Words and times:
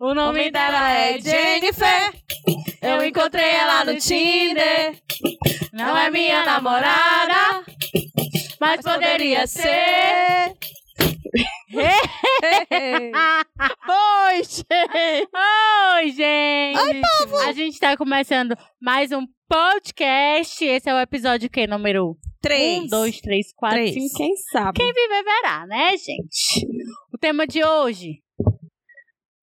O 0.00 0.12
nome 0.14 0.50
dela 0.50 0.92
é 0.92 1.18
Jennifer. 1.18 2.12
Eu 2.82 3.04
encontrei 3.04 3.44
ela 3.48 3.84
no 3.84 3.96
Tinder. 3.98 5.00
Não 5.72 5.96
é 5.96 6.10
minha 6.10 6.44
namorada, 6.44 7.64
mas 8.60 8.82
poderia 8.82 9.46
ser. 9.46 10.54
Oi, 13.88 14.42
gente! 14.44 15.28
Oi, 15.94 16.10
gente! 16.10 16.78
Oi, 16.78 17.02
povo! 17.20 17.36
A 17.38 17.52
gente 17.52 17.78
tá 17.78 17.96
começando 17.96 18.54
mais 18.80 19.12
um 19.12 19.26
podcast. 19.48 20.64
Esse 20.64 20.90
é 20.90 20.94
o 20.94 21.00
episódio 21.00 21.48
que? 21.48 21.66
Número 21.66 22.16
Três. 22.42 22.84
Um, 22.84 22.86
dois, 22.86 23.20
três, 23.20 23.52
quatro, 23.54 23.78
Três. 23.78 23.94
cinco. 23.94 24.16
Quem 24.18 24.36
sabe? 24.52 24.78
Quem 24.78 24.92
viver 24.92 25.24
verá, 25.24 25.66
né, 25.66 25.96
gente? 25.96 26.66
O 27.12 27.18
tema 27.18 27.46
de 27.46 27.64
hoje. 27.64 28.20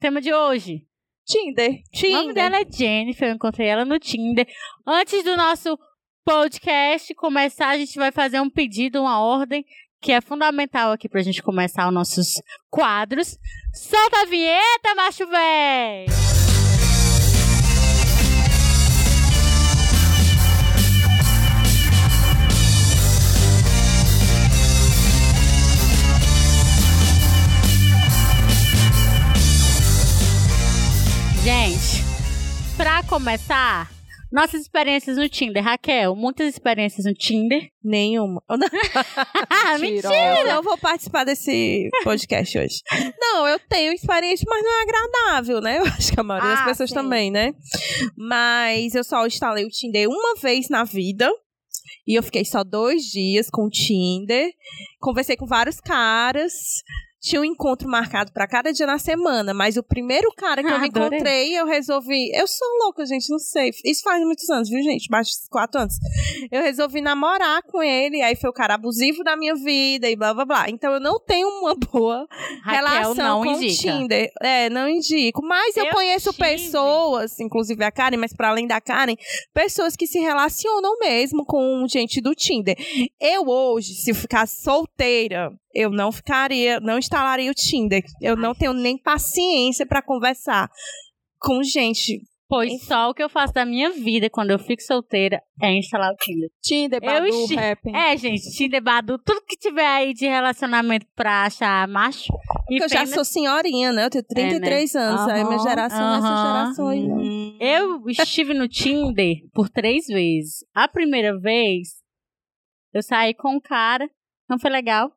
Tema 0.04 0.20
de 0.20 0.34
hoje. 0.34 0.82
Tinder. 1.26 1.82
O 2.04 2.12
nome 2.12 2.34
dela 2.34 2.58
é 2.58 2.66
Jennifer, 2.70 3.30
eu 3.30 3.36
encontrei 3.36 3.68
ela 3.70 3.86
no 3.86 3.98
Tinder. 3.98 4.46
Antes 4.86 5.24
do 5.24 5.38
nosso 5.38 5.80
podcast 6.26 7.16
começar, 7.16 7.70
a 7.70 7.78
gente 7.78 7.98
vai 7.98 8.12
fazer 8.12 8.42
um 8.42 8.50
pedido, 8.50 9.00
uma 9.00 9.22
ordem, 9.22 9.64
que 10.02 10.12
é 10.12 10.20
fundamental 10.20 10.92
aqui 10.92 11.08
pra 11.08 11.22
gente 11.22 11.42
começar 11.42 11.88
os 11.88 11.94
nossos 11.94 12.34
quadros. 12.70 13.40
Solta 13.74 14.24
a 14.24 14.26
vinheta, 14.26 14.94
macho 14.94 15.26
véi! 15.26 16.43
Gente, 31.44 32.02
pra 32.78 33.04
começar, 33.04 33.92
nossas 34.32 34.62
experiências 34.62 35.18
no 35.18 35.28
Tinder. 35.28 35.62
Raquel, 35.64 36.16
muitas 36.16 36.48
experiências 36.48 37.06
no 37.06 37.14
Tinder. 37.14 37.70
Nenhuma. 37.84 38.42
Ah, 39.50 39.74
Eu 39.76 39.80
mentira! 39.80 40.44
não 40.46 40.64
vou 40.64 40.78
participar 40.78 41.24
desse 41.26 41.90
podcast 42.04 42.58
hoje. 42.58 42.80
Não, 43.20 43.48
eu 43.48 43.60
tenho 43.60 43.92
experiência, 43.94 44.46
mas 44.50 44.64
não 44.64 44.72
é 44.72 44.84
agradável, 44.84 45.62
né? 45.62 45.80
Eu 45.80 45.86
acho 45.86 46.12
que 46.14 46.20
a 46.20 46.24
maioria 46.24 46.50
das 46.52 46.62
Ah, 46.62 46.66
pessoas 46.66 46.90
sim. 46.90 46.96
também, 46.96 47.30
né? 47.32 47.52
Mas 48.18 48.96
eu 48.96 49.04
só 49.04 49.26
instalei 49.28 49.66
o 49.66 49.70
Tinder 49.70 50.08
uma 50.10 50.36
vez 50.36 50.70
na 50.70 50.84
vida. 50.84 51.30
E 52.08 52.16
eu 52.18 52.24
fiquei 52.24 52.44
só 52.46 52.64
dois 52.64 53.04
dias 53.04 53.50
com 53.50 53.66
o 53.66 53.70
Tinder. 53.70 54.50
Conversei 55.00 55.36
com 55.38 55.46
vários 55.46 55.80
caras. 55.80 56.54
Tinha 57.24 57.40
um 57.40 57.46
encontro 57.46 57.88
marcado 57.88 58.34
pra 58.34 58.46
cada 58.46 58.74
dia 58.74 58.86
na 58.86 58.98
semana, 59.00 59.54
mas 59.54 59.78
o 59.78 59.84
primeiro 59.84 60.30
cara 60.36 60.62
que 60.62 60.70
eu 60.70 60.76
Ah, 60.76 60.80
me 60.80 60.88
adorei. 60.88 61.18
encontrei, 61.20 61.58
eu 61.58 61.66
resolvi. 61.66 62.30
Eu 62.36 62.46
sou 62.46 62.68
louca, 62.84 63.06
gente, 63.06 63.30
não 63.30 63.40
sei. 63.40 63.72
Isso 63.86 64.04
faz 64.04 64.22
muitos 64.26 64.50
anos, 64.50 64.68
viu, 64.70 64.84
gente? 64.84 65.10
Mais 65.10 65.28
de 65.28 65.50
quatro 65.50 65.80
anos. 65.80 65.94
Eu 66.52 66.62
resolvi 66.62 67.00
namorar 67.00 67.64
com 67.64 67.82
ele, 67.82 68.22
aí 68.22 68.36
foi 68.36 68.50
o 68.50 68.54
cara 68.54 68.74
abusivo 68.74 69.24
da 69.24 69.38
minha 69.38 69.56
vida 69.56 70.10
e 70.10 70.18
blá 70.18 70.34
blá 70.34 70.44
blá. 70.44 70.66
Então 70.70 70.92
eu 70.94 71.00
não 71.00 71.18
tenho 71.18 71.48
uma 71.48 71.76
boa 71.76 72.28
Raquel 72.62 72.74
relação 72.90 73.42
com 73.42 73.52
indica. 73.54 73.74
o 73.74 73.78
Tinder. 74.00 74.32
É, 74.42 74.70
não 74.70 74.90
indico. 74.90 75.42
Mas 75.46 75.78
eu, 75.78 75.86
Eu 75.86 75.94
conheço 75.94 76.32
tive. 76.34 76.44
pessoas, 76.44 77.40
inclusive 77.40 77.82
a 77.86 77.92
Karen, 77.92 78.18
mas 78.18 78.34
para 78.34 78.50
além 78.50 78.68
da 78.68 78.82
Karen, 78.82 79.16
pessoas 79.54 79.96
que 79.96 80.06
se 80.08 80.20
relacionam 80.20 80.98
mesmo 81.00 81.46
com 81.46 81.86
gente 81.88 82.20
do 82.20 82.36
Tinder. 82.36 82.76
Eu 83.18 83.48
hoje, 83.48 83.94
se 83.94 84.12
eu 84.12 84.16
ficar 84.16 84.46
solteira, 84.46 85.52
eu 85.74 85.90
não 85.90 86.12
ficaria, 86.12 86.80
não 86.80 86.98
instalaria 86.98 87.50
o 87.52 87.54
Tinder. 87.56 88.04
Eu 88.22 88.36
não 88.36 88.54
tenho 88.54 88.74
nem 88.74 88.98
paciência 88.98 89.86
para 89.86 90.02
conversar 90.02 90.70
com 91.40 91.64
gente. 91.64 92.22
Pois 92.48 92.84
só 92.86 93.10
o 93.10 93.14
que 93.16 93.24
eu 93.24 93.30
faço 93.30 93.52
da 93.54 93.66
minha 93.66 93.90
vida 93.90 94.30
quando 94.30 94.52
eu 94.52 94.60
fico 94.60 94.84
solteira 94.84 95.42
é 95.60 95.72
instalar 95.76 96.12
o 96.14 96.16
Tinder. 96.18 96.50
Tinder, 96.62 97.00
Eu 97.02 97.08
Badu, 97.12 97.26
esti- 97.26 97.56
Rap. 97.56 97.80
É, 97.96 98.16
gente, 98.16 98.52
Tinder, 98.56 98.84
Badu, 98.84 99.18
tudo 99.18 99.42
que 99.48 99.58
tiver 99.58 99.88
aí 99.88 100.14
de 100.14 100.28
relacionamento 100.28 101.08
pra 101.16 101.46
achar 101.46 101.88
macho 101.88 102.32
Porque 102.68 102.84
eu 102.84 102.90
já 102.90 103.08
sou 103.08 103.26
senhorinha, 103.26 103.92
né? 103.92 104.06
Eu 104.06 104.10
tenho 104.12 104.24
33 104.26 104.96
anos. 104.96 105.22
Aí 105.30 105.44
minha 105.44 105.58
geração 105.58 106.14
é 106.14 106.18
essa 106.18 106.28
aham. 106.28 106.64
geração 106.66 106.88
aí. 106.90 107.08
né? 107.08 107.14
Hum. 107.16 107.58
Eu 107.60 108.08
estive 108.10 108.54
no 108.54 108.68
Tinder 108.68 109.38
por 109.52 109.68
três 109.70 110.06
vezes. 110.06 110.64
A 110.76 110.88
primeira 110.88 111.36
vez, 111.40 111.88
eu 112.94 113.02
saí 113.02 113.34
com 113.34 113.56
um 113.56 113.60
cara, 113.60 114.08
não 114.48 114.60
foi 114.60 114.70
legal. 114.70 115.12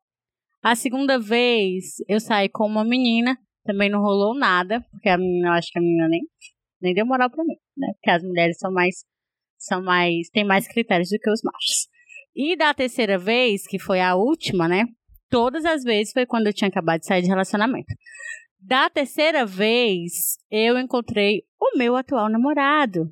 A 0.67 0.75
segunda 0.75 1.17
vez, 1.17 1.95
eu 2.09 2.19
saí 2.19 2.49
com 2.49 2.65
uma 2.65 2.83
menina, 2.83 3.37
também 3.63 3.89
não 3.89 4.01
rolou 4.01 4.37
nada, 4.37 4.85
porque 4.91 5.07
a 5.07 5.17
menina, 5.17 5.47
eu 5.47 5.53
acho 5.53 5.71
que 5.71 5.79
a 5.79 5.81
menina 5.81 6.09
nem, 6.09 6.21
nem 6.81 6.93
deu 6.93 7.05
moral 7.05 7.29
pra 7.29 7.41
mim, 7.45 7.55
né? 7.77 7.87
Porque 7.93 8.09
as 8.09 8.21
mulheres 8.21 8.57
são 8.59 8.69
mais, 8.69 8.95
são 9.57 9.81
mais, 9.81 10.27
têm 10.29 10.43
mais 10.43 10.67
critérios 10.67 11.07
do 11.07 11.19
que 11.19 11.31
os 11.31 11.41
machos. 11.41 11.87
E 12.35 12.57
da 12.57 12.73
terceira 12.73 13.17
vez, 13.17 13.65
que 13.65 13.79
foi 13.79 14.01
a 14.01 14.15
última, 14.15 14.67
né? 14.67 14.83
Todas 15.29 15.63
as 15.63 15.85
vezes 15.85 16.11
foi 16.11 16.25
quando 16.25 16.47
eu 16.47 16.53
tinha 16.53 16.67
acabado 16.67 16.99
de 16.99 17.05
sair 17.05 17.21
de 17.21 17.29
relacionamento. 17.29 17.87
Da 18.59 18.89
terceira 18.89 19.45
vez, 19.45 20.37
eu 20.51 20.77
encontrei 20.77 21.43
o 21.57 21.77
meu 21.77 21.95
atual 21.95 22.29
namorado. 22.29 23.09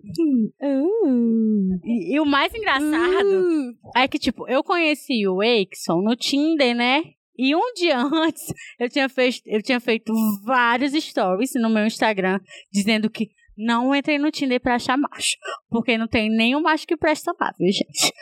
E, 1.85 2.15
e 2.15 2.19
o 2.19 2.25
mais 2.25 2.53
engraçado 2.53 3.77
é 3.95 4.09
que, 4.09 4.19
tipo, 4.19 4.45
eu 4.49 4.61
conheci 4.61 5.25
o 5.25 5.41
Exxon 5.41 6.01
no 6.01 6.17
Tinder, 6.17 6.75
né? 6.75 7.14
E 7.37 7.55
um 7.55 7.73
dia 7.73 7.97
antes, 8.01 8.53
eu 8.79 8.89
tinha, 8.89 9.09
feito, 9.09 9.41
eu 9.45 9.61
tinha 9.61 9.79
feito 9.79 10.13
vários 10.43 10.93
stories 10.93 11.51
no 11.55 11.69
meu 11.69 11.85
Instagram 11.85 12.39
dizendo 12.71 13.09
que 13.09 13.29
não 13.57 13.95
entrei 13.95 14.17
no 14.17 14.31
Tinder 14.31 14.59
pra 14.59 14.75
achar 14.75 14.97
macho. 14.97 15.37
Porque 15.69 15.97
não 15.97 16.07
tem 16.07 16.29
nenhum 16.29 16.61
macho 16.61 16.85
que 16.85 16.97
presta 16.97 17.33
lá, 17.39 17.53
viu, 17.57 17.71
gente? 17.71 18.13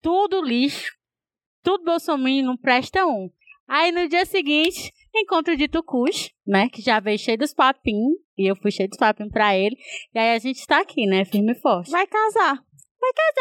Tudo 0.00 0.42
lixo. 0.42 0.92
Tudo 1.62 1.84
bolsominion, 1.84 2.46
não 2.46 2.56
presta 2.56 3.04
um. 3.04 3.28
Aí 3.66 3.92
no 3.92 4.08
dia 4.08 4.24
seguinte, 4.24 4.90
encontro 5.14 5.56
de 5.56 5.68
Tucus, 5.68 6.30
né? 6.46 6.68
Que 6.70 6.80
já 6.80 7.00
veio 7.00 7.18
cheio 7.18 7.36
dos 7.36 7.52
papinhos. 7.52 8.16
E 8.36 8.50
eu 8.50 8.56
fui 8.56 8.70
cheio 8.70 8.88
dos 8.88 8.98
papinhos 8.98 9.32
pra 9.32 9.56
ele. 9.56 9.76
E 10.14 10.18
aí 10.18 10.34
a 10.34 10.38
gente 10.38 10.64
tá 10.66 10.80
aqui, 10.80 11.06
né? 11.06 11.24
Firme 11.24 11.52
e 11.52 11.60
forte. 11.60 11.90
Vai 11.90 12.06
casar. 12.06 12.56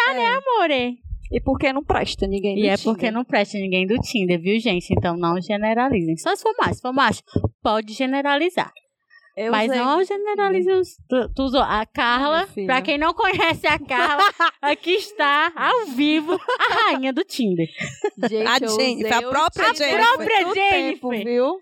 Tá, 0.06 0.14
né, 0.14 0.26
amore? 0.26 1.07
E 1.32 1.42
por 1.42 1.58
que 1.60 1.72
não 1.74 1.84
presta 1.84 2.26
ninguém 2.28 2.58
E 2.58 2.62
do 2.62 2.68
é 2.68 2.78
Tinder? 2.78 2.84
porque 2.94 3.12
não 3.12 3.24
presta 3.26 3.58
ninguém 3.58 3.86
do 3.86 3.98
Tinder, 4.00 4.40
viu, 4.42 4.60
gente? 4.60 4.88
Então 4.92 5.18
não 5.18 5.40
generalizem. 5.42 6.16
Só 6.18 6.36
se 6.36 6.42
for 6.44 6.54
macho. 6.60 6.76
Se 6.76 6.82
for 6.82 6.94
macho, 6.94 7.22
pode 7.62 7.94
generalizar. 7.94 8.72
Eu 9.36 9.52
Mas 9.52 9.70
usei 9.70 9.80
não 9.84 10.04
generalize 10.04 10.72
os, 10.72 10.88
tu, 11.08 11.30
tu 11.36 11.44
usou. 11.44 11.62
A 11.62 11.86
Carla, 11.86 12.38
Minha 12.38 12.48
filha. 12.48 12.66
pra 12.66 12.82
quem 12.82 12.98
não 12.98 13.14
conhece 13.14 13.68
a 13.68 13.78
Carla, 13.78 14.24
aqui 14.60 14.92
está, 14.96 15.52
ao 15.56 15.86
vivo, 15.96 16.34
a 16.34 16.74
rainha 16.92 17.14
do 17.14 17.24
Tinder. 17.24 17.68
Gente, 18.28 18.48
A 18.48 18.58
eu 18.60 18.70
Jennifer, 18.70 19.14
a 19.14 19.20
o 19.20 19.30
própria 19.30 19.74
Tinder 19.74 19.90
Jennifer. 19.90 20.08
própria 20.08 20.42
muito 20.42 20.56
Jennifer. 20.56 20.92
Tempo, 20.94 21.10
viu? 21.12 21.54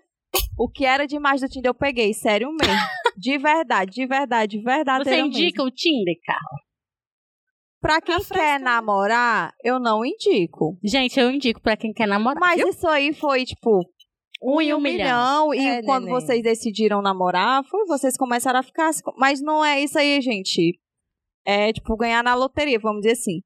O 0.58 0.68
que 0.70 0.86
era 0.86 1.06
demais 1.06 1.42
do 1.42 1.48
Tinder 1.48 1.68
eu 1.68 1.74
peguei, 1.74 2.14
sério 2.14 2.48
mesmo. 2.50 2.80
De 3.18 3.36
verdade, 3.36 3.90
de 3.92 4.06
verdade, 4.06 4.56
de 4.56 4.62
verdade. 4.64 5.04
Você 5.04 5.20
indica 5.20 5.62
o 5.62 5.70
Tinder, 5.70 6.14
Carla? 6.24 6.65
Pra 7.86 8.00
quem 8.00 8.14
A 8.16 8.20
quer 8.20 8.60
namorar, 8.60 9.52
eu 9.62 9.78
não 9.78 10.04
indico. 10.04 10.76
Gente, 10.82 11.18
eu 11.20 11.30
indico 11.30 11.60
pra 11.60 11.76
quem 11.76 11.92
quer 11.92 12.06
namorar. 12.08 12.40
Mas 12.40 12.60
isso 12.60 12.86
aí 12.88 13.12
foi, 13.14 13.44
tipo, 13.44 13.80
um 14.42 14.60
em 14.60 14.74
um 14.74 14.80
milhão. 14.80 15.54
E 15.54 15.58
É, 15.64 15.82
quando 15.82 16.04
neném. 16.06 16.20
vocês 16.20 16.42
decidiram 16.42 17.00
namorar, 17.00 17.62
foi 17.64 17.84
vocês 17.86 18.16
começaram 18.16 18.58
a 18.58 18.62
ficar. 18.62 18.90
Mas 19.16 19.40
não 19.40 19.64
é 19.64 19.80
isso 19.80 19.98
aí, 19.98 20.20
gente. 20.20 20.78
É 21.46 21.72
tipo 21.72 21.96
ganhar 21.96 22.24
na 22.24 22.34
loteria, 22.34 22.78
vamos 22.80 23.02
dizer 23.02 23.12
assim. 23.12 23.40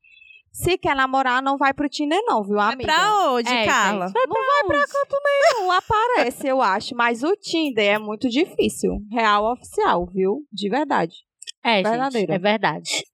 Se 0.53 0.77
quer 0.79 0.97
namorar, 0.97 1.41
não 1.43 1.57
vai 1.57 1.73
pro 1.73 1.89
Tinder, 1.89 2.19
não, 2.25 2.43
viu, 2.43 2.57
Vai 2.57 2.73
amiga? 2.73 2.93
pra 2.93 3.31
onde, 3.31 3.49
É, 3.49 3.67
Carla? 3.67 4.07
gente, 4.09 4.15
vai 4.15 4.27
Não 4.27 4.47
vai 4.47 4.65
pra 4.67 4.87
canto 4.87 5.17
nenhum, 5.25 5.71
aparece, 5.71 6.47
eu 6.49 6.61
acho. 6.61 6.95
Mas 6.97 7.23
o 7.23 7.37
Tinder 7.37 7.85
é 7.95 7.99
muito 7.99 8.29
difícil. 8.29 8.99
Real 9.13 9.53
oficial, 9.53 10.07
viu? 10.13 10.39
De 10.53 10.69
verdade. 10.69 11.15
É, 11.63 11.77
gente, 11.77 11.89
Verdadeiro. 11.91 12.33
é 12.33 12.39
verdade. 12.39 13.05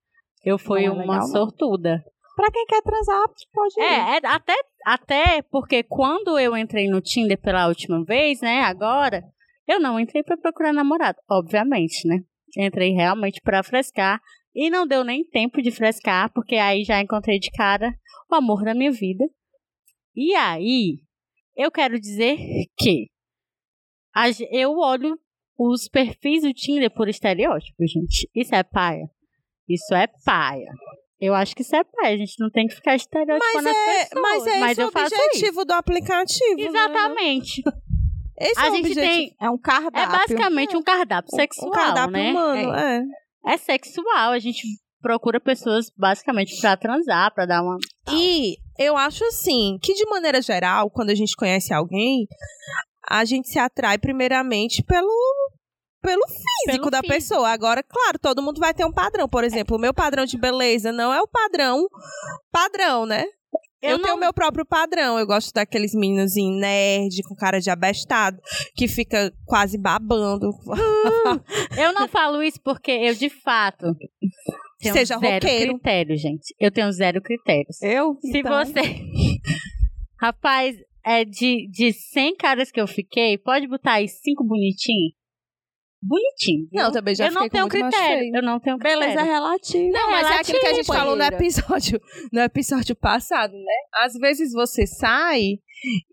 Eu 0.47 0.57
fui 0.57 0.85
Não 0.85 0.87
é 0.87 0.91
uma 0.91 1.01
legal, 1.01 1.19
não. 1.19 1.27
sortuda. 1.27 2.01
Pra 2.33 2.49
quem 2.49 2.65
quer 2.67 2.81
transar, 2.81 3.25
pode 3.53 3.73
ir. 3.77 3.83
É, 3.83 4.15
é, 4.15 4.19
até, 4.23 4.53
até 4.85 5.41
porque 5.41 5.83
quando 5.83 6.39
eu 6.39 6.55
entrei 6.55 6.87
no 6.87 7.01
Tinder 7.01 7.37
pela 7.37 7.67
última 7.67 8.01
vez, 8.05 8.39
né, 8.39 8.61
agora, 8.61 9.23
eu 9.67 9.77
não 9.77 9.99
entrei 9.99 10.23
pra 10.23 10.37
procurar 10.37 10.71
namorado, 10.71 11.17
obviamente, 11.29 12.07
né? 12.07 12.19
Entrei 12.57 12.91
realmente 12.91 13.41
pra 13.41 13.61
frescar 13.61 14.21
e 14.55 14.69
não 14.69 14.87
deu 14.87 15.03
nem 15.03 15.25
tempo 15.25 15.61
de 15.61 15.69
frescar, 15.69 16.31
porque 16.31 16.55
aí 16.55 16.85
já 16.85 17.01
encontrei 17.01 17.39
de 17.39 17.51
cara 17.51 17.93
o 18.31 18.35
amor 18.35 18.63
da 18.63 18.73
minha 18.73 18.91
vida. 18.91 19.25
E 20.15 20.33
aí, 20.33 20.99
eu 21.57 21.69
quero 21.69 21.99
dizer 21.99 22.37
que 22.77 23.07
eu 24.49 24.77
olho 24.77 25.19
os 25.57 25.89
perfis 25.89 26.43
do 26.43 26.53
Tinder 26.53 26.89
por 26.89 27.09
estereótipo, 27.09 27.85
gente. 27.85 28.29
Isso 28.33 28.55
é 28.55 28.63
paia. 28.63 29.09
Isso 29.67 29.93
é 29.93 30.07
paia. 30.25 30.71
Eu 31.19 31.33
acho 31.33 31.55
que 31.55 31.61
isso 31.63 31.75
é 31.75 31.83
paia. 31.83 32.13
A 32.13 32.17
gente 32.17 32.35
não 32.39 32.49
tem 32.49 32.67
que 32.67 32.75
ficar 32.75 32.95
estereotipando 32.95 33.63
Mas 33.63 33.65
as 33.65 33.75
é, 33.75 34.05
pessoas. 34.05 34.21
mas 34.21 34.47
é 34.47 34.71
esse 34.71 34.81
eu 34.81 34.85
o 34.85 34.89
objetivo 34.89 35.65
do 35.65 35.73
aplicativo. 35.73 36.55
né? 36.57 36.67
Exatamente. 36.67 37.63
Esse 38.39 38.59
é 38.59 38.67
A 38.67 38.69
o 38.69 38.75
gente 38.75 38.85
objetivo. 38.91 39.07
tem. 39.07 39.35
É 39.41 39.49
um 39.49 39.57
cardápio. 39.57 39.99
É 39.99 40.05
basicamente 40.05 40.77
um 40.77 40.83
cardápio 40.83 41.35
sexual, 41.35 41.69
um 41.69 41.73
cardápio 41.73 42.11
né? 42.11 42.31
humano, 42.31 42.75
é. 42.75 43.03
É 43.47 43.57
sexual. 43.57 44.31
A 44.31 44.37
gente 44.37 44.61
procura 45.01 45.39
pessoas 45.39 45.91
basicamente 45.97 46.59
pra 46.61 46.77
transar, 46.77 47.33
pra 47.33 47.47
dar 47.47 47.63
uma. 47.63 47.77
E 48.11 48.57
eu 48.77 48.95
acho 48.95 49.23
assim, 49.25 49.79
que 49.81 49.95
de 49.95 50.05
maneira 50.07 50.39
geral, 50.39 50.87
quando 50.91 51.09
a 51.09 51.15
gente 51.15 51.35
conhece 51.35 51.73
alguém, 51.73 52.27
a 53.09 53.25
gente 53.25 53.47
se 53.47 53.57
atrai 53.57 53.97
primeiramente 53.97 54.83
pelo 54.83 55.09
pelo 56.07 56.27
físico 56.27 56.43
Pelo 56.65 56.89
da 56.91 57.01
físico. 57.01 57.13
pessoa. 57.13 57.49
Agora, 57.49 57.83
claro, 57.83 58.17
todo 58.19 58.41
mundo 58.41 58.59
vai 58.59 58.73
ter 58.73 58.85
um 58.85 58.91
padrão. 58.91 59.27
Por 59.27 59.43
exemplo, 59.43 59.77
o 59.77 59.79
meu 59.79 59.93
padrão 59.93 60.25
de 60.25 60.37
beleza 60.37 60.91
não 60.91 61.13
é 61.13 61.21
o 61.21 61.27
padrão 61.27 61.85
padrão, 62.51 63.05
né? 63.05 63.25
Eu, 63.81 63.91
Eu 63.91 63.97
tenho 63.97 64.07
não- 64.09 64.15
o 64.17 64.19
meu 64.19 64.33
próprio 64.33 64.65
padrão. 64.65 65.19
Eu 65.19 65.27
gosto 65.27 65.53
daqueles 65.53 65.93
meninozinhos 65.93 66.59
nerd, 66.59 67.21
com 67.27 67.35
cara 67.35 67.59
de 67.59 67.69
abestado, 67.69 68.37
que 68.75 68.87
fica 68.87 69.31
quase 69.45 69.77
babando. 69.77 70.49
Eu 71.77 71.93
não 71.93 72.07
falo 72.07 72.41
isso 72.41 72.59
porque 72.63 72.91
eu, 72.91 73.13
de 73.13 73.29
fato. 73.29 73.85
Tenho 74.79 74.93
Seja 74.93 75.17
zero 75.19 75.33
roqueiro. 75.35 75.73
critério, 75.73 76.17
gente. 76.17 76.55
Eu 76.59 76.71
tenho 76.71 76.91
zero 76.91 77.21
critérios. 77.21 77.81
Eu? 77.81 78.15
Se 78.21 78.39
Então, 78.39 78.51
você. 78.65 78.81
Rapaz, 80.19 80.75
é 81.05 81.23
de, 81.23 81.67
de 81.69 81.93
100 81.93 82.35
caras 82.35 82.71
que 82.71 82.81
eu 82.81 82.87
fiquei, 82.87 83.37
pode 83.37 83.67
botar 83.67 83.93
aí 83.93 84.07
cinco 84.07 84.43
bonitinhos? 84.43 85.13
Bonitinho. 86.01 86.67
viu? 86.71 86.83
Não, 86.83 86.91
também 86.91 87.15
já 87.15 87.25
eu 87.27 87.31
não 87.31 87.49
tenho 87.49 87.67
critério. 87.67 88.31
Eu 88.35 88.41
não 88.43 88.59
tenho 88.59 88.77
critério. 88.77 88.99
Beleza 89.01 89.21
é 89.21 89.23
relativa. 89.23 89.89
Não, 89.91 90.11
mas 90.11 90.27
é 90.29 90.33
aquilo 90.39 90.59
que 90.59 90.67
a 90.67 90.73
gente 90.73 90.85
falou 90.85 91.15
no 91.15 91.23
episódio, 91.23 91.99
no 92.31 92.39
episódio 92.41 92.95
passado, 92.95 93.53
né? 93.53 93.73
Às 94.03 94.13
vezes 94.13 94.51
você 94.53 94.85
sai 94.85 95.59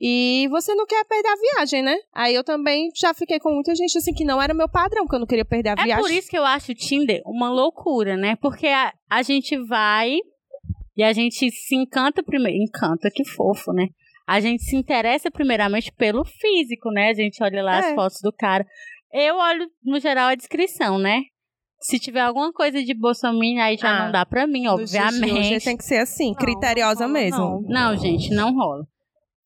e 0.01 0.47
você 0.51 0.75
não 0.75 0.87
quer 0.87 1.05
perder 1.05 1.29
a 1.29 1.57
viagem, 1.57 1.83
né? 1.83 1.97
Aí 2.15 2.35
eu 2.35 2.45
também 2.45 2.89
já 2.95 3.13
fiquei 3.15 3.39
com 3.39 3.51
muita 3.53 3.75
gente 3.75 3.97
assim 3.99 4.13
que 4.13 4.25
não 4.25 4.41
era 4.41 4.55
meu 4.55 4.69
padrão, 4.69 5.07
que 5.07 5.15
eu 5.15 5.21
não 5.21 5.27
queria 5.27 5.45
perder 5.45 5.71
a 5.71 5.73
É 5.73 5.85
viagem. 5.85 6.03
por 6.03 6.11
isso 6.11 6.29
que 6.29 6.39
eu 6.39 6.45
acho 6.45 6.73
o 6.73 6.75
Tinder 6.75 7.23
uma 7.27 7.51
loucura, 7.51 8.17
né? 8.17 8.37
Porque 8.37 8.67
a, 8.67 8.93
a 9.11 9.23
gente 9.23 9.57
vai 9.67 10.17
e 10.97 11.03
a 11.03 11.13
gente 11.13 11.51
se 11.51 11.75
encanta 11.77 12.23
primeiro. 12.23 12.57
Encanta, 12.63 13.11
que 13.15 13.25
fofo, 13.25 13.73
né? 13.73 13.89
A 14.27 14.41
gente 14.41 14.63
se 14.63 14.75
interessa 14.77 15.31
primeiramente 15.31 15.93
pelo 15.93 16.25
físico, 16.25 16.91
né? 16.91 17.11
A 17.11 17.15
gente 17.15 17.43
olha 17.43 17.63
lá 17.63 17.77
É. 17.77 17.79
as 17.91 17.95
fotos 17.95 18.21
do 18.23 18.33
cara. 18.33 18.65
Eu 19.15 19.37
olho, 19.37 19.71
no 19.85 20.01
geral, 20.01 20.29
a 20.29 20.35
descrição, 20.35 20.99
né? 20.99 21.23
Se 21.81 21.99
tiver 22.01 22.21
alguma 22.21 22.53
coisa 22.53 22.83
de 22.83 22.95
Bolsonaro, 22.95 23.39
aí 23.61 23.77
já 23.77 23.89
Ah, 23.89 24.05
não 24.07 24.13
dá 24.13 24.27
pra 24.27 24.47
mim, 24.47 24.63
de 24.63 24.69
hoje 24.71 24.99
obviamente. 24.99 25.65
tem 25.65 25.77
que 25.77 25.85
ser 25.85 25.99
assim, 25.99 26.29
Não, 26.31 26.35
criteriosa 26.35 27.07
não, 27.07 27.13
mesmo. 27.13 27.39
não. 27.39 27.93
Não, 27.93 27.97
gente, 27.97 28.31
não 28.35 28.55
rola. 28.55 28.85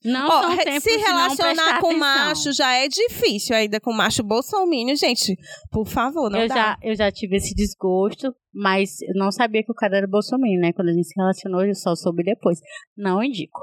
Não 0.04 0.56
tempos 0.58 0.84
se 0.84 0.96
relacionar 0.96 1.80
com 1.80 1.88
atenção. 1.88 1.98
macho 1.98 2.52
já 2.52 2.72
é 2.72 2.86
difícil, 2.86 3.56
ainda 3.56 3.80
com 3.80 3.92
macho 3.92 4.22
bolsominion, 4.22 4.94
gente. 4.94 5.36
Por 5.72 5.84
favor, 5.86 6.30
não 6.30 6.38
eu 6.40 6.46
dá. 6.48 6.54
já, 6.54 6.78
eu 6.82 6.94
já 6.94 7.10
tive 7.10 7.36
esse 7.36 7.52
desgosto, 7.54 8.32
mas 8.54 9.02
eu 9.02 9.14
não 9.16 9.32
sabia 9.32 9.64
que 9.64 9.72
o 9.72 9.74
cara 9.74 9.96
era 9.98 10.06
Bolsonaro, 10.06 10.52
né? 10.60 10.72
Quando 10.72 10.90
a 10.90 10.92
gente 10.92 11.08
se 11.08 11.14
relacionou, 11.16 11.64
eu 11.64 11.74
só 11.74 11.96
soube 11.96 12.22
depois. 12.22 12.60
Não 12.96 13.20
indico. 13.22 13.60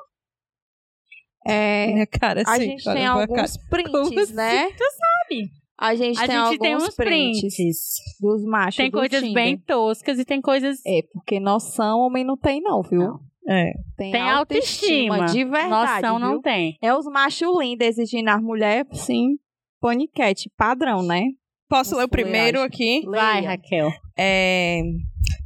É, 1.48 1.88
Minha 1.88 2.08
cara, 2.08 2.42
a 2.46 2.52
assim, 2.54 2.64
gente 2.72 2.84
tem 2.84 3.06
alguns 3.06 3.56
Como 3.58 3.70
prints, 3.70 4.24
assim? 4.24 4.34
né? 4.34 4.70
sabe? 4.72 5.50
A 5.78 5.94
gente 5.96 6.18
A 6.18 6.22
tem 6.28 6.36
gente 6.36 6.38
alguns 6.38 6.58
tem 6.60 6.76
uns 6.76 6.96
prints, 6.96 7.56
prints. 7.56 7.96
dos 8.22 8.44
machos 8.46 8.78
Tem 8.78 8.90
do 8.90 8.98
coisas 8.98 9.20
Tinder. 9.20 9.34
bem 9.34 9.58
toscas 9.58 10.18
e 10.20 10.26
tem 10.26 10.42
coisas. 10.42 10.80
É, 10.86 11.02
porque 11.14 11.40
noção 11.40 12.00
homem 12.00 12.24
não 12.24 12.38
tem 12.38 12.62
não, 12.62 12.82
viu? 12.82 13.00
Não. 13.00 13.20
É. 13.48 13.74
Tem, 13.98 14.12
Tem 14.12 14.22
autoestima. 14.22 15.26
de 15.28 15.44
verdade, 15.44 16.02
Noção 16.02 16.18
não 16.20 16.32
viu? 16.34 16.42
tem. 16.42 16.78
É 16.82 16.96
os 16.96 17.06
machos 17.06 17.48
lindos 17.60 17.86
exigindo 17.88 18.30
as 18.30 18.42
mulheres, 18.42 18.88
sim, 19.02 19.38
paniquete, 19.80 20.50
padrão, 20.58 21.04
né? 21.04 21.26
Posso 21.70 21.92
ler 21.92 21.98
o 21.98 21.98
Nossa, 22.04 22.08
primeiro 22.10 22.62
aqui? 22.62 23.02
Vai, 23.06 23.42
Leia. 23.42 23.50
Raquel. 23.52 23.92
É, 24.18 24.82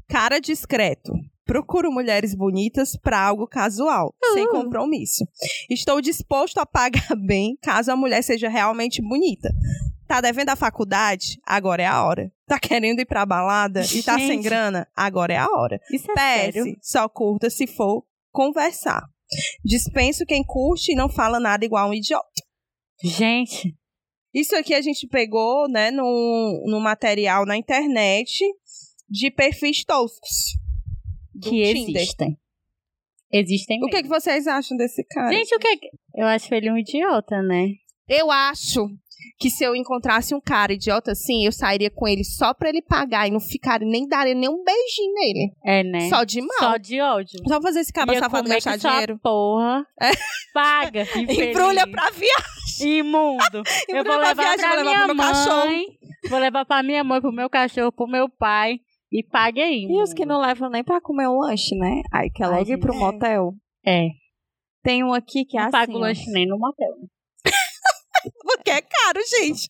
cara 0.07 0.39
discreto. 0.39 1.11
Procuro 1.45 1.91
mulheres 1.91 2.35
bonitas 2.35 2.95
para 2.95 3.19
algo 3.19 3.47
casual, 3.47 4.13
sem 4.33 4.47
compromisso. 4.47 5.25
Estou 5.69 5.99
disposto 5.99 6.59
a 6.59 6.65
pagar 6.65 7.15
bem 7.25 7.57
caso 7.61 7.91
a 7.91 7.95
mulher 7.97 8.21
seja 8.21 8.47
realmente 8.47 9.01
bonita. 9.01 9.49
Tá 10.09 10.21
devendo 10.21 10.49
a 10.49 10.55
faculdade? 10.55 11.39
Agora 11.45 11.83
é 11.83 11.85
a 11.85 12.03
hora. 12.03 12.31
Tá 12.47 12.59
querendo 12.59 12.99
ir 12.99 13.05
pra 13.05 13.27
balada 13.27 13.83
e 13.93 14.01
tá 14.01 14.17
sem 14.17 14.41
grana? 14.41 14.87
Agora 14.95 15.31
é 15.33 15.37
a 15.37 15.47
hora. 15.47 15.79
Isso 15.93 16.09
é 16.11 16.15
PS, 16.15 16.53
sério? 16.55 16.77
só 16.81 17.07
curta 17.07 17.47
se 17.47 17.67
for 17.67 18.03
conversar. 18.31 19.03
Dispenso 19.63 20.25
quem 20.25 20.43
curte 20.43 20.93
e 20.93 20.95
não 20.95 21.09
fala 21.09 21.39
nada 21.39 21.63
igual 21.63 21.87
um 21.89 21.93
idiota. 21.93 22.25
Gente, 23.03 23.75
Isso 24.33 24.55
aqui 24.55 24.73
a 24.73 24.81
gente 24.81 25.07
pegou, 25.07 25.69
né, 25.69 25.91
no, 25.91 26.63
no 26.67 26.79
material 26.79 27.45
na 27.45 27.55
internet 27.55 28.31
de 29.07 29.29
perfis 29.29 29.83
toscos. 29.85 30.57
que 31.39 31.49
Tinder. 31.71 32.01
existem. 32.01 32.37
Existem 33.31 33.77
O 33.77 33.85
que, 33.85 33.97
mesmo. 33.97 34.03
que 34.03 34.09
vocês 34.09 34.47
acham 34.47 34.75
desse 34.75 35.03
cara? 35.05 35.31
Gente, 35.31 35.53
o 35.55 35.59
que 35.59 35.77
que- 35.77 35.89
Eu 36.15 36.25
acho 36.25 36.51
ele 36.53 36.71
um 36.71 36.77
idiota, 36.79 37.43
né? 37.43 37.67
Eu 38.07 38.31
acho 38.31 38.87
que 39.37 39.49
se 39.49 39.63
eu 39.63 39.75
encontrasse 39.75 40.33
um 40.33 40.39
cara 40.41 40.73
idiota 40.73 41.11
assim, 41.11 41.45
eu 41.45 41.51
sairia 41.51 41.89
com 41.89 42.07
ele 42.07 42.23
só 42.23 42.53
pra 42.53 42.69
ele 42.69 42.81
pagar 42.81 43.27
e 43.27 43.31
não 43.31 43.39
ficaria 43.39 43.87
nem 43.87 44.07
daria 44.07 44.33
nem 44.33 44.49
um 44.49 44.63
beijinho 44.63 45.13
nele. 45.13 45.51
É, 45.65 45.83
né? 45.83 46.09
Só 46.09 46.23
de 46.23 46.41
mal. 46.41 46.57
Só 46.59 46.77
de 46.77 47.01
ódio. 47.01 47.39
Só 47.47 47.61
fazer 47.61 47.79
esse 47.81 47.93
cara 47.93 48.13
Ia 48.13 48.19
safado 48.19 48.43
comer 48.43 48.55
gastar 48.61 48.77
dinheiro. 48.77 49.19
porra. 49.21 49.85
É. 50.01 50.11
Paga. 50.53 51.03
Embrulha 51.17 51.85
pra 51.87 52.09
viagem. 52.11 52.99
Imundo. 52.99 53.61
Eu 53.89 54.03
vou 54.03 54.17
pra 54.17 54.17
levar 54.29 54.33
viagem, 54.35 54.59
pra 54.59 54.75
vou 54.75 54.77
levar 54.77 54.91
minha 54.93 55.05
pro 55.05 55.15
meu 55.15 55.25
cachorro. 55.25 55.65
mãe. 55.65 55.85
Vou 56.29 56.39
levar 56.39 56.65
pra 56.65 56.83
minha 56.83 57.03
mãe, 57.03 57.21
pro 57.21 57.31
meu 57.31 57.49
cachorro, 57.49 57.91
pro 57.91 58.07
meu 58.07 58.29
pai. 58.29 58.79
E 59.11 59.23
pague 59.23 59.61
aí. 59.61 59.85
E 59.89 60.01
os 60.03 60.13
que 60.13 60.25
não 60.25 60.39
levam 60.39 60.69
nem 60.69 60.83
pra 60.83 61.01
comer 61.01 61.27
o 61.27 61.39
lanche, 61.39 61.75
né? 61.75 62.01
Aí 62.13 62.29
quer 62.29 62.47
logo 62.47 62.69
ir 62.71 62.77
pro 62.79 62.93
motel. 62.95 63.53
É. 63.85 64.07
Tem 64.83 65.03
um 65.03 65.13
aqui 65.13 65.43
que 65.45 65.57
é 65.57 65.61
Não 65.61 65.67
assim. 65.67 65.71
pago 65.77 65.93
ó. 65.97 65.99
lanche 65.99 66.29
nem 66.31 66.47
no 66.47 66.57
motel. 66.59 66.93
Porque 68.41 68.69
é 68.71 68.81
caro, 68.81 69.19
gente. 69.39 69.69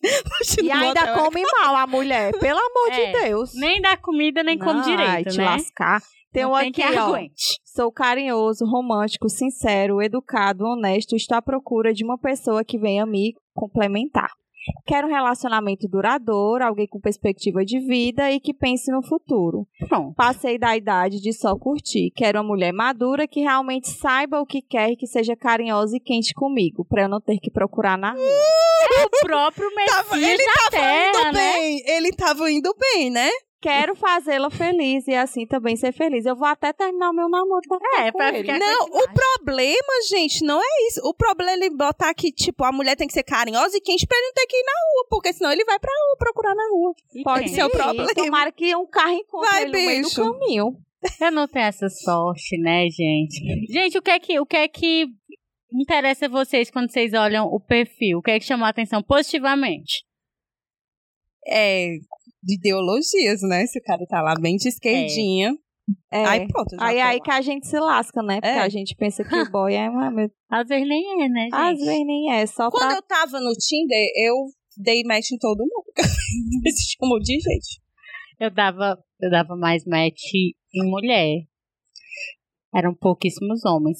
E 0.61 0.71
ainda 0.71 1.13
come 1.13 1.43
mal 1.59 1.75
a 1.75 1.87
mulher, 1.87 2.31
pelo 2.39 2.59
amor 2.59 2.91
É, 2.91 3.05
de 3.11 3.19
Deus. 3.23 3.51
Nem 3.55 3.81
dá 3.81 3.97
comida, 3.97 4.43
nem 4.43 4.57
come 4.57 4.79
Não, 4.79 4.85
ai, 4.85 4.97
direito, 4.97 5.29
te 5.31 5.37
né? 5.37 5.45
lascar. 5.45 6.01
Tem 6.31 6.43
Não 6.43 6.51
um 6.51 6.55
aqui, 6.55 6.71
que 6.73 6.83
ó. 6.83 7.17
Sou 7.65 7.91
carinhoso, 7.91 8.65
romântico, 8.65 9.29
sincero, 9.29 10.01
educado, 10.01 10.63
honesto. 10.63 11.15
Estou 11.15 11.37
à 11.37 11.41
procura 11.41 11.91
de 11.93 12.03
uma 12.03 12.17
pessoa 12.17 12.63
que 12.63 12.77
venha 12.77 13.05
me 13.05 13.33
complementar. 13.53 14.29
Quero 14.85 15.07
um 15.07 15.11
relacionamento 15.11 15.87
duradouro, 15.87 16.63
alguém 16.65 16.87
com 16.87 16.99
perspectiva 16.99 17.63
de 17.63 17.79
vida 17.79 18.29
e 18.31 18.39
que 18.39 18.53
pense 18.53 18.91
no 18.91 19.01
futuro. 19.01 19.67
Pronto. 19.87 20.13
Passei 20.15 20.57
da 20.57 20.75
idade 20.75 21.21
de 21.21 21.31
só 21.33 21.55
curtir. 21.57 22.11
Quero 22.15 22.39
uma 22.39 22.47
mulher 22.47 22.73
madura 22.73 23.27
que 23.27 23.39
realmente 23.41 23.89
saiba 23.89 24.39
o 24.41 24.45
que 24.45 24.61
quer 24.61 24.91
e 24.91 24.95
que 24.95 25.07
seja 25.07 25.35
carinhosa 25.35 25.95
e 25.95 25.99
quente 25.99 26.33
comigo, 26.33 26.85
para 26.85 27.03
eu 27.03 27.09
não 27.09 27.21
ter 27.21 27.37
que 27.39 27.49
procurar 27.49 27.97
na 27.97 28.11
rua. 28.11 29.05
O 29.05 29.25
próprio 29.25 29.69
Tava- 29.87 30.15
Messias 30.15 30.33
ele 30.39 30.45
da 30.45 30.53
tava 30.53 30.69
Terra, 30.71 31.09
indo 31.29 31.31
né? 31.33 31.53
bem. 31.53 31.83
Ele 31.85 32.11
tava 32.13 32.51
indo 32.51 32.75
bem, 32.79 33.09
né? 33.09 33.29
Quero 33.61 33.93
fazê-la 33.93 34.49
feliz 34.49 35.05
e 35.07 35.13
assim 35.13 35.45
também 35.45 35.75
ser 35.75 35.91
feliz. 35.91 36.25
Eu 36.25 36.35
vou 36.35 36.47
até 36.47 36.71
terminar 36.71 37.09
o 37.09 37.13
meu 37.13 37.27
namoro 37.27 37.61
pra 37.67 37.77
ficar 37.77 38.05
É, 38.07 38.11
com 38.11 38.17
pra 38.17 38.29
ele. 38.29 38.39
ficar- 38.41 38.57
Não, 38.57 38.85
o 38.85 39.07
problema, 39.13 39.93
gente, 40.09 40.45
não 40.45 40.61
é 40.61 40.87
isso. 40.87 41.01
O 41.03 41.13
problema 41.13 41.51
é 41.51 41.53
ele 41.55 41.69
botar 41.69 42.13
que, 42.13 42.31
tipo, 42.31 42.63
a 42.63 42.71
mulher 42.71 42.95
tem 42.95 43.05
que 43.07 43.13
ser 43.13 43.23
carinhosa 43.23 43.75
e 43.75 43.81
quente 43.81 44.07
pra 44.07 44.17
ele 44.17 44.27
não 44.27 44.33
ter 44.33 44.45
que 44.47 44.55
ir 44.55 44.63
na 44.63 44.71
rua, 44.71 45.07
porque 45.09 45.33
senão 45.33 45.51
ele 45.51 45.65
vai 45.65 45.77
pra 45.77 45.91
rua 45.91 46.17
procurar 46.17 46.55
na 46.55 46.69
rua. 46.71 46.93
E 47.13 47.21
Pode 47.21 47.49
ser 47.49 47.63
o 47.65 47.69
problema. 47.69 48.07
Tomara 48.15 48.51
que 48.51 48.73
um 48.75 48.87
carro 48.87 49.11
encontre 49.13 49.49
Vai, 49.49 49.63
ele 49.63 49.71
no 49.71 49.85
meio 49.85 50.03
do 50.03 50.15
caminho. 50.15 50.77
Eu 51.21 51.31
não 51.31 51.47
tenho 51.47 51.65
essa 51.65 51.89
sorte, 51.89 52.57
né, 52.57 52.87
gente? 52.89 53.41
Gente, 53.69 53.97
o 53.97 54.01
que 54.01 54.11
é 54.11 54.19
que, 54.19 54.39
o 54.39 54.45
que, 54.45 54.55
é 54.57 54.67
que 54.69 55.05
interessa 55.73 56.27
a 56.27 56.29
vocês 56.29 56.71
quando 56.71 56.89
vocês 56.91 57.13
olham 57.13 57.45
o 57.45 57.59
perfil? 57.59 58.19
O 58.19 58.21
que 58.21 58.31
é 58.31 58.39
que 58.39 58.45
chamou 58.45 58.65
a 58.65 58.69
atenção 58.69 59.03
positivamente? 59.03 60.03
É, 61.47 61.95
de 62.43 62.55
ideologias, 62.55 63.41
né? 63.41 63.65
Se 63.67 63.79
o 63.79 63.83
cara 63.83 64.05
tá 64.07 64.21
lá 64.21 64.33
bem 64.39 64.55
de 64.55 64.69
esquerdinha. 64.69 65.55
É. 66.11 66.23
Aí 66.23 66.47
pronto, 66.47 66.75
já 66.75 66.85
Aí 66.85 66.97
tô 66.97 67.01
aí 67.01 67.17
lá. 67.17 67.23
que 67.23 67.31
a 67.31 67.41
gente 67.41 67.67
se 67.67 67.79
lasca, 67.79 68.21
né? 68.21 68.35
Porque 68.41 68.47
É. 68.47 68.59
a 68.59 68.69
gente 68.69 68.95
pensa 68.95 69.23
que 69.23 69.35
o 69.35 69.49
boy 69.51 69.73
é 69.73 69.89
uma. 69.89 70.09
Às 70.49 70.67
vezes 70.67 70.87
nem 70.87 71.23
é, 71.23 71.29
né, 71.29 71.43
gente? 71.45 71.55
Às 71.55 71.77
vezes 71.79 72.05
nem 72.05 72.31
é, 72.31 72.45
só 72.45 72.69
Quando 72.69 72.87
pra. 72.89 72.95
eu 72.95 73.01
tava 73.01 73.39
no 73.39 73.51
Tinder, 73.53 74.07
eu 74.15 74.35
dei 74.77 75.03
match 75.03 75.31
em 75.31 75.37
todo 75.37 75.59
mundo. 75.59 75.85
Um 77.01 77.09
monte 77.09 77.25
de 77.25 77.33
gente. 77.39 77.81
Eu 78.39 78.51
dava, 78.51 78.97
eu 79.19 79.29
dava 79.31 79.55
mais 79.55 79.83
match 79.85 80.33
em 80.33 80.89
mulher. 80.89 81.43
Eram 82.75 82.93
pouquíssimos 82.93 83.65
homens. 83.65 83.97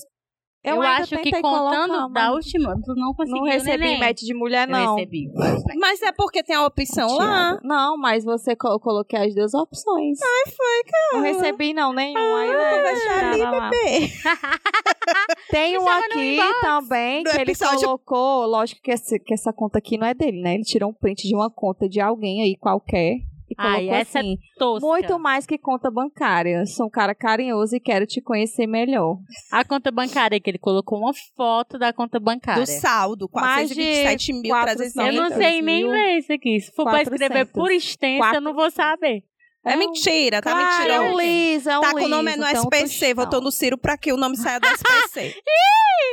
Eu, 0.62 0.82
ainda 0.82 1.04
acho 1.04 1.18
que 1.18 1.32
contando 1.42 1.94
colocar, 1.94 2.08
da 2.10 2.32
última, 2.34 2.76
tu 2.84 2.94
não 2.94 3.14
conseguiu 3.14 3.44
Não 3.44 3.50
recebi 3.50 3.78
neném. 3.78 4.00
match 4.00 4.20
de 4.22 4.34
mulher, 4.34 4.68
Eu 4.68 4.72
não. 4.74 4.96
recebi. 4.96 5.32
Mas 5.80 6.02
é 6.02 6.12
porque 6.12 6.44
tem 6.44 6.56
a 6.56 6.66
opção 6.66 7.16
lá. 7.16 7.58
Não, 7.64 7.98
mas 7.98 8.26
você 8.26 8.56
co- 8.58 8.68
eu 8.68 8.80
coloquei 8.80 9.20
as 9.20 9.34
duas 9.34 9.54
opções. 9.54 10.20
Ai, 10.22 10.52
foi, 10.52 10.84
cara. 10.92 11.14
Não 11.14 11.22
recebi, 11.22 11.74
não, 11.74 11.94
nenhum. 11.94 12.36
Aí 12.36 12.48
eu 12.50 12.60
vou 12.60 12.84
deixar 12.94 13.32
ali, 13.32 13.42
Ah, 13.42 13.70
Tem 15.50 15.78
um 15.78 15.88
aqui 15.88 16.40
também 16.62 17.24
que 17.24 17.38
ele 17.40 17.56
colocou. 17.56 18.46
Lógico 18.46 18.82
que, 18.82 18.92
esse- 18.92 19.20
que 19.20 19.34
essa 19.34 19.52
conta 19.54 19.78
aqui 19.80 19.98
não 19.98 20.08
é 20.08 20.14
dele, 20.14 20.42
né? 20.42 20.56
Ele 20.56 20.64
tirou 20.64 20.90
um 20.90 20.94
print 20.94 21.28
de 21.28 21.36
uma 21.36 21.50
conta 21.50 21.88
de 21.88 22.00
alguém 22.00 22.42
aí 22.44 22.56
qualquer. 22.58 23.16
E 23.50 23.56
colocou 23.56 23.78
Ai, 23.80 23.90
essa 23.90 24.20
é 24.20 24.22
assim. 24.22 24.38
Tosca. 24.58 24.86
Muito 24.86 25.20
mais 25.20 25.46
que 25.46 25.58
conta 25.58 25.90
bancária. 25.90 26.66
Sou 26.66 26.86
um 26.86 26.90
cara 26.90 27.16
carinhoso 27.16 27.76
e 27.76 27.80
quero 27.80 28.06
te 28.06 28.22
conhecer 28.22 28.68
melhor. 28.68 29.18
A 29.52 29.66
conta 29.66 29.92
bancária, 29.92 30.40
que 30.40 30.50
ele 30.50 30.60
colocou 30.60 31.00
uma 31.00 31.14
foto 31.36 31.80
da 31.80 31.92
conta 31.92 32.20
bancária. 32.20 32.64
Do 32.64 32.68
saldo, 32.68 33.28
Mais 33.34 33.70
de 33.70 33.82
427.300. 33.82 35.08
Eu 35.08 35.14
não 35.14 35.30
400 35.30 35.38
sei 35.38 35.62
nem 35.62 35.84
mil. 35.84 35.92
ler 35.92 36.18
isso 36.20 36.32
aqui. 36.32 36.60
Se 36.60 36.72
for 36.74 36.86
pra 36.86 37.02
escrever 37.02 37.48
400. 37.48 37.52
por 37.54 37.72
extenso, 37.72 38.36
eu 38.36 38.42
não 38.42 38.54
vou 38.54 38.70
saber. 38.70 39.24
É 39.66 39.76
mentira, 39.76 40.42
tá 40.42 40.52
Claro, 40.52 40.90
é 40.92 41.00
mentiroso. 41.00 41.16
um 41.16 41.20
liso, 41.22 41.70
é 41.70 41.78
um 41.78 41.82
Tá 41.82 41.92
com 41.92 42.06
o 42.06 42.08
nome 42.08 42.32
liso, 42.32 42.42
no 42.42 42.46
um 42.46 42.50
SPC, 42.50 43.14
votou 43.14 43.42
no 43.42 43.52
Ciro 43.52 43.78
pra 43.78 43.98
que 43.98 44.14
o 44.14 44.18
nome 44.18 44.38
saia 44.38 44.58
do 44.60 44.68
SPC. 44.68 45.36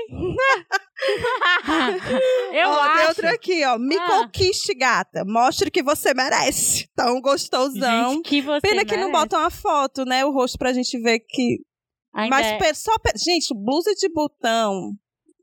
Eu 2.52 2.68
ó, 2.70 2.82
tem 2.82 2.90
acho. 3.02 3.08
outro 3.08 3.28
aqui, 3.28 3.64
ó. 3.64 3.78
Me 3.78 3.96
Ah. 3.96 4.06
conquiste, 4.08 4.74
gata. 4.74 5.24
Mostre 5.26 5.70
que 5.70 5.82
você 5.82 6.14
merece. 6.14 6.88
Tão 6.94 7.20
gostosão. 7.20 8.14
Gente, 8.14 8.28
que 8.28 8.40
você 8.42 8.60
Pena 8.60 8.84
que 8.84 8.96
não 8.96 9.08
merece. 9.08 9.20
botam 9.24 9.40
uma 9.40 9.50
foto, 9.50 10.04
né? 10.04 10.24
O 10.24 10.32
rosto 10.32 10.58
pra 10.58 10.72
gente 10.72 10.98
ver 10.98 11.20
que. 11.20 11.58
Ainda 12.14 12.34
Mas 12.36 12.46
é- 12.46 12.74
só. 12.74 12.92
Gente, 13.16 13.54
blusa 13.54 13.94
de 13.94 14.08
botão. 14.08 14.92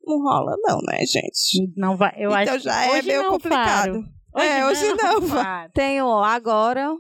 Não 0.05 0.22
rola, 0.22 0.55
não, 0.63 0.79
né, 0.81 1.05
gente? 1.05 1.72
Não 1.77 1.95
vai, 1.95 2.12
eu 2.17 2.29
então 2.31 2.55
acho 2.55 2.63
já 2.65 2.86
é 2.86 2.91
hoje 2.91 3.07
meio 3.07 3.24
não, 3.24 3.31
complicado. 3.31 3.93
Faro. 4.33 4.45
É, 4.45 4.65
hoje 4.65 4.86
não, 4.95 5.22
Faro. 5.22 5.22
Faro. 5.43 5.72
Tenho 5.74 6.07
agora 6.24 6.91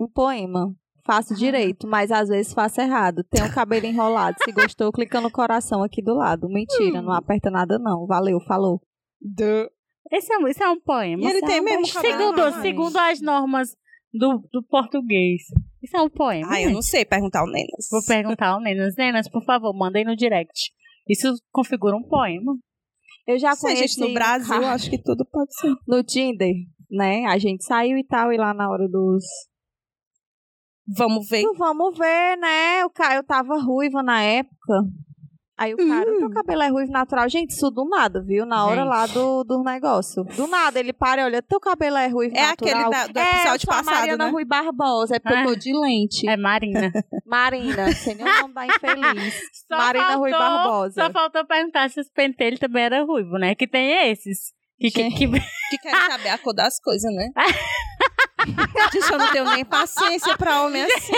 um 0.00 0.08
poema. 0.08 0.74
Faço 1.06 1.34
direito, 1.34 1.86
mas 1.86 2.10
às 2.10 2.28
vezes 2.28 2.54
faço 2.54 2.80
errado. 2.80 3.22
Tenho 3.30 3.46
o 3.46 3.52
cabelo 3.54 3.84
enrolado. 3.86 4.36
Se 4.42 4.52
gostou, 4.52 4.90
clica 4.92 5.20
no 5.20 5.30
coração 5.30 5.82
aqui 5.82 6.02
do 6.02 6.14
lado. 6.14 6.48
Mentira, 6.48 7.02
não 7.02 7.12
aperta 7.12 7.50
nada 7.50 7.78
não. 7.78 8.06
Valeu, 8.06 8.40
falou. 8.40 8.80
Esse 10.10 10.32
é, 10.32 10.38
um- 10.38 10.48
esse 10.48 10.62
é 10.62 10.68
um 10.68 10.80
poema. 10.80 11.22
E 11.22 11.26
ele 11.26 11.36
Isso 11.36 11.44
é 11.44 11.48
tem 11.48 11.60
um 11.60 11.64
mesmo 11.64 11.86
Segundo, 11.86 12.62
segundo 12.62 12.96
as 12.96 13.20
normas 13.20 13.76
do, 14.12 14.38
do 14.52 14.62
português. 14.62 15.42
Isso 15.82 15.96
é 15.96 16.00
um 16.00 16.08
poema. 16.08 16.48
Ah, 16.50 16.60
eu 16.62 16.68
né? 16.68 16.74
não 16.74 16.82
sei 16.82 17.04
perguntar 17.04 17.40
ao 17.40 17.46
Nenas. 17.46 17.88
Vou 17.90 18.02
perguntar 18.06 18.48
ao 18.48 18.60
Nenas. 18.60 18.94
Nenas, 18.96 19.28
por 19.28 19.44
favor, 19.44 19.74
mandei 19.74 20.04
no 20.04 20.16
direct. 20.16 20.72
Isso 21.08 21.34
configura 21.52 21.94
um 21.96 22.02
poema. 22.02 22.56
Eu 23.26 23.38
já 23.38 23.54
Sei, 23.54 23.74
conheci 23.74 23.94
gente, 24.00 24.08
no 24.08 24.14
Brasil, 24.14 24.64
acho 24.66 24.88
que 24.90 25.02
tudo 25.02 25.26
pode 25.30 25.54
ser. 25.54 25.74
no 25.86 26.02
Tinder, 26.02 26.54
né? 26.90 27.24
A 27.26 27.36
gente 27.38 27.64
saiu 27.64 27.96
e 27.98 28.04
tal, 28.04 28.32
e 28.32 28.36
lá 28.38 28.54
na 28.54 28.70
hora 28.70 28.86
dos. 28.88 29.22
Vamos 30.86 31.28
ver. 31.28 31.40
Então, 31.40 31.54
vamos 31.54 31.96
ver, 31.98 32.36
né? 32.38 32.84
O 32.84 32.90
cara, 32.90 33.16
eu 33.16 33.24
tava 33.24 33.56
ruiva 33.58 34.02
na 34.02 34.20
época. 34.22 34.82
Aí 35.56 35.72
o 35.72 35.76
cara, 35.76 36.10
Hum. 36.10 36.18
teu 36.18 36.30
cabelo 36.30 36.62
é 36.62 36.68
ruivo 36.68 36.90
natural. 36.90 37.28
Gente, 37.28 37.50
isso 37.50 37.70
do 37.70 37.88
nada, 37.88 38.20
viu? 38.20 38.44
Na 38.44 38.66
hora 38.66 38.80
Gente. 38.82 38.88
lá 38.88 39.06
do, 39.06 39.44
do 39.44 39.62
negócio. 39.62 40.24
Do 40.24 40.48
nada, 40.48 40.80
ele 40.80 40.92
para 40.92 41.22
e 41.22 41.24
olha, 41.26 41.40
teu 41.40 41.60
cabelo 41.60 41.96
é 41.96 42.08
ruivo 42.08 42.36
É 42.36 42.48
natural. 42.48 42.72
aquele 42.72 42.90
da- 42.90 43.06
do 43.06 43.18
é, 43.20 43.22
episódio 43.40 43.60
sou 43.66 43.72
a 43.72 43.76
passado, 43.76 43.94
Mariana 43.94 44.24
né? 44.26 44.30
Rui 44.32 44.44
Barbosa, 44.44 45.14
é 45.14 45.20
porque 45.20 45.38
eu 45.38 45.44
tô 45.44 45.54
de 45.56 45.72
lente. 45.72 46.28
É 46.28 46.36
Marina. 46.36 46.90
Marina, 47.24 47.92
sem 47.92 48.16
nem 48.16 48.26
o 48.26 48.40
nome 48.42 48.54
da 48.54 48.66
infeliz. 48.66 49.34
Só 49.70 49.76
Marina 49.76 50.16
Rui 50.16 50.30
faltou- 50.32 50.48
Barbosa. 50.48 51.02
Só 51.04 51.10
faltou 51.12 51.46
perguntar 51.46 51.88
se 51.88 52.00
os 52.00 52.10
pentelhos 52.10 52.58
também 52.58 52.82
era 52.82 53.04
ruivo, 53.04 53.38
né? 53.38 53.54
Que 53.54 53.68
tem 53.68 54.10
esses. 54.10 54.52
Que, 54.76 54.90
que, 54.90 55.08
que... 55.12 55.28
Que 55.28 55.78
quer 55.80 55.96
saber 56.10 56.30
a 56.30 56.38
cor 56.38 56.52
das 56.52 56.80
coisas, 56.80 57.14
né? 57.14 57.30
Gente, 58.92 59.12
eu 59.12 59.18
não 59.18 59.32
tenho 59.32 59.44
nem 59.50 59.64
paciência 59.64 60.36
pra 60.36 60.62
homem 60.62 60.82
assim. 60.84 61.12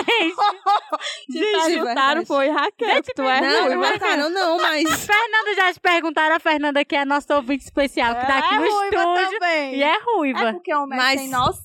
Te 1.31 1.33
Gente, 1.39 1.81
verdade. 1.83 2.25
foi 2.27 2.49
Raquel, 2.49 3.03
que 3.03 3.15
tu 3.15 3.23
é 3.23 3.41
Não, 3.41 3.49
ruiva. 3.65 3.69
não 3.75 3.81
marcaram 3.81 4.29
não, 4.31 4.57
mas... 4.59 4.85
Fernanda 5.07 5.55
já 5.57 5.73
te 5.73 5.81
perguntaram, 5.81 6.37
a 6.37 6.41
Fernanda 6.41 6.85
que 6.85 6.95
é 6.97 7.05
nossa 7.05 7.37
ouvinte 7.37 7.65
especial, 7.65 8.15
que 8.15 8.27
tá 8.27 8.39
aqui 8.39 8.55
é 8.55 8.59
no 8.59 8.71
ruiva 8.71 8.97
estúdio. 8.97 9.31
também. 9.39 9.75
E 9.77 9.83
é 9.83 9.99
ruiva. 10.05 10.49
É 10.49 10.53
porque 10.53 10.75
o 10.75 10.87
Mas- 10.87 10.99
Mas... 10.99 11.21
tem 11.21 11.31
noção, 11.31 11.63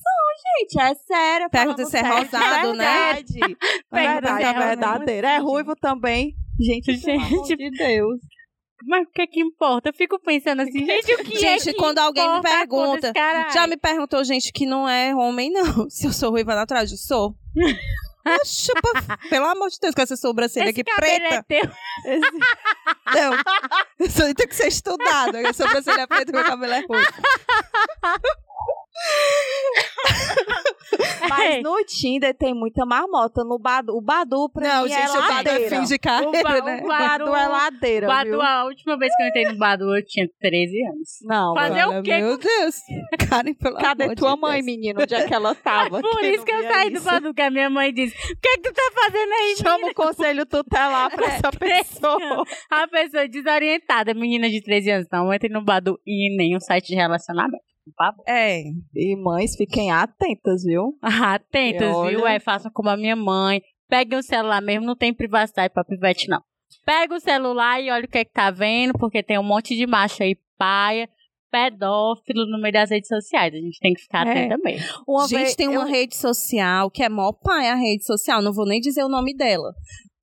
gente. 0.60 0.80
É 0.80 0.94
sério. 0.94 1.50
Pergunta 1.50 1.76
falando 1.76 1.90
se 1.90 1.96
é 1.96 2.02
rosado, 2.02 2.74
né? 2.74 3.12
verdade. 3.14 3.38
Pergunta 3.38 3.56
verdade, 3.90 4.36
se 4.36 4.44
é 4.44 4.48
é 4.50 4.52
verdadeiro. 4.66 5.26
É 5.26 5.36
ruivo 5.38 5.76
também. 5.76 6.34
Gente, 6.60 6.96
pelo 7.00 7.20
amor 7.20 7.46
Gente, 7.46 7.56
de 7.56 7.70
Deus. 7.70 8.20
Mas 8.86 9.06
o 9.06 9.10
que 9.10 9.26
que 9.26 9.40
importa? 9.40 9.88
Eu 9.90 9.94
fico 9.94 10.18
pensando 10.18 10.62
assim, 10.62 10.84
gente, 10.84 11.14
o 11.14 11.24
que 11.24 11.36
é 11.36 11.58
Gente, 11.58 11.74
quando 11.74 11.98
alguém 11.98 12.28
me 12.34 12.42
pergunta? 12.42 13.12
Já 13.52 13.66
me 13.66 13.76
perguntou 13.76 14.22
gente 14.24 14.52
que 14.52 14.66
não 14.66 14.88
é 14.88 15.14
homem, 15.14 15.50
não. 15.50 15.88
Se 15.90 16.06
eu 16.06 16.12
sou 16.12 16.30
ruiva 16.30 16.54
natural, 16.54 16.82
eu 16.82 16.88
sou. 16.96 17.34
Oxa, 18.24 18.72
pelo 19.28 19.46
amor 19.46 19.68
de 19.68 19.78
Deus, 19.80 19.94
com 19.94 20.02
essa 20.02 20.16
sobrancelha 20.16 20.70
Esse 20.70 20.80
aqui 20.80 20.84
cabelo 20.84 21.16
preta. 21.16 21.34
é 21.34 21.42
teu. 21.42 21.70
Não. 23.14 24.06
Isso 24.06 24.22
aí 24.22 24.32
tem 24.32 24.46
que 24.46 24.54
ser 24.54 24.68
estudado. 24.68 25.36
A 25.38 25.52
sobrancelha 25.52 26.06
preta 26.06 26.30
e 26.30 26.34
meu 26.34 26.44
cabelo 26.44 26.72
é 26.72 26.80
ruim. 26.88 27.04
Mas 31.28 31.62
no 31.62 31.82
Tinder 31.84 32.34
tem 32.36 32.52
muita 32.54 32.84
marmota. 32.84 33.42
No 33.44 33.58
Badu, 33.58 33.96
o 33.96 34.00
Badu 34.02 34.48
pra 34.50 34.68
Não, 34.68 34.82
mim 34.84 34.90
gente, 34.90 35.00
é 35.00 35.10
o 35.10 35.14
Badu 35.14 35.48
é 35.48 35.52
ladeira. 35.52 35.70
fim 35.70 35.82
de 35.84 35.94
O 35.94 36.00
carreira, 36.00 36.42
ba- 36.42 36.62
né? 36.62 36.80
o 36.80 36.84
O 36.84 36.88
Badu, 36.88 37.24
Badu 37.24 37.36
é 37.36 37.46
ladeira, 37.48 38.06
Badu, 38.06 38.30
viu? 38.30 38.42
a 38.42 38.64
última 38.64 38.98
vez 38.98 39.14
que 39.16 39.22
eu 39.22 39.26
entrei 39.28 39.44
no 39.46 39.56
Badu, 39.56 39.96
eu 39.96 40.04
tinha 40.04 40.28
13 40.40 40.84
anos. 40.86 41.08
Não, 41.22 41.54
Fazer 41.54 41.74
velho. 41.86 41.98
o 41.98 42.02
quê 42.02 42.18
Meu 42.18 42.36
Deus. 42.38 42.74
Karen, 43.30 43.54
pelo 43.54 43.76
Cadê 43.78 44.04
amor 44.04 44.16
tua 44.16 44.34
de 44.34 44.40
mãe, 44.40 44.52
Deus. 44.54 44.66
menino? 44.66 45.00
Onde 45.02 45.14
é 45.14 45.26
que 45.26 45.34
ela 45.34 45.54
tava? 45.56 46.00
Por 46.02 46.22
isso 46.24 46.38
não 46.38 46.44
que 46.44 46.52
eu 46.52 46.62
saí 46.70 46.90
do 46.90 46.96
isso. 46.96 47.04
Badu, 47.06 47.34
que 47.34 47.42
a 47.42 47.50
minha 47.50 47.70
mãe 47.70 47.92
disse, 47.94 48.14
o 48.14 48.36
que 48.40 48.48
é 48.48 48.56
que 48.56 48.62
tu 48.62 48.72
tá 48.74 48.90
fazendo 48.94 49.32
aí, 49.32 49.56
Chama 49.56 49.88
o 49.88 49.94
conselho 49.94 50.44
tutelar 50.44 51.10
pra 51.10 51.26
essa 51.26 51.50
pessoa. 51.50 52.44
A 52.70 52.86
pessoa 52.88 53.26
desorientada, 53.28 54.12
menina 54.12 54.50
de 54.50 54.60
13 54.62 54.90
anos, 54.90 55.06
não 55.10 55.32
entre 55.32 55.48
no 55.48 55.64
Badu 55.64 55.98
e 56.06 56.28
em 56.30 56.36
nenhum 56.36 56.60
site 56.60 56.88
de 56.88 56.94
relacionamento. 56.94 57.62
Favor. 57.96 58.24
É. 58.28 58.62
E 58.94 59.16
mães, 59.16 59.56
fiquem 59.56 59.90
atentas, 59.90 60.62
viu? 60.64 60.96
Atentas, 61.02 61.94
Olha. 61.94 62.16
viu? 62.16 62.26
É, 62.26 62.38
façam 62.38 62.70
como 62.72 62.88
a 62.88 62.96
minha 62.96 63.16
mãe. 63.16 63.60
Peguem 63.88 64.18
o 64.18 64.22
celular 64.22 64.62
mesmo, 64.62 64.86
não 64.86 64.96
tem 64.96 65.12
privacidade 65.12 65.72
pra 65.74 65.84
pivete, 65.84 66.28
não. 66.28 66.40
Pega 66.86 67.14
o 67.14 67.20
celular 67.20 67.80
e 67.82 67.90
olha 67.90 68.04
o 68.04 68.08
que 68.08 68.18
é 68.18 68.24
que 68.24 68.32
tá 68.32 68.50
vendo, 68.50 68.92
porque 68.98 69.22
tem 69.22 69.38
um 69.38 69.42
monte 69.42 69.76
de 69.76 69.86
macho 69.86 70.22
aí, 70.22 70.36
paia, 70.56 71.08
pedófilo 71.50 72.46
no 72.46 72.58
meio 72.60 72.72
das 72.72 72.90
redes 72.90 73.08
sociais. 73.08 73.52
A 73.54 73.58
gente 73.58 73.78
tem 73.78 73.92
que 73.92 74.00
ficar 74.02 74.26
É. 74.26 74.30
atenta 74.30 74.58
mesmo. 74.58 74.86
Uma 75.06 75.28
gente, 75.28 75.38
vez- 75.38 75.54
tem 75.54 75.68
uma 75.68 75.82
eu- 75.82 75.86
rede 75.88 76.16
social 76.16 76.90
que 76.90 77.02
é 77.02 77.08
mó 77.08 77.32
pai 77.32 77.68
a 77.68 77.74
rede 77.74 78.04
social. 78.04 78.40
Não 78.40 78.52
vou 78.52 78.66
nem 78.66 78.80
dizer 78.80 79.04
o 79.04 79.08
nome 79.08 79.34
dela. 79.36 79.74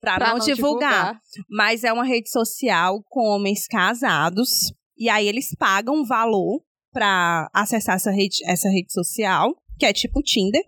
Pra, 0.01 0.15
pra 0.15 0.29
não, 0.33 0.39
divulgar. 0.39 1.19
Mas 1.49 1.83
é 1.83 1.91
uma 1.93 2.05
rede 2.05 2.29
social 2.31 3.03
com 3.09 3.21
homens 3.27 3.67
casados. 3.67 4.73
E 4.97 5.09
aí 5.09 5.27
eles 5.27 5.53
pagam 5.57 5.93
um 5.95 6.05
valor 6.05 6.61
pra 6.91 7.49
acessar 7.53 7.95
essa 7.95 8.11
rede, 8.11 8.37
essa 8.45 8.69
rede 8.69 8.91
social, 8.91 9.55
que 9.77 9.85
é 9.85 9.93
tipo 9.93 10.21
Tinder. 10.21 10.61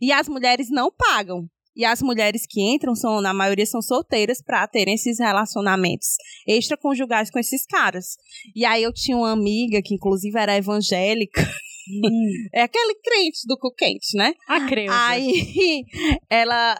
E 0.00 0.12
as 0.12 0.28
mulheres 0.28 0.68
não 0.70 0.90
pagam. 0.90 1.48
E 1.78 1.84
as 1.84 2.02
mulheres 2.02 2.44
que 2.44 2.60
entram, 2.60 2.92
são, 2.96 3.20
na 3.20 3.32
maioria, 3.32 3.64
são 3.64 3.80
solteiras 3.80 4.42
pra 4.42 4.66
terem 4.66 4.94
esses 4.94 5.20
relacionamentos 5.20 6.16
extraconjugais 6.44 7.30
com 7.30 7.38
esses 7.38 7.64
caras. 7.64 8.16
E 8.54 8.64
aí 8.64 8.82
eu 8.82 8.92
tinha 8.92 9.16
uma 9.16 9.30
amiga 9.30 9.80
que, 9.80 9.94
inclusive, 9.94 10.36
era 10.36 10.56
evangélica. 10.56 11.40
é 12.52 12.62
aquele 12.62 12.96
crente 12.96 13.46
do 13.46 13.56
cu 13.56 13.72
quente, 13.72 14.16
né? 14.16 14.34
A 14.48 14.66
Creuza. 14.66 15.06
Aí 15.06 15.84
ela, 16.28 16.76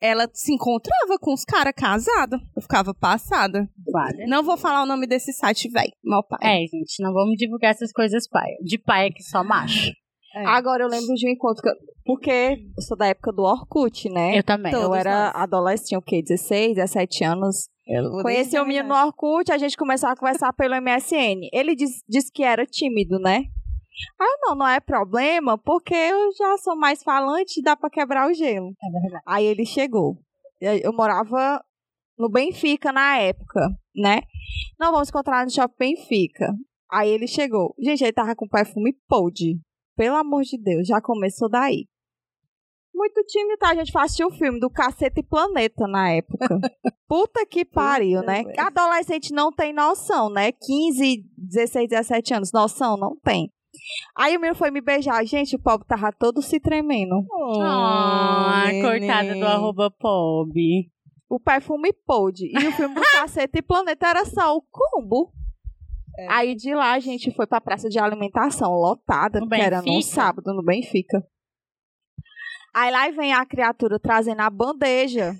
ela 0.00 0.28
se 0.32 0.52
encontrava 0.52 1.18
com 1.20 1.32
os 1.32 1.44
caras 1.44 1.72
casados. 1.76 2.40
Eu 2.56 2.62
ficava 2.62 2.94
passada. 2.94 3.68
Vale. 3.92 4.26
Não 4.26 4.42
vou 4.42 4.56
falar 4.56 4.82
o 4.82 4.86
nome 4.86 5.06
desse 5.06 5.32
site, 5.32 5.68
velho. 5.70 5.92
Mal 6.04 6.22
pai. 6.26 6.38
É, 6.42 6.66
gente, 6.66 7.02
não 7.02 7.12
vamos 7.12 7.36
divulgar 7.36 7.70
essas 7.72 7.92
coisas 7.92 8.28
paia. 8.28 8.56
De 8.64 8.78
paia 8.78 9.10
que 9.12 9.22
só 9.22 9.42
macho. 9.42 9.90
É. 10.34 10.44
Agora 10.46 10.84
eu 10.84 10.88
lembro 10.88 11.14
de 11.14 11.26
um 11.26 11.32
encontro 11.32 11.62
que 11.62 11.68
eu- 11.68 11.74
porque 12.04 12.58
eu 12.76 12.82
sou 12.82 12.96
da 12.96 13.06
época 13.06 13.32
do 13.32 13.42
Orkut, 13.42 14.08
né? 14.08 14.38
Eu 14.38 14.42
também. 14.42 14.72
Tô. 14.72 14.78
eu 14.78 14.94
era 14.94 15.32
nós. 15.32 15.42
adolescente, 15.42 15.88
tinha 15.88 15.98
o 15.98 16.02
quê? 16.02 16.22
16, 16.22 16.74
17 16.76 17.24
anos. 17.24 17.68
Eu 17.86 18.10
vou 18.10 18.22
Conheci 18.22 18.58
o 18.58 18.64
menino 18.66 18.88
no. 18.90 18.94
Orkut, 18.94 19.50
a 19.50 19.58
gente 19.58 19.76
começou 19.76 20.08
a 20.10 20.16
conversar 20.16 20.52
pelo 20.52 20.74
MSN. 20.80 21.48
Ele 21.52 21.74
disse 21.74 22.02
disse 22.08 22.30
que 22.32 22.44
era 22.44 22.64
tímido, 22.66 23.18
né? 23.18 23.44
Ah, 24.20 24.36
não, 24.42 24.54
não 24.54 24.68
é 24.68 24.80
problema, 24.80 25.56
porque 25.58 25.94
eu 25.94 26.32
já 26.32 26.56
sou 26.58 26.76
mais 26.76 27.02
falante 27.02 27.60
e 27.60 27.62
dá 27.62 27.76
pra 27.76 27.90
quebrar 27.90 28.28
o 28.28 28.34
gelo. 28.34 28.72
É 28.82 29.00
verdade. 29.00 29.22
Aí 29.26 29.44
ele 29.44 29.64
chegou. 29.64 30.18
Eu 30.60 30.92
morava 30.92 31.62
no 32.18 32.28
Benfica 32.28 32.92
na 32.92 33.16
época, 33.18 33.60
né? 33.94 34.20
Não, 34.78 34.90
vamos 34.90 35.08
encontrar 35.08 35.44
no 35.44 35.50
Shopping 35.50 35.94
Benfica. 35.94 36.52
Aí 36.90 37.10
ele 37.10 37.26
chegou. 37.26 37.74
Gente, 37.78 38.02
ele 38.02 38.12
tava 38.12 38.34
com 38.34 38.48
perfume 38.48 38.92
podre. 39.08 39.60
Pelo 39.96 40.16
amor 40.16 40.42
de 40.42 40.56
Deus, 40.56 40.86
já 40.86 41.00
começou 41.00 41.48
daí. 41.48 41.86
muito 42.94 43.22
tímido, 43.24 43.58
tá? 43.58 43.70
A 43.70 43.74
gente 43.74 43.96
assistiu 43.96 44.28
o 44.28 44.32
filme 44.32 44.58
do 44.58 44.70
Cacete 44.70 45.22
Planeta 45.22 45.86
na 45.86 46.10
época. 46.10 46.48
Puta 47.06 47.46
que 47.46 47.64
pariu, 47.64 48.22
né? 48.22 48.44
Adolescente 48.58 49.32
não 49.32 49.52
tem 49.52 49.72
noção, 49.72 50.28
né? 50.30 50.52
15, 50.52 51.24
16, 51.36 51.88
17 51.88 52.34
anos, 52.34 52.52
noção 52.52 52.96
não 52.96 53.16
tem. 53.22 53.52
Aí 54.16 54.36
o 54.36 54.40
menino 54.40 54.56
foi 54.56 54.70
me 54.70 54.80
beijar. 54.80 55.24
Gente, 55.24 55.56
o 55.56 55.62
pobre 55.62 55.86
tava 55.86 56.12
todo 56.12 56.42
se 56.42 56.58
tremendo. 56.58 57.24
Ah, 57.62 58.64
neném. 58.66 58.82
coitada 58.82 59.34
do 59.34 59.46
arroba 59.46 59.90
pobre. 59.90 60.90
O 61.28 61.38
perfume 61.38 61.92
pôde. 61.92 62.46
E 62.46 62.66
o 62.66 62.72
filme 62.72 62.94
do 62.94 63.02
Cacete 63.12 63.62
Planeta 63.62 64.08
era 64.08 64.24
só 64.24 64.56
o 64.56 64.62
combo. 64.62 65.32
É. 66.18 66.26
Aí 66.30 66.54
de 66.54 66.74
lá 66.74 66.92
a 66.94 66.98
gente 66.98 67.30
foi 67.30 67.46
pra 67.46 67.60
praça 67.60 67.88
de 67.88 67.98
alimentação 67.98 68.72
lotada, 68.72 69.38
No 69.40 69.48
que 69.48 69.54
era 69.54 69.80
no 69.80 70.02
sábado, 70.02 70.52
no 70.52 70.64
Benfica. 70.64 71.22
Aí 72.74 72.90
lá 72.90 73.08
vem 73.10 73.32
a 73.32 73.46
criatura 73.46 73.98
trazendo 74.00 74.40
a 74.40 74.50
bandeja 74.50 75.34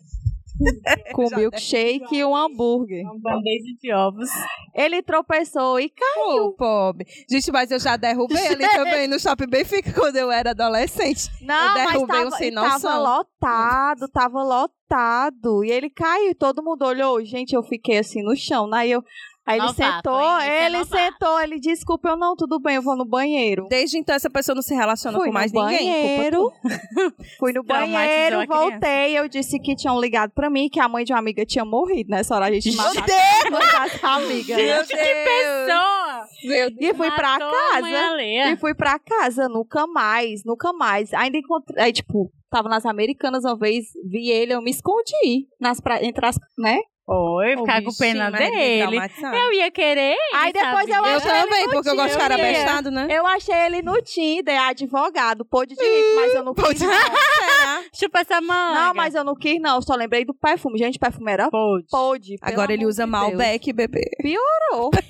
com 1.12 1.28
milkshake 1.34 2.16
e 2.16 2.24
um 2.24 2.34
hambúrguer. 2.34 3.02
Uma 3.04 3.18
bandeja 3.18 3.74
de 3.80 3.92
ovos. 3.92 4.28
Ele 4.74 5.02
tropeçou 5.02 5.78
e 5.80 5.88
caiu. 5.88 6.46
Ô, 6.46 6.52
pobre. 6.52 7.06
Gente, 7.30 7.50
mas 7.52 7.70
eu 7.70 7.78
já 7.78 7.96
derrubei 7.96 8.36
ali 8.48 8.68
também 8.68 9.06
no 9.06 9.18
Shopping 9.18 9.48
Benfica 9.48 9.92
quando 9.92 10.16
eu 10.16 10.30
era 10.30 10.50
adolescente. 10.50 11.28
Não, 11.40 11.74
mas 11.74 11.92
derrubei 11.92 12.20
um 12.20 12.24
tava, 12.24 12.36
sem 12.36 12.48
e 12.48 12.54
tava 12.54 12.98
lotado, 12.98 14.08
tava 14.08 14.42
lotado. 14.42 15.64
E 15.64 15.70
ele 15.70 15.90
caiu, 15.90 16.30
e 16.30 16.34
todo 16.34 16.62
mundo 16.62 16.84
olhou. 16.84 17.24
Gente, 17.24 17.54
eu 17.54 17.62
fiquei 17.62 17.98
assim 17.98 18.22
no 18.22 18.36
chão. 18.36 18.72
Aí, 18.72 18.90
eu, 18.90 19.02
aí 19.49 19.59
ele 19.59 19.67
Novato, 19.67 19.83
sentou, 19.97 20.40
hein? 20.40 20.49
É 20.49 20.67
ele 20.67 20.78
novato. 20.78 21.02
sentou, 21.02 21.40
ele 21.40 21.59
desculpa, 21.61 22.09
eu 22.11 22.17
não, 22.17 22.37
tudo 22.37 22.59
bem, 22.61 22.76
eu 22.76 22.83
vou 22.83 22.97
no 22.97 23.05
banheiro. 23.05 23.67
Desde 23.69 23.99
então, 23.99 24.14
essa 24.14 24.28
pessoa 24.31 24.55
não 24.55 24.62
se 24.62 24.75
relaciona 24.75 25.19
Fui 25.19 25.26
com 25.28 25.33
mais 25.33 25.52
no 25.52 25.62
ninguém. 25.64 25.78
banheiro, 25.87 26.52
fui 27.38 27.52
no 27.52 27.62
banheiro, 27.62 28.47
voltei, 28.47 29.19
eu 29.19 29.28
disse 29.28 29.59
que 29.59 29.75
tinham 29.75 30.00
ligado 30.00 30.31
pra 30.33 30.49
mim, 30.50 30.69
que 30.69 30.78
a 30.81 30.88
mãe 30.88 31.05
de 31.05 31.12
uma 31.12 31.19
amiga 31.19 31.45
tinha 31.47 31.64
morrido 31.64 32.11
nessa 32.11 32.35
hora, 32.35 32.47
a 32.47 32.50
gente 32.52 32.69
Meu 32.76 32.76
matava 32.85 33.07
Deus! 33.07 33.50
matasse 33.50 34.05
a 34.05 34.14
amiga. 34.14 34.57
né? 34.57 34.62
Meu 34.62 34.87
Deus! 34.87 34.88
Pessoa! 34.88 36.26
Meu 36.45 36.71
E 36.78 36.95
fui 36.95 37.11
pra 37.11 37.38
Matou 37.38 37.50
casa. 37.50 38.23
E 38.52 38.57
fui 38.57 38.75
pra 38.75 38.99
casa, 38.99 39.49
nunca 39.49 39.87
mais, 39.87 40.43
nunca 40.45 40.73
mais. 40.73 41.12
Ainda 41.14 41.38
encontrei, 41.38 41.83
aí, 41.83 41.93
tipo, 41.93 42.31
tava 42.50 42.69
nas 42.69 42.85
Americanas 42.87 43.45
uma 43.45 43.57
vez, 43.57 43.87
vi 44.09 44.31
ele, 44.31 44.52
eu 44.55 44.62
me 44.62 44.71
escondi 44.71 45.47
nas 45.61 45.81
pra... 45.81 46.02
entre 46.05 46.25
as, 46.26 46.37
né? 46.57 46.78
Oi, 47.10 47.56
ficar 47.56 47.82
com 47.82 47.94
pena 47.94 48.30
dele. 48.30 48.98
Eu 49.32 49.52
ia 49.54 49.70
querer. 49.70 50.14
Aí 50.34 50.52
depois 50.52 50.86
eu 50.86 50.94
sabia? 50.94 51.10
Eu 51.10 51.16
achei 51.16 51.30
ele 51.30 51.40
também, 51.42 51.68
porque 51.70 51.88
eu 51.88 51.96
gosto 51.96 52.12
de 52.12 52.18
cara 52.18 52.36
bestado, 52.36 52.90
né? 52.90 53.06
Eu 53.08 53.26
achei 53.26 53.54
ele 53.54 53.80
no 53.80 54.00
Tinder, 54.02 54.60
advogado, 54.60 55.42
pôde 55.42 55.74
direito, 55.74 56.16
mas 56.16 56.34
eu 56.34 56.44
não 56.44 56.52
quis 56.54 56.80
não. 56.82 56.90
Chupa 57.94 58.20
essa 58.20 58.40
manga. 58.42 58.80
Não, 58.80 58.94
mas 58.94 59.14
eu 59.14 59.24
não 59.24 59.34
quis 59.34 59.58
não, 59.58 59.80
só 59.80 59.94
lembrei 59.94 60.26
do 60.26 60.34
perfume. 60.34 60.78
Gente, 60.78 60.98
perfume 60.98 61.32
era 61.32 61.48
Pode. 61.50 61.86
pôde. 61.90 62.36
pelo 62.38 62.52
Agora 62.52 62.74
ele 62.74 62.84
usa 62.84 63.04
de 63.04 63.10
Malbec, 63.10 63.72
bebê. 63.72 64.04
Piorou. 64.20 64.90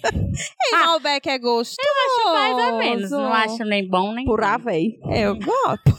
E 0.71 0.71
Malbec 0.71 1.29
é 1.29 1.39
gostoso. 1.39 1.79
Acho 1.81 2.33
mais 2.33 2.57
ou 2.57 2.79
menos. 2.79 3.11
Não 3.11 3.33
acho 3.33 3.65
nem 3.65 3.89
bom 3.89 4.13
nem 4.13 4.25
Pura 4.25 4.53
ruim. 4.53 4.63
véi. 4.65 4.99
Eu 5.11 5.35
gosto. 5.35 5.99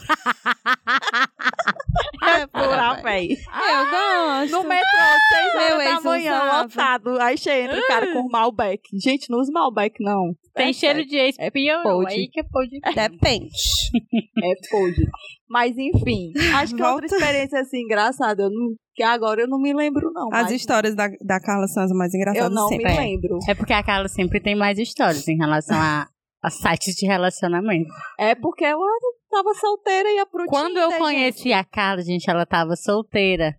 É 2.22 2.46
pura 2.46 2.94
véi. 3.02 3.32
Eu 3.32 3.90
gosto. 3.90 4.52
No 4.52 4.68
metrô, 4.68 4.98
seis 5.32 5.54
Meu 5.54 5.76
horas 5.76 5.89
da 5.96 6.00
manhã, 6.00 6.34
usava. 6.36 6.62
lotado. 6.62 7.20
Aí 7.20 7.36
che- 7.38 7.50
entra 7.50 7.78
o 7.78 7.86
cara 7.86 8.12
com 8.12 8.28
Malbec. 8.28 8.82
Gente, 9.02 9.30
não 9.30 9.38
usa 9.38 9.50
Malbec, 9.52 9.96
não. 10.02 10.32
Tem 10.54 10.70
É 10.70 10.72
cheiro 10.72 11.04
de 11.04 11.16
É 11.38 11.50
piorou. 11.50 12.02
pode. 12.02 12.12
Aí 12.14 12.28
que 12.28 12.40
é 12.40 12.42
pode. 12.42 12.70
Depende. 12.94 13.50
É 14.42 14.68
pôde. 14.70 15.06
Mas 15.48 15.76
enfim, 15.76 16.32
acho 16.54 16.74
que 16.74 16.82
outra 16.82 17.00
Volta. 17.00 17.06
experiência 17.06 17.60
assim 17.60 17.80
engraçada, 17.82 18.44
eu 18.44 18.50
não, 18.50 18.74
que 18.94 19.02
agora 19.02 19.40
eu 19.40 19.48
não 19.48 19.60
me 19.60 19.72
lembro 19.74 20.10
não. 20.12 20.28
As 20.32 20.44
mas 20.44 20.52
histórias 20.52 20.94
da, 20.94 21.08
da 21.24 21.40
Carla 21.40 21.66
são 21.66 21.82
as 21.82 21.90
mais 21.90 22.14
engraçadas 22.14 22.48
Eu 22.48 22.54
não 22.54 22.68
sempre. 22.68 22.86
me 22.86 22.92
É. 22.92 22.96
lembro. 23.00 23.38
É 23.48 23.54
porque 23.54 23.72
a 23.72 23.82
Carla 23.82 24.06
sempre 24.08 24.40
tem 24.40 24.54
mais 24.54 24.78
histórias 24.78 25.26
em 25.26 25.36
relação 25.36 25.76
a, 25.76 26.06
a 26.42 26.50
sites 26.50 26.94
de 26.94 27.04
relacionamento. 27.06 27.90
É 28.18 28.34
porque 28.36 28.64
eu 28.64 28.78
tava 29.28 29.52
solteira 29.54 30.08
e 30.10 30.24
pro 30.26 30.46
Quando 30.46 30.76
eu 30.78 30.92
conheci 30.92 31.52
a 31.52 31.64
Carla, 31.64 32.02
gente, 32.02 32.30
ela 32.30 32.46
tava 32.46 32.76
solteira. 32.76 33.56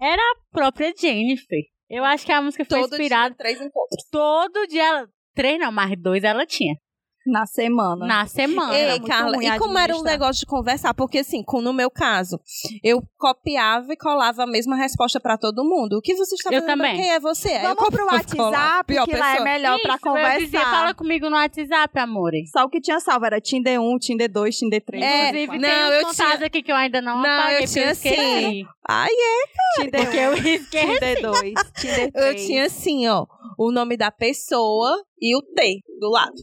Era 0.00 0.20
a 0.22 0.36
própria 0.52 0.92
Jennifer. 0.98 1.62
Eu 1.88 2.04
acho 2.04 2.26
que 2.26 2.32
a 2.32 2.42
música 2.42 2.64
foi 2.64 2.80
Todo 2.80 2.92
inspirada. 2.94 3.28
dia, 3.30 3.36
três 3.36 3.60
encontros. 3.60 4.04
Todo 4.10 4.66
dia 4.66 4.84
ela. 4.84 5.08
Três 5.34 5.58
não, 5.58 5.70
mais 5.70 5.92
dois 6.00 6.24
ela 6.24 6.44
tinha. 6.46 6.74
Na 7.26 7.44
semana. 7.46 8.06
Na 8.06 8.26
semana. 8.26 8.74
Ei, 8.78 9.00
Carla, 9.00 9.36
ruim 9.36 9.46
e 9.46 9.58
como 9.58 9.72
era 9.78 9.92
administrar. 9.92 10.12
negócio 10.12 10.40
de 10.40 10.46
conversar? 10.46 10.94
Porque, 10.94 11.18
assim, 11.18 11.42
com- 11.42 11.60
no 11.60 11.72
meu 11.72 11.90
caso, 11.90 12.38
eu 12.84 13.02
copiava 13.18 13.92
e 13.92 13.96
colava 13.96 14.44
a 14.44 14.46
mesma 14.46 14.76
resposta 14.76 15.18
pra 15.20 15.36
todo 15.36 15.64
mundo. 15.64 15.98
O 15.98 16.00
que 16.00 16.14
você 16.14 16.34
está 16.36 16.50
Eu 16.50 16.60
fazendo? 16.62 16.66
também. 16.76 16.96
Quem 16.96 17.10
é 17.10 17.18
você? 17.20 17.48
Aí 17.48 17.64
eu 17.64 17.74
Vamos 17.74 17.90
pro 17.90 18.06
e. 18.06 18.46
WhatsApp, 18.50 18.84
Pior 18.86 19.04
que 19.06 19.16
lá 19.16 19.28
é 19.28 19.32
pessoa. 19.38 19.44
melhor 19.44 19.78
pra 19.80 19.94
Isso, 19.96 20.08
Eu 20.08 20.38
dizia, 20.40 20.60
fala 20.60 20.70
conversar. 20.76 20.94
comigo 20.94 21.30
no 21.30 21.36
WhatsApp, 21.36 21.98
amore. 21.98 22.46
Só 22.46 22.64
o 22.64 22.68
que 22.68 22.80
tinha 22.80 23.00
salvo 23.00 23.26
era 23.26 23.40
Tinder 23.40 23.80
1, 23.80 23.98
Tinder 23.98 24.30
2, 24.30 24.56
Tinder 24.56 24.84
3. 24.84 25.02
É, 25.04 25.28
Inclusive, 25.30 25.58
não, 25.58 25.68
eu 25.92 26.00
tinha- 26.14 26.46
aqui 26.46 26.62
que 26.62 26.70
eu 26.72 26.76
ainda 26.76 27.00
não, 27.02 27.20
Não, 27.20 27.28
eu 27.28 27.38
apaguei, 27.40 27.58
porque 27.66 27.72
tinha 27.80 27.94
sim. 27.94 28.64
Ai, 28.88 29.10
é. 29.10 29.82
Tinder 29.82 30.00
Porque 30.02 30.16
eu 30.16 30.30
1, 30.32 30.34
esqueci. 30.46 30.86
Tinder 30.86 31.22
2, 31.22 31.54
Tinder 31.80 32.12
3. 32.12 32.14
Eu 32.14 32.34
tinha 32.36 32.64
assim, 32.66 33.08
ó, 33.08 33.26
o 33.58 33.72
nome 33.72 33.96
da 33.96 34.10
pessoa 34.12 35.02
e 35.20 35.36
o 35.36 35.42
T 35.42 35.80
do 35.98 36.10
lado. 36.10 36.34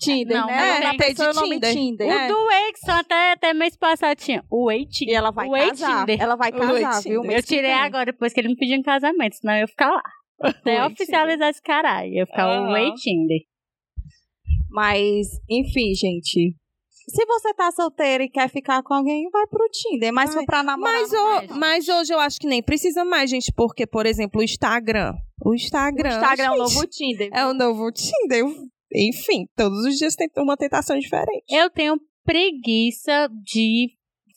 Tinder, 0.00 0.36
Não, 0.38 0.46
né? 0.46 0.52
não 0.56 0.64
Ela 0.64 0.72
tem. 0.78 0.86
era 0.86 0.90
a 0.90 0.96
pessoa 0.96 1.28
e 1.28 1.30
o 1.30 1.34
nome 1.34 1.54
Tinder. 1.60 1.72
Tinder. 1.74 2.06
O 2.08 2.10
É. 2.10 2.28
do 2.28 2.50
Exxon 2.50 2.92
até, 2.92 3.32
até 3.32 3.54
mês 3.54 3.76
passado 3.76 4.16
tinha. 4.16 4.42
O 4.50 4.66
Wait. 4.66 5.02
E 5.02 5.12
ela 5.14 5.30
vai 5.30 5.46
o 5.48 5.52
casar. 5.52 6.00
Tinder. 6.00 6.20
Ela 6.20 6.36
vai 6.36 6.50
O 6.50 6.58
casar, 6.58 7.02
viu? 7.02 7.24
Eu 7.24 7.42
tirei 7.42 7.72
agora, 7.72 8.06
depois 8.06 8.32
que 8.32 8.40
ele 8.40 8.48
me 8.48 8.56
pediu 8.56 8.76
em 8.76 8.82
casamento, 8.82 9.36
senão 9.36 9.54
eu 9.54 9.60
ia 9.60 9.66
ficar 9.68 9.90
lá. 9.90 10.02
Até 10.42 10.86
oficializar 10.86 11.48
esse 11.50 11.60
caralho. 11.62 12.08
Eu 12.08 12.14
ia 12.20 12.26
ficar 12.26 12.46
o 12.46 12.50
Aham. 12.64 12.72
Wait 12.72 12.94
Tinder. 12.96 13.38
Mas, 14.70 15.28
enfim, 15.48 15.94
gente. 15.94 16.54
Se 17.12 17.26
você 17.26 17.52
tá 17.54 17.72
solteira 17.72 18.22
e 18.22 18.28
quer 18.30 18.48
ficar 18.48 18.82
com 18.84 18.94
alguém, 18.94 19.28
vai 19.30 19.44
pro 19.48 19.66
Tinder. 19.72 20.12
Mas 20.12 20.30
Ai, 20.30 20.36
for 20.36 20.46
pra 20.46 20.62
namorar, 20.62 20.92
Mas, 21.00 21.12
o- 21.12 21.40
gente. 21.40 21.52
mas 21.58 21.88
hoje 21.88 22.14
eu 22.14 22.20
acho 22.20 22.38
que 22.38 22.46
nem 22.46 22.62
precisa 22.62 23.04
mais, 23.04 23.28
gente, 23.28 23.52
porque, 23.56 23.84
por 23.84 24.06
exemplo, 24.06 24.40
o 24.40 24.44
Instagram. 24.44 25.12
O 25.44 25.50
o 25.50 25.54
Instagram. 25.54 26.08
Instagram 26.10 26.44
é 26.44 26.50
o 26.50 26.52
gente, 26.66 26.74
novo 26.74 26.86
Tinder. 26.86 27.30
É 27.32 27.46
o 27.46 27.52
novo 27.54 27.90
Tinder. 27.90 28.44
Enfim, 28.94 29.46
todos 29.56 29.84
os 29.86 29.96
dias 29.96 30.14
tem 30.14 30.28
uma 30.38 30.56
tentação 30.56 30.98
diferente. 30.98 31.44
Eu 31.48 31.70
tenho 31.70 31.98
preguiça 32.24 33.28
de 33.42 33.90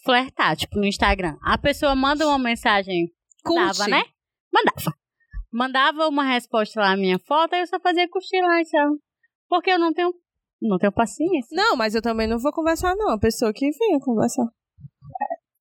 flertar, 0.03 0.55
tipo, 0.55 0.77
no 0.77 0.85
Instagram. 0.85 1.37
A 1.41 1.57
pessoa 1.57 1.95
manda 1.95 2.27
uma 2.27 2.37
mensagem, 2.37 3.11
mandava, 3.45 3.87
né? 3.87 4.03
Mandava. 4.51 4.97
Mandava 5.51 6.07
uma 6.07 6.23
resposta 6.23 6.79
lá 6.79 6.93
à 6.93 6.97
minha 6.97 7.19
foto, 7.19 7.53
aí 7.53 7.61
eu 7.61 7.67
só 7.67 7.79
fazia 7.79 8.09
curtir 8.09 8.41
lá, 8.41 8.61
então. 8.61 8.97
Porque 9.47 9.71
eu 9.71 9.79
não 9.79 9.93
tenho, 9.93 10.13
não 10.61 10.77
tenho 10.77 10.91
paciência. 10.91 11.55
Não, 11.55 11.75
mas 11.75 11.95
eu 11.95 12.01
também 12.01 12.27
não 12.27 12.39
vou 12.39 12.51
conversar, 12.51 12.95
não. 12.95 13.09
A 13.09 13.19
pessoa 13.19 13.53
que 13.53 13.69
venha 13.69 13.99
conversar. 13.99 14.47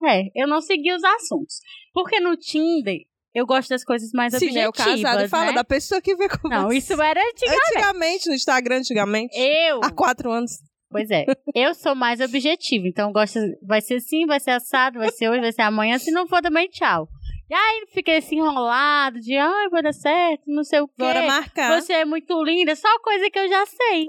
É, 0.04 0.30
eu 0.34 0.46
não 0.46 0.60
segui 0.60 0.92
os 0.92 1.02
assuntos. 1.02 1.60
Porque 1.92 2.20
no 2.20 2.36
Tinder, 2.36 3.00
eu 3.34 3.46
gosto 3.46 3.68
das 3.68 3.84
coisas 3.84 4.10
mais 4.12 4.34
Se 4.34 4.50
já 4.50 4.62
é 4.62 4.66
o 4.66 4.70
objetivas, 4.70 5.02
casado, 5.02 5.28
fala 5.28 5.46
né? 5.46 5.52
da 5.52 5.64
pessoa 5.64 6.00
que 6.00 6.14
vem 6.16 6.28
conversar. 6.28 6.62
Não, 6.62 6.72
isso 6.72 7.00
era 7.00 7.20
antigamente. 7.20 7.62
Antigamente, 7.76 8.28
no 8.28 8.34
Instagram, 8.34 8.76
antigamente. 8.78 9.38
Eu, 9.38 9.80
Há 9.82 9.90
quatro 9.90 10.30
anos. 10.30 10.52
pois 10.90 11.10
é, 11.10 11.26
eu 11.54 11.74
sou 11.74 11.94
mais 11.94 12.20
objetiva, 12.20 12.86
então 12.86 13.12
gosto, 13.12 13.38
vai 13.62 13.80
ser 13.80 13.96
assim, 13.96 14.26
vai 14.26 14.40
ser 14.40 14.52
assado, 14.52 14.98
vai 14.98 15.10
ser 15.10 15.28
hoje, 15.28 15.40
vai 15.40 15.52
ser 15.52 15.62
amanhã, 15.62 15.98
se 15.98 16.10
não 16.10 16.26
for 16.26 16.40
também 16.40 16.68
tchau. 16.68 17.08
E 17.50 17.54
aí 17.54 17.86
fiquei 17.94 18.18
assim 18.18 18.36
enrolado, 18.36 19.20
de 19.20 19.34
ai, 19.36 19.68
vai 19.70 19.82
dar 19.82 19.94
certo, 19.94 20.42
não 20.46 20.62
sei 20.62 20.80
o 20.80 20.88
quê. 20.88 20.94
Bora 20.98 21.22
marcar. 21.22 21.80
Você 21.80 21.94
é 21.94 22.04
muito 22.04 22.42
linda, 22.44 22.76
só 22.76 22.88
coisa 23.00 23.30
que 23.30 23.38
eu 23.38 23.48
já 23.48 23.64
sei. 23.64 24.06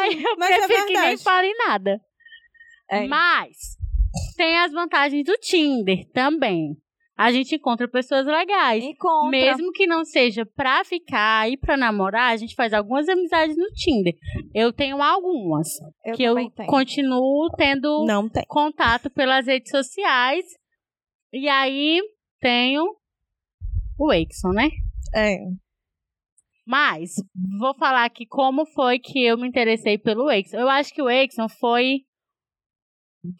aí 0.00 0.22
eu 0.22 0.44
é 0.44 0.58
prefiro 0.58 0.86
que 0.86 0.98
nem 0.98 1.16
fale 1.18 1.52
nada. 1.66 2.00
É. 2.90 3.06
Mas 3.06 3.76
tem 4.36 4.58
as 4.58 4.72
vantagens 4.72 5.24
do 5.24 5.36
Tinder 5.36 6.10
também. 6.12 6.74
A 7.20 7.30
gente 7.30 7.54
encontra 7.54 7.86
pessoas 7.86 8.24
legais. 8.24 8.82
Encontra. 8.82 9.28
Mesmo 9.28 9.72
que 9.72 9.86
não 9.86 10.06
seja 10.06 10.46
pra 10.46 10.82
ficar 10.84 11.50
e 11.50 11.56
pra 11.58 11.76
namorar, 11.76 12.32
a 12.32 12.36
gente 12.38 12.54
faz 12.54 12.72
algumas 12.72 13.10
amizades 13.10 13.58
no 13.58 13.66
Tinder. 13.74 14.14
Eu 14.54 14.72
tenho 14.72 15.02
algumas 15.02 15.68
eu 16.02 16.14
que 16.14 16.22
eu 16.22 16.34
tenho. 16.34 16.66
continuo 16.66 17.50
tendo 17.58 18.06
contato 18.48 19.10
pelas 19.10 19.46
redes 19.46 19.70
sociais. 19.70 20.46
E 21.30 21.46
aí 21.46 22.00
tenho 22.40 22.84
o 23.98 24.12
Exxon, 24.14 24.52
né? 24.54 24.70
É. 25.14 25.36
Mas 26.66 27.16
vou 27.58 27.74
falar 27.74 28.06
aqui 28.06 28.24
como 28.24 28.64
foi 28.64 28.98
que 28.98 29.22
eu 29.22 29.36
me 29.36 29.46
interessei 29.46 29.98
pelo 29.98 30.30
Exxon. 30.30 30.56
Eu 30.56 30.70
acho 30.70 30.94
que 30.94 31.02
o 31.02 31.10
Exxon 31.10 31.50
foi. 31.50 31.98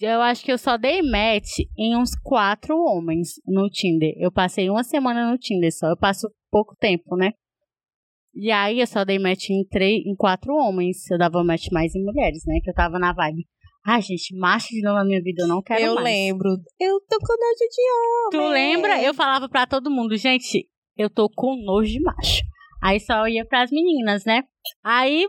Eu 0.00 0.20
acho 0.20 0.44
que 0.44 0.52
eu 0.52 0.58
só 0.58 0.76
dei 0.76 1.00
match 1.02 1.60
em 1.78 1.96
uns 1.96 2.10
quatro 2.22 2.76
homens 2.76 3.40
no 3.46 3.68
Tinder. 3.70 4.12
Eu 4.18 4.30
passei 4.30 4.68
uma 4.68 4.84
semana 4.84 5.30
no 5.30 5.38
Tinder 5.38 5.72
só. 5.72 5.88
Eu 5.88 5.96
passo 5.96 6.30
pouco 6.50 6.76
tempo, 6.78 7.16
né? 7.16 7.32
E 8.34 8.50
aí 8.50 8.80
eu 8.80 8.86
só 8.86 9.04
dei 9.04 9.18
match 9.18 9.48
em, 9.50 9.64
três, 9.66 10.04
em 10.04 10.14
quatro 10.14 10.52
homens. 10.54 11.10
Eu 11.10 11.18
dava 11.18 11.42
match 11.42 11.68
mais 11.72 11.94
em 11.94 12.04
mulheres, 12.04 12.42
né? 12.46 12.60
Que 12.62 12.70
eu 12.70 12.74
tava 12.74 12.98
na 12.98 13.12
vibe. 13.12 13.46
Ai, 13.86 14.02
gente, 14.02 14.36
macho 14.36 14.68
de 14.68 14.82
novo 14.82 14.96
na 14.96 15.04
minha 15.04 15.22
vida, 15.22 15.42
eu 15.42 15.48
não 15.48 15.62
quero 15.62 15.80
eu 15.80 15.94
mais. 15.94 16.04
lembro. 16.04 16.50
Eu 16.78 17.00
tô 17.08 17.18
com 17.18 17.32
nojo 17.32 17.68
de 17.70 18.36
homem. 18.36 18.48
Tu 18.48 18.52
lembra? 18.52 19.02
Eu 19.02 19.14
falava 19.14 19.48
pra 19.48 19.66
todo 19.66 19.90
mundo, 19.90 20.16
gente, 20.18 20.68
eu 20.98 21.08
tô 21.08 21.30
com 21.30 21.56
nojo 21.64 21.90
de 21.90 22.00
macho. 22.00 22.42
Aí 22.82 23.00
só 23.00 23.26
ia 23.26 23.44
pras 23.44 23.70
meninas, 23.70 24.24
né? 24.24 24.44
Aí 24.84 25.26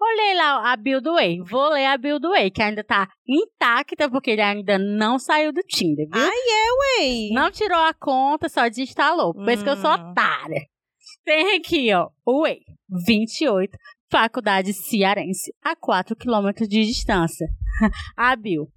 olhei 0.00 0.34
lá 0.34 0.72
a 0.72 0.76
bio 0.76 1.00
do 1.00 1.14
Way. 1.14 1.40
Vou 1.42 1.68
ler 1.70 1.86
a 1.86 1.96
bio 1.98 2.18
do 2.18 2.30
Way, 2.30 2.50
que 2.50 2.62
ainda 2.62 2.84
tá 2.84 3.08
intacta, 3.26 4.08
porque 4.10 4.30
ele 4.32 4.40
ainda 4.42 4.78
não 4.78 5.18
saiu 5.18 5.52
do 5.52 5.60
Tinder, 5.62 6.06
viu? 6.10 6.22
Ei, 6.22 7.30
Não 7.32 7.50
tirou 7.50 7.78
a 7.78 7.92
conta, 7.94 8.48
só 8.48 8.68
desinstalou. 8.68 9.34
Por 9.34 9.48
isso 9.50 9.64
que 9.64 9.70
eu 9.70 9.76
sou 9.76 9.90
Hum. 9.90 10.10
otária. 10.10 10.60
Tem 11.24 11.56
aqui, 11.56 11.92
ó, 11.92 12.08
o 12.24 12.42
Way, 12.42 12.60
28, 13.06 13.76
Faculdade 14.10 14.72
Cearense, 14.72 15.52
a 15.62 15.76
4 15.76 16.16
quilômetros 16.16 16.68
de 16.68 16.84
distância. 16.84 17.46
a 18.16 18.34
bio, 18.36 18.68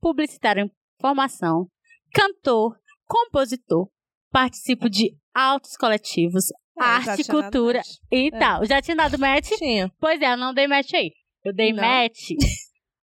publicitário 0.00 0.64
em 0.64 0.70
formação, 1.00 1.66
cantor, 2.12 2.76
compositor, 3.06 3.88
participo 4.30 4.90
de 4.90 5.16
altos 5.34 5.76
coletivos, 5.76 6.50
É, 6.50 6.54
arte, 6.78 7.24
cultura 7.24 7.80
e 8.12 8.28
É. 8.28 8.38
tal. 8.38 8.64
Já 8.64 8.80
tinha 8.82 8.96
dado 8.96 9.18
match? 9.18 9.50
Tinha. 9.58 9.90
Pois 10.00 10.20
é, 10.20 10.32
eu 10.32 10.36
não 10.36 10.52
dei 10.54 10.66
match 10.66 10.92
aí. 10.94 11.10
Eu 11.44 11.54
dei 11.54 11.72
Não? 11.72 11.82
match 11.82 12.30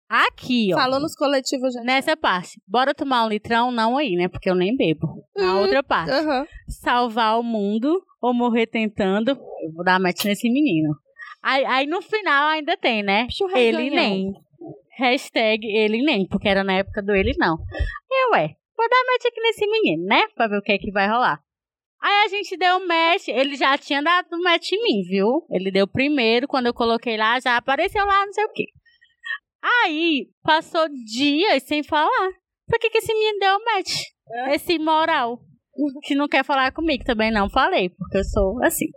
aqui, 0.10 0.72
ó. 0.74 0.78
Falou 0.78 1.00
nos 1.00 1.16
coletivos 1.16 1.74
já. 1.74 1.82
Nessa 1.82 2.18
parte. 2.18 2.60
Bora 2.68 2.94
tomar 2.94 3.26
um 3.26 3.30
litrão? 3.30 3.72
Não 3.72 3.98
aí, 3.98 4.16
né? 4.16 4.28
Porque 4.28 4.50
eu 4.50 4.56
nem 4.56 4.76
bebo. 4.76 5.08
Na 5.36 5.54
Uhum. 5.56 5.62
outra 5.62 5.84
parte. 5.84 6.12
Salvar 6.68 7.40
o 7.40 7.44
mundo 7.44 8.02
ou 8.22 8.34
morrer 8.34 8.68
tentando. 8.68 9.32
Eu 9.32 9.72
vou 9.74 9.84
dar 9.86 10.00
match 10.00 10.26
nesse 10.26 10.50
menino. 10.50 10.94
Aí, 11.44 11.66
aí 11.66 11.88
no 11.88 12.02
final 12.02 12.50
ainda 12.50 12.76
tem, 12.78 13.02
né? 13.04 13.28
Ele 13.56 13.90
nem. 13.90 14.34
Hashtag 14.98 15.66
ele 15.66 16.04
nem, 16.04 16.28
porque 16.28 16.48
era 16.48 16.64
na 16.64 16.74
época 16.74 17.02
do 17.02 17.14
ele 17.16 17.34
não. 17.40 17.58
Eu, 18.12 18.32
ué, 18.34 18.50
vou 18.78 18.90
dar 18.90 19.04
match 19.12 19.26
aqui 19.26 19.42
nesse 19.42 19.66
menino, 19.66 20.06
né? 20.06 20.28
Pra 20.36 20.48
ver 20.48 20.58
o 20.58 20.62
que 20.62 20.72
é 20.74 20.78
que 20.78 20.92
vai 20.92 21.08
rolar. 21.08 21.40
Aí 22.02 22.26
a 22.26 22.28
gente 22.30 22.58
deu 22.58 22.86
match, 22.88 23.28
ele 23.28 23.56
já 23.56 23.78
tinha 23.78 24.02
dado 24.02 24.42
match 24.42 24.72
em 24.72 24.82
mim, 24.82 25.04
viu? 25.08 25.46
Ele 25.52 25.72
deu 25.72 25.88
primeiro, 25.88 26.48
quando 26.48 26.66
eu 26.66 26.74
coloquei 26.74 27.16
lá, 27.16 27.40
já 27.40 27.58
apareceu 27.58 28.04
lá, 28.06 28.26
não 28.26 28.34
sei 28.34 28.44
o 28.44 28.52
quê. 28.52 28.66
Aí, 29.62 30.28
passou 30.42 30.90
dias 30.90 31.62
sem 31.64 31.84
falar. 31.84 32.32
Por 32.68 32.80
que, 32.80 32.90
que 32.90 32.98
esse 32.98 33.14
menino 33.14 33.38
deu 33.40 33.64
match? 33.66 33.92
Esse 34.52 34.80
moral. 34.80 35.40
Que 36.04 36.16
não 36.16 36.28
quer 36.28 36.44
falar 36.44 36.72
comigo 36.72 37.04
também, 37.04 37.32
não 37.32 37.50
falei, 37.50 37.90
porque 37.90 38.18
eu 38.18 38.24
sou 38.24 38.64
assim. 38.64 38.88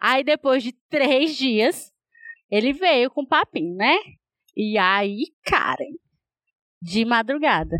Aí, 0.00 0.22
depois 0.22 0.62
de 0.62 0.72
três 0.88 1.36
dias, 1.36 1.92
ele 2.50 2.72
veio 2.72 3.10
com 3.10 3.26
papinho, 3.26 3.74
né? 3.74 3.98
E 4.56 4.78
aí, 4.78 5.24
Karen, 5.44 5.96
de 6.80 7.04
madrugada. 7.04 7.76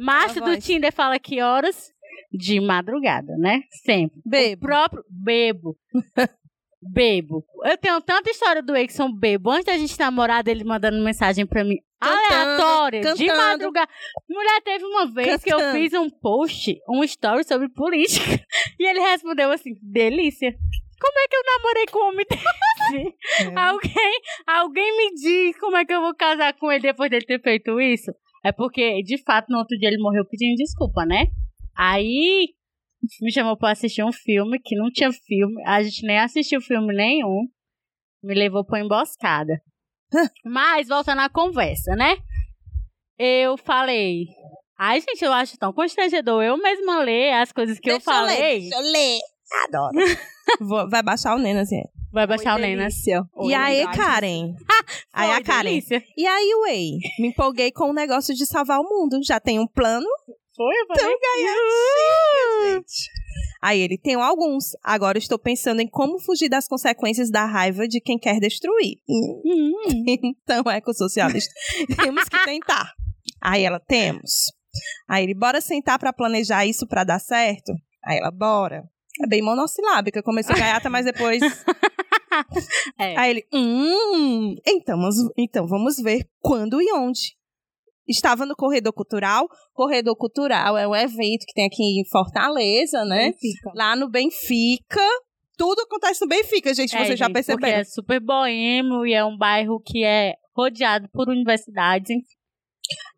Macho 0.00 0.40
do 0.40 0.46
voz. 0.46 0.64
Tinder 0.64 0.92
fala 0.92 1.18
que 1.18 1.42
horas? 1.42 1.92
De 2.32 2.60
madrugada, 2.60 3.36
né? 3.38 3.62
Sempre. 3.84 4.18
O 4.24 4.28
Bebo. 4.28 4.60
próprio. 4.60 5.04
Bebo. 5.08 5.76
bebo. 6.82 7.44
Eu 7.64 7.78
tenho 7.78 8.00
tanta 8.00 8.30
história 8.30 8.62
do 8.62 8.74
Exxon 8.76 9.12
bebo. 9.12 9.50
Antes 9.50 9.66
da 9.66 9.78
gente 9.78 9.98
namorar, 9.98 10.46
ele 10.48 10.64
mandando 10.64 11.02
mensagem 11.02 11.46
pra 11.46 11.62
mim. 11.62 11.76
Cantando, 12.00 12.34
aleatória, 12.34 13.00
de 13.00 13.26
cantando. 13.26 13.36
madrugada. 13.36 13.88
Mulher, 14.28 14.60
teve 14.64 14.84
uma 14.84 15.06
vez 15.06 15.44
que 15.44 15.52
eu 15.52 15.58
Cantando. 15.58 15.78
fiz 15.78 15.92
um 15.92 16.10
post, 16.10 16.76
um 16.88 17.04
story 17.04 17.44
sobre 17.44 17.68
política. 17.68 18.24
E 18.80 18.84
ele 18.88 18.98
respondeu 19.00 19.50
assim: 19.52 19.70
delícia. 19.80 20.52
Como 21.00 21.18
é 21.18 21.28
que 21.28 21.36
eu 21.36 21.42
namorei 21.44 21.86
com 21.86 21.98
um 21.98 22.08
homem 22.08 22.26
desse? 22.28 22.42
É. 23.40 23.58
Alguém, 23.60 24.20
alguém 24.46 24.96
me 24.96 25.14
diz 25.14 25.58
como 25.58 25.76
é 25.76 25.84
que 25.84 25.92
eu 25.94 26.00
vou 26.00 26.14
casar 26.14 26.52
com 26.54 26.70
ele 26.70 26.82
depois 26.82 27.08
dele 27.10 27.24
ter 27.24 27.40
feito 27.40 27.80
isso? 27.80 28.12
É 28.44 28.50
porque, 28.50 29.02
de 29.04 29.22
fato, 29.22 29.46
no 29.48 29.58
outro 29.58 29.78
dia 29.78 29.88
ele 29.88 30.02
morreu 30.02 30.24
pedindo 30.28 30.56
desculpa, 30.56 31.06
né? 31.06 31.26
Aí 31.76 32.48
me 33.20 33.32
chamou 33.32 33.56
pra 33.56 33.72
assistir 33.72 34.04
um 34.04 34.12
filme 34.12 34.58
que 34.62 34.76
não 34.76 34.90
tinha 34.90 35.10
filme. 35.12 35.62
A 35.66 35.82
gente 35.82 36.06
nem 36.06 36.18
assistiu 36.18 36.60
filme 36.60 36.94
nenhum. 36.94 37.46
Me 38.22 38.34
levou 38.34 38.64
pra 38.64 38.80
emboscada. 38.80 39.60
Mas, 40.44 40.88
voltando 40.88 41.20
à 41.20 41.28
conversa, 41.28 41.96
né? 41.96 42.16
Eu 43.18 43.56
falei. 43.56 44.26
Ai, 44.78 45.00
gente, 45.00 45.24
eu 45.24 45.32
acho 45.32 45.56
tão 45.58 45.72
constrangedor 45.72 46.42
eu 46.42 46.56
mesma 46.56 47.02
ler 47.02 47.32
as 47.34 47.52
coisas 47.52 47.78
que 47.78 47.90
eu 47.90 47.98
Deixa 47.98 48.22
ler, 48.22 48.36
falei. 48.36 48.60
deixa 48.60 48.76
eu 48.76 48.80
ler. 48.92 49.18
Adoro. 49.64 49.98
Vou- 50.60 50.88
vai 50.90 51.02
baixar 51.02 51.34
o 51.36 51.38
Nena, 51.38 51.60
assim. 51.62 51.82
Vai 52.12 52.26
baixar 52.26 52.52
o 52.52 52.56
Oi, 52.56 52.62
Nenas. 52.62 52.94
delícia. 52.94 53.22
E 53.42 53.54
aí. 53.54 53.84
Karen? 53.94 54.54
aí 55.14 55.30
a 55.30 55.42
Karen. 55.42 55.64
delícia. 55.70 56.02
E 56.16 56.26
aí, 56.26 56.50
Way? 56.66 56.90
Me 57.20 57.28
empolguei 57.28 57.70
com 57.72 57.90
o 57.90 57.92
negócio 57.94 58.34
de 58.34 58.44
salvar 58.44 58.80
o 58.80 58.84
mundo. 58.84 59.18
Já 59.24 59.38
tem 59.40 59.58
um 59.58 59.66
plano? 59.66 60.06
Foi, 60.56 60.74
eu 60.74 60.86
falei. 60.86 61.16
ganhadinha, 61.18 62.74
gente. 62.74 63.10
Aí 63.62 63.80
ele 63.80 63.96
tem 63.96 64.14
alguns. 64.14 64.72
Agora 64.82 65.16
estou 65.16 65.38
pensando 65.38 65.80
em 65.80 65.88
como 65.88 66.18
fugir 66.18 66.48
das 66.48 66.66
consequências 66.66 67.30
da 67.30 67.44
raiva 67.44 67.86
de 67.86 68.00
quem 68.00 68.18
quer 68.18 68.38
destruir. 68.38 68.96
Hum. 69.08 69.72
Então, 70.44 70.64
ecossocialista. 70.70 71.52
temos 72.02 72.24
que 72.24 72.44
tentar. 72.44 72.92
Aí 73.40 73.64
ela, 73.64 73.80
temos. 73.80 74.52
Aí 75.08 75.24
ele, 75.24 75.34
bora 75.34 75.60
sentar 75.60 75.98
pra 75.98 76.12
planejar 76.12 76.66
isso 76.66 76.86
pra 76.86 77.04
dar 77.04 77.18
certo? 77.18 77.72
Aí 78.04 78.18
ela, 78.18 78.30
bora. 78.30 78.82
É 79.22 79.26
bem 79.26 79.42
monossilábica. 79.42 80.22
Comecei 80.22 80.54
gaiata, 80.56 80.90
mas 80.90 81.04
depois. 81.04 81.40
É. 82.98 83.14
Aí 83.18 83.30
ele, 83.30 83.46
hum, 83.52 84.54
então, 84.66 84.98
então 85.36 85.66
vamos 85.66 85.96
ver 85.96 86.26
quando 86.40 86.80
e 86.80 86.90
onde. 86.94 87.36
Estava 88.08 88.44
no 88.44 88.54
Corredor 88.56 88.92
Cultural. 88.92 89.46
Corredor 89.72 90.16
Cultural 90.16 90.76
é 90.76 90.86
um 90.88 90.94
evento 90.94 91.44
que 91.46 91.54
tem 91.54 91.66
aqui 91.66 91.82
em 92.00 92.04
Fortaleza, 92.10 93.04
né? 93.04 93.30
Benfica. 93.30 93.70
Lá 93.74 93.94
no 93.96 94.08
Benfica. 94.10 95.00
Tudo 95.56 95.82
acontece 95.82 96.20
no 96.22 96.28
Benfica, 96.28 96.74
gente, 96.74 96.94
É, 96.96 97.04
vocês 97.04 97.18
já 97.18 97.26
gente, 97.26 97.34
Porque 97.34 97.44
perceberam. 97.44 97.78
é 97.80 97.84
super 97.84 98.20
boêmio 98.20 99.06
e 99.06 99.12
é 99.12 99.24
um 99.24 99.36
bairro 99.36 99.80
que 99.84 100.02
é 100.02 100.34
rodeado 100.56 101.08
por 101.12 101.28
universidades. 101.28 102.10
enfim. 102.10 102.26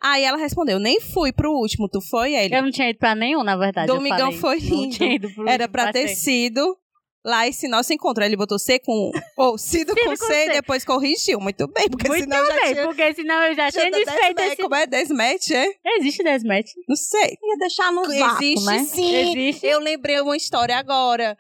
Aí 0.03 0.23
ela 0.23 0.37
respondeu, 0.37 0.79
nem 0.79 1.01
fui 1.01 1.33
pro 1.33 1.51
último, 1.51 1.89
tu 1.89 1.99
foi? 2.11 2.35
Ele, 2.35 2.55
Eu 2.55 2.63
não 2.63 2.71
tinha 2.71 2.91
ido 2.91 2.99
pra 2.99 3.15
nenhum, 3.15 3.43
na 3.43 3.57
verdade. 3.57 3.87
Domingão 3.87 4.31
foi 4.33 4.61
Não 4.61 4.83
lindo. 4.83 4.95
tinha 4.97 5.15
ido 5.15 5.33
pro 5.33 5.49
Era 5.49 5.67
pra 5.67 5.91
ter 5.91 6.09
sido 6.09 6.77
lá 7.25 7.49
esse 7.49 7.67
nosso 7.69 7.93
encontro. 7.93 8.23
Aí 8.23 8.29
ele 8.29 8.37
botou 8.37 8.59
C 8.59 8.79
com... 8.79 9.11
Ou 9.37 9.57
Cido 9.57 9.95
Cido 9.95 10.05
com 10.05 10.11
com 10.11 10.17
C 10.17 10.35
e 10.35 10.47
C. 10.47 10.53
depois 10.53 10.85
corrigiu. 10.85 11.41
Muito 11.41 11.67
bem, 11.69 11.89
porque 11.89 12.09
Muito 12.09 12.25
senão 12.25 12.47
já 12.47 12.55
bem, 12.55 12.73
tinha... 12.75 12.85
porque 12.85 13.15
senão 13.15 13.43
eu 13.45 13.55
já 13.55 13.71
tinha 13.71 13.91
tinha 13.91 14.05
desfeito 14.05 14.43
esse... 14.43 14.57
Como 14.63 14.75
é? 14.75 14.87
Desmatch, 14.87 15.51
é? 15.51 15.75
Existe 15.99 16.23
desmatch? 16.23 16.73
Não 16.89 16.97
sei. 16.97 17.39
Ia 17.43 17.57
deixar 17.59 17.93
no 17.93 18.03
vácuo, 18.03 18.43
Existe 18.45 18.67
né? 18.67 18.85
sim. 18.85 19.15
Existe. 19.17 19.67
Eu 19.67 19.79
lembrei 19.81 20.21
uma 20.21 20.37
história 20.37 20.77
agora. 20.77 21.37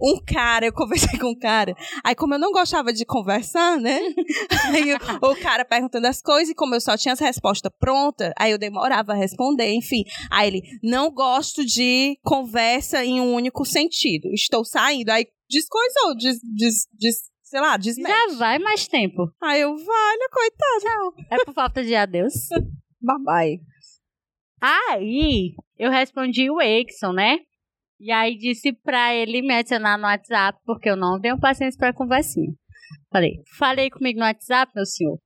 Um 0.00 0.20
cara, 0.24 0.66
eu 0.66 0.72
conversei 0.72 1.18
com 1.18 1.30
um 1.30 1.38
cara. 1.38 1.74
Aí, 2.04 2.14
como 2.14 2.34
eu 2.34 2.38
não 2.38 2.52
gostava 2.52 2.92
de 2.92 3.04
conversar, 3.04 3.78
né? 3.80 3.98
aí 4.72 4.94
o, 4.94 5.26
o 5.30 5.36
cara 5.40 5.64
perguntando 5.64 6.06
as 6.06 6.22
coisas, 6.22 6.50
e 6.50 6.54
como 6.54 6.74
eu 6.74 6.80
só 6.80 6.96
tinha 6.96 7.12
as 7.12 7.20
respostas 7.20 7.72
prontas, 7.78 8.32
aí 8.38 8.52
eu 8.52 8.58
demorava 8.58 9.12
a 9.12 9.16
responder, 9.16 9.72
enfim. 9.72 10.04
Aí 10.30 10.48
ele, 10.48 10.62
não 10.82 11.10
gosto 11.10 11.64
de 11.64 12.18
conversa 12.22 13.04
em 13.04 13.20
um 13.20 13.34
único 13.34 13.64
sentido. 13.64 14.28
Estou 14.32 14.64
saindo. 14.64 15.10
Aí 15.10 15.26
descoisou, 15.50 16.14
des, 16.16 16.38
des, 16.42 16.86
des, 16.92 17.16
sei 17.42 17.60
lá, 17.60 17.76
desmete. 17.76 18.14
Já 18.14 18.36
vai 18.36 18.58
mais 18.58 18.86
tempo. 18.86 19.30
Aí 19.42 19.60
eu, 19.60 19.76
valha, 19.76 20.28
coitado. 20.32 21.14
É 21.30 21.44
por 21.44 21.54
falta 21.54 21.82
de 21.82 21.94
adeus. 21.94 22.34
Babai. 23.00 23.58
Aí, 24.60 25.54
eu 25.78 25.90
respondi 25.90 26.50
o 26.50 26.60
Exxon, 26.60 27.12
né? 27.12 27.38
E 28.00 28.10
aí 28.12 28.36
disse 28.36 28.72
pra 28.72 29.14
ele 29.14 29.42
me 29.42 29.54
adicionar 29.54 29.98
no 29.98 30.04
WhatsApp, 30.04 30.58
porque 30.64 30.88
eu 30.88 30.96
não 30.96 31.20
tenho 31.20 31.38
paciência 31.38 31.78
pra 31.78 31.92
conversinha. 31.92 32.52
Falei, 33.10 33.32
falei 33.58 33.90
comigo 33.90 34.18
no 34.20 34.24
WhatsApp, 34.26 34.72
meu 34.74 34.86
senhor. 34.86 35.18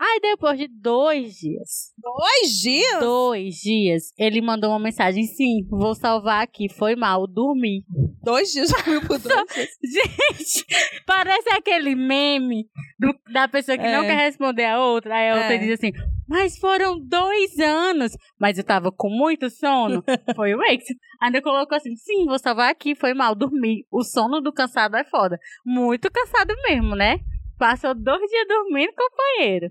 Aí 0.00 0.18
depois 0.20 0.58
de 0.58 0.66
dois 0.66 1.34
dias, 1.36 1.92
Dois 1.96 2.50
dias? 2.60 2.98
dois 2.98 3.54
dias, 3.54 4.02
ele 4.18 4.40
mandou 4.42 4.70
uma 4.70 4.78
mensagem, 4.80 5.22
sim, 5.24 5.64
vou 5.70 5.94
salvar 5.94 6.42
aqui, 6.42 6.68
foi 6.68 6.96
mal, 6.96 7.24
dormi. 7.24 7.84
Dois 8.20 8.50
dias 8.50 8.68
dormiu 8.84 9.00
por 9.06 9.20
dois 9.20 9.46
dias. 9.46 9.68
Gente, 9.80 10.66
parece 11.06 11.48
aquele 11.50 11.94
meme 11.94 12.64
do- 12.98 13.14
da 13.32 13.46
pessoa 13.46 13.78
que 13.78 13.84
não 13.84 14.02
É. 14.02 14.06
quer 14.08 14.16
responder 14.24 14.64
a 14.64 14.84
outra. 14.84 15.14
Aí 15.14 15.30
a 15.30 15.34
outra 15.34 15.54
É. 15.54 15.58
diz 15.58 15.70
assim, 15.74 15.92
mas 16.28 16.58
foram 16.58 16.98
dois 16.98 17.58
anos. 17.58 18.12
Mas 18.40 18.58
eu 18.58 18.64
tava 18.64 18.90
com 18.90 19.08
muito 19.10 19.48
sono. 19.50 20.02
Foi 20.36 20.54
o 20.54 20.62
ex. 20.64 20.84
Ainda 21.20 21.40
colocou 21.42 21.76
assim, 21.76 21.94
sim, 21.96 22.24
vou 22.26 22.38
salvar 22.38 22.70
aqui, 22.70 22.94
foi 22.94 23.14
mal, 23.14 23.34
dormi. 23.34 23.84
O 23.90 24.02
sono 24.02 24.40
do 24.40 24.52
cansado 24.52 24.96
é 24.96 25.04
foda. 25.04 25.38
Muito 25.64 26.10
cansado 26.10 26.54
mesmo, 26.68 26.94
né? 26.96 27.18
Passou 27.58 27.94
dois 27.94 28.20
dias 28.28 28.48
dormindo, 28.48 28.92
companheiro. 28.96 29.68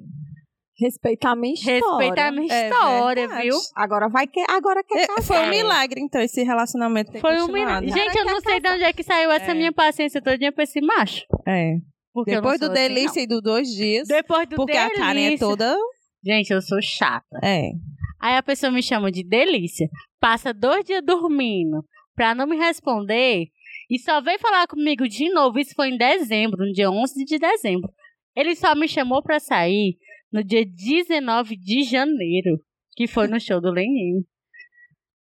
Respeitar 0.80 1.32
a 1.32 1.36
minha 1.36 1.54
história. 1.54 1.80
Respeita 1.80 2.24
a 2.28 2.32
minha 2.32 2.54
É 2.54 2.70
história, 2.70 3.28
verdade. 3.28 3.50
viu? 3.50 3.58
Agora 3.76 4.10
vai 4.10 4.26
que 4.26 4.44
agora 4.50 4.84
quer 4.84 5.04
É, 5.04 5.08
casar. 5.08 5.22
Foi 5.24 5.38
um 5.38 5.42
É. 5.44 5.50
milagre, 5.50 6.02
então, 6.02 6.22
esse 6.22 6.42
relacionamento 6.42 7.12
ter 7.12 7.20
Foi 7.20 7.40
um 7.42 7.48
milagre. 7.52 7.92
Gente, 7.92 8.18
eu 8.18 8.26
não 8.26 8.40
sei 8.42 8.60
de 8.60 8.70
onde 8.70 8.84
é 8.84 8.94
que 8.94 9.04
saiu 9.04 9.30
essa 9.30 9.52
É. 9.52 9.54
minha 9.54 9.72
paciência 9.72 10.22
todinha 10.22 10.52
pra 10.52 10.64
esse 10.64 10.82
macho. 10.82 11.24
É. 11.48 11.74
Porque 12.14 12.32
não 12.32 12.42
Depois 12.42 12.60
do 12.60 12.66
assim, 12.66 12.74
delícia 12.74 13.22
e 13.22 13.28
do 13.28 13.42
dois 13.42 13.68
dias. 13.70 14.08
não. 14.08 14.16
Depois 14.18 14.48
do 14.50 14.56
porque 14.56 14.76
a 14.76 14.90
Karen 14.90 15.12
é 15.22 15.24
delícia. 15.26 15.48
toda 15.48 15.78
Gente, 16.24 16.52
eu 16.52 16.62
sou 16.62 16.80
chata. 16.82 17.40
É. 17.44 17.72
Aí 18.20 18.38
a 18.38 18.44
pessoa 18.44 18.72
me 18.72 18.84
chama 18.84 19.12
de 19.12 19.24
delícia. 19.24 19.90
Passa 20.20 20.54
dois 20.54 20.86
dias 20.86 21.04
dormindo 21.04 21.84
pra 22.16 22.36
não 22.36 22.46
me 22.46 22.56
responder. 22.56 23.48
E 23.90 24.00
só 24.00 24.22
veio 24.22 24.40
falar 24.40 24.68
comigo 24.68 25.08
de 25.08 25.30
novo. 25.30 25.60
Isso 25.60 25.74
foi 25.76 25.90
em 25.90 25.98
dezembro, 25.98 26.66
no 26.66 26.72
dia 26.72 26.90
11 26.90 27.26
de 27.26 27.40
dezembro. 27.40 27.92
Ele 28.36 28.56
só 28.56 28.76
me 28.76 28.88
chamou 28.88 29.22
pra 29.22 29.40
sair 29.40 29.98
no 30.32 30.44
dia 30.44 30.66
19 30.66 31.58
de 31.58 31.84
janeiro, 31.84 32.58
que 32.96 33.08
foi 33.08 33.28
no 33.28 33.40
show 33.40 33.60
do 33.60 33.72
Leninho. 33.72 34.24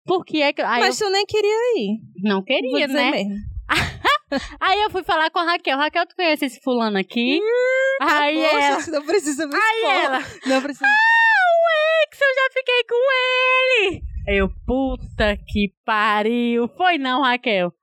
Por 0.06 0.24
que 0.24 0.42
é 0.42 0.54
que. 0.54 0.62
Aí 0.62 0.82
Mas 0.82 0.98
tu 0.98 1.10
nem 1.10 1.26
queria 1.26 1.80
ir. 1.80 2.00
eu 2.24 2.30
não 2.30 2.44
queria, 2.44 2.88
né? 2.88 3.12
mesmo. 3.12 3.51
Aí 4.60 4.82
eu 4.82 4.90
fui 4.90 5.04
falar 5.04 5.30
com 5.30 5.40
a 5.40 5.44
Raquel. 5.44 5.78
Raquel, 5.78 6.06
tu 6.06 6.16
conhece 6.16 6.46
esse 6.46 6.60
fulano 6.62 6.98
aqui? 6.98 7.40
aí 8.02 8.40
ela. 8.40 8.76
Poxa, 8.76 8.92
não 8.92 9.06
precisa 9.06 9.48
me 9.48 9.56
Aí 9.56 9.84
ela. 10.04 10.20
Não 10.46 10.62
precisa. 10.62 10.86
Ah, 10.86 10.90
o 10.90 12.08
ex, 12.08 12.22
eu 12.22 12.36
já 12.36 12.50
fiquei 12.54 12.84
com 12.90 13.92
ele. 13.92 14.02
Eu, 14.28 14.50
puta 14.66 15.38
que 15.48 15.74
pariu. 15.86 16.68
Foi 16.78 16.98
não, 16.98 17.22
Raquel. 17.22 17.74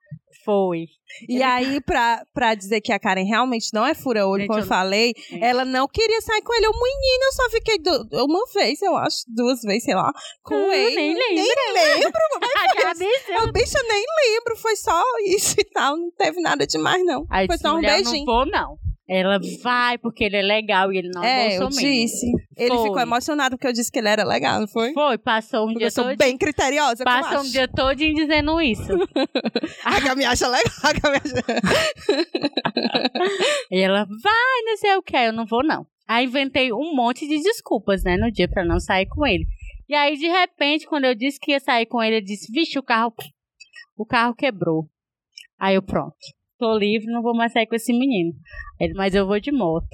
Foi. 0.49 0.85
E 1.27 1.41
aí, 1.43 1.81
pra, 1.81 2.23
pra 2.33 2.53
dizer 2.55 2.81
que 2.81 2.91
a 2.91 2.99
Karen 2.99 3.23
realmente 3.25 3.69
não 3.73 3.85
é 3.85 3.93
fura-olho, 3.95 4.45
como 4.47 4.59
eu 4.59 4.63
eu- 4.63 4.67
falei, 4.67 5.13
É. 5.31 5.47
ela 5.49 5.65
não 5.65 5.87
queria 5.87 6.21
sair 6.21 6.41
com 6.43 6.53
ele. 6.53 6.67
O 6.67 6.71
menino, 6.71 7.23
eu 7.25 7.33
só 7.33 7.49
fiquei 7.49 7.77
du- 7.79 8.25
uma 8.25 8.41
vez, 8.53 8.81
eu 8.81 8.95
acho, 8.95 9.17
duas 9.27 9.59
vezes, 9.61 9.83
sei 9.83 9.95
lá, 9.95 10.11
com 10.43 10.55
Hum, 10.55 10.71
ele. 10.71 10.95
nem 10.95 11.13
lembro. 11.15 11.55
Nem 11.73 11.93
lembro. 11.97 12.21
Bicha. 12.99 13.31
Eu, 13.33 13.51
bicho, 13.51 13.77
eu 13.77 13.87
nem 13.87 14.05
lembro. 14.25 14.55
Foi 14.57 14.75
só 14.75 15.01
isso 15.25 15.55
e 15.59 15.63
tal. 15.65 15.97
Não 15.97 16.11
teve 16.11 16.41
nada 16.41 16.65
demais, 16.65 17.03
não. 17.05 17.25
Aí 17.29 17.47
Foi 17.47 17.57
só 17.57 17.75
um 17.75 17.81
beijinho. 17.81 18.25
não 18.25 18.33
vou, 18.33 18.45
não. 18.45 18.77
Ela 19.11 19.39
vai 19.63 19.97
porque 19.97 20.25
ele 20.25 20.37
é 20.37 20.41
legal 20.43 20.93
e 20.93 20.99
ele 20.99 21.09
não 21.11 21.23
é, 21.23 21.55
é 21.55 21.57
eu 21.57 21.67
disse. 21.69 22.27
Ele 22.55 22.75
Foi. 22.75 22.83
ficou 22.83 22.99
emocionado 22.99 23.57
porque 23.57 23.65
eu 23.65 23.73
disse 23.73 23.91
que 23.91 23.97
ele 23.97 24.07
era 24.07 24.23
legal, 24.23 24.59
não 24.59 24.67
foi? 24.67 24.93
Foi, 24.93 25.17
passou 25.17 25.63
um 25.63 25.69
Porque 25.69 25.79
dia 25.79 25.87
eu 25.87 25.91
sou 25.91 26.03
todo. 26.03 26.17
bem 26.17 26.37
criteriosa, 26.37 27.03
Passou 27.03 27.39
um 27.39 27.49
dia 27.49 27.67
todinho 27.67 28.13
dizendo 28.13 28.61
isso. 28.61 28.83
A 29.83 29.99
Gabi 29.99 30.25
acha 30.25 30.47
legal. 30.47 30.73
A 30.83 30.93
Gabi 30.93 31.17
acha... 31.17 31.41
E 33.71 33.79
ela, 33.79 34.05
vai, 34.05 34.61
não 34.63 34.77
sei 34.77 34.95
o 34.95 35.01
que, 35.01 35.17
eu 35.17 35.33
não 35.33 35.47
vou, 35.47 35.63
não. 35.63 35.87
Aí 36.07 36.25
inventei 36.25 36.71
um 36.71 36.95
monte 36.95 37.27
de 37.27 37.41
desculpas, 37.41 38.03
né, 38.03 38.15
no 38.15 38.31
dia 38.31 38.47
pra 38.47 38.63
não 38.63 38.79
sair 38.79 39.07
com 39.07 39.25
ele. 39.25 39.47
E 39.87 39.95
aí, 39.95 40.17
de 40.17 40.27
repente, 40.27 40.85
quando 40.85 41.05
eu 41.05 41.15
disse 41.15 41.39
que 41.39 41.49
ia 41.51 41.59
sair 41.59 41.87
com 41.87 42.03
ele, 42.03 42.17
ele 42.17 42.25
disse, 42.25 42.51
vixe, 42.51 42.77
o 42.77 42.83
carro, 42.83 43.11
o 43.97 44.05
carro 44.05 44.35
quebrou. 44.35 44.87
Aí 45.57 45.73
eu, 45.73 45.81
pronto, 45.81 46.13
tô 46.59 46.77
livre, 46.77 47.07
não 47.07 47.21
vou 47.23 47.35
mais 47.35 47.51
sair 47.53 47.65
com 47.65 47.75
esse 47.75 47.91
menino. 47.93 48.33
Ele, 48.79 48.93
mas 48.93 49.15
eu 49.15 49.25
vou 49.25 49.39
de 49.39 49.51
moto. 49.51 49.87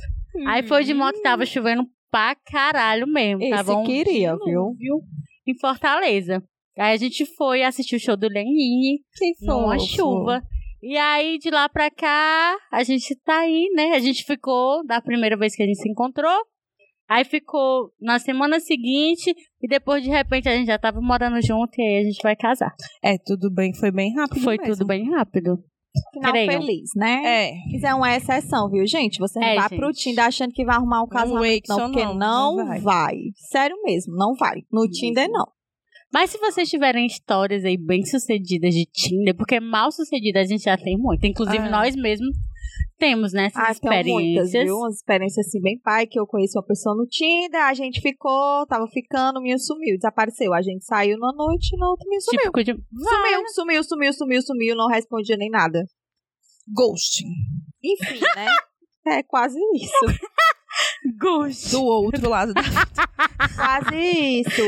Aí 0.48 0.64
foi 0.64 0.84
de 0.84 0.94
moto, 0.94 1.22
tava 1.22 1.46
chovendo 1.46 1.86
pra 2.12 2.36
caralho 2.36 3.08
mesmo. 3.08 3.42
Esse 3.44 3.52
tava 3.52 3.78
um 3.78 3.86
queria, 3.86 4.32
viu? 4.32 4.42
dilúvio 4.46 5.02
Em 5.48 5.58
Fortaleza. 5.58 6.44
Aí 6.78 6.94
a 6.94 6.98
gente 6.98 7.26
foi 7.38 7.64
assistir 7.64 7.96
o 7.96 8.00
show 8.00 8.18
do 8.18 8.28
Lenine 8.28 9.00
Que 9.16 9.32
numa 9.46 9.80
fofo. 9.80 9.96
chuva. 9.96 10.42
E 10.84 10.98
aí, 10.98 11.38
de 11.40 11.50
lá 11.50 11.70
pra 11.70 11.90
cá, 11.90 12.58
a 12.72 12.84
gente 12.84 13.16
tá 13.24 13.40
aí, 13.40 13.70
né? 13.76 13.94
A 13.94 14.00
gente 14.00 14.24
ficou 14.24 14.86
da 14.86 15.02
primeira 15.02 15.38
vez 15.38 15.56
que 15.56 15.64
a 15.64 15.66
gente 15.66 15.82
se 15.82 15.90
encontrou. 15.90 16.38
Aí 17.08 17.24
ficou 17.24 17.92
na 18.02 18.20
semana 18.20 18.60
seguinte. 18.60 19.34
E 19.62 19.68
depois, 19.68 20.04
de 20.04 20.10
repente, 20.10 20.50
a 20.50 20.56
gente 20.56 20.68
já 20.68 20.78
tava 20.78 21.00
morando 21.02 21.42
junto. 21.42 21.72
E 21.80 21.82
aí 21.82 21.98
a 22.02 22.04
gente 22.04 22.22
vai 22.22 22.36
casar. 22.36 22.74
É, 23.04 23.16
tudo 23.18 23.50
bem, 23.52 23.74
foi 23.74 23.92
bem 23.92 24.14
rápido 24.14 24.42
Foi 24.42 24.58
mesmo. 24.58 24.74
tudo 24.74 24.86
bem 24.88 25.10
rápido. 25.12 25.58
Final 26.14 26.34
feliz, 26.34 26.90
né? 26.96 27.22
É. 27.26 27.52
Isso 27.76 27.86
é 27.86 27.94
uma 27.94 28.16
exceção, 28.16 28.70
viu, 28.70 28.86
gente? 28.86 29.18
Você 29.20 29.40
não 29.40 29.48
É, 29.48 29.56
vai 29.56 29.70
gente. 29.70 29.80
pro 29.80 29.92
Tinder 29.92 30.26
achando 30.26 30.52
que 30.52 30.66
vai 30.66 30.76
arrumar 30.76 31.04
um 31.04 31.08
casamento, 31.08 31.42
Wixon 31.42 31.78
não, 31.78 31.92
porque 31.92 32.06
não, 32.06 32.16
não, 32.16 32.56
não 32.58 32.66
vai. 32.68 32.80
vai. 32.82 33.16
Sério 33.52 33.76
mesmo, 33.84 34.16
não 34.16 34.34
vai. 34.36 34.56
No 34.72 34.88
Tinder, 34.90 35.28
não. 35.30 35.46
Mas 36.14 36.30
se 36.30 36.38
vocês 36.38 36.70
tiverem 36.70 37.06
histórias 37.06 37.66
aí 37.66 37.78
bem 37.78 38.06
sucedidas 38.06 38.74
de 38.74 38.86
Tinder, 38.86 39.36
porque 39.36 39.60
mal 39.60 39.92
sucedida 39.92 40.40
a 40.40 40.46
gente 40.46 40.64
já 40.64 40.78
tem 40.78 40.98
muito. 40.98 41.26
Inclusive, 41.26 41.58
Ah. 41.58 41.70
nós 41.70 41.96
mesmos 41.96 42.36
temos, 42.98 43.34
né? 43.34 43.46
Essas 43.48 43.78
Ah, 43.78 43.80
tem 43.80 44.14
muitas, 44.14 44.46
experiências. 44.48 44.64
viu? 44.66 44.76
Umas 44.78 44.96
experiências 44.96 45.48
assim 45.48 45.62
bem 45.62 45.80
pai, 45.80 46.06
que 46.08 46.20
eu 46.20 46.26
conheci 46.28 46.58
uma 46.58 46.66
pessoa 46.66 46.96
no 46.96 47.06
Tinder, 47.08 47.62
a 47.64 47.74
gente 47.74 48.02
ficou, 48.02 48.66
tava 48.68 48.88
ficando, 48.88 49.42
me 49.42 49.58
sumiu, 49.60 49.96
desapareceu. 49.96 50.54
A 50.54 50.62
gente 50.62 50.84
saiu 50.86 51.18
na 51.18 51.32
noite, 51.34 51.76
na 51.78 51.90
outra 51.90 52.06
me 52.10 52.20
sumiu. 52.22 52.40
Típico 52.42 52.64
de. 52.64 52.72
Sumiu, 52.74 53.48
sumiu, 53.54 53.84
sumiu, 53.84 54.14
sumiu, 54.14 54.42
sumiu, 54.42 54.76
não 54.76 54.88
respondia 54.88 55.38
nem 55.38 55.50
nada. 55.50 55.84
Ghosting. 56.76 57.28
Enfim, 57.84 58.20
né? 58.36 58.48
É 59.08 59.22
quase 59.22 59.60
isso. 59.76 60.18
Gosto. 61.22 61.78
Do 61.78 61.86
outro 61.86 62.28
lado 62.28 62.56
da... 62.56 62.62
Quase 63.56 63.96
isso. 64.42 64.62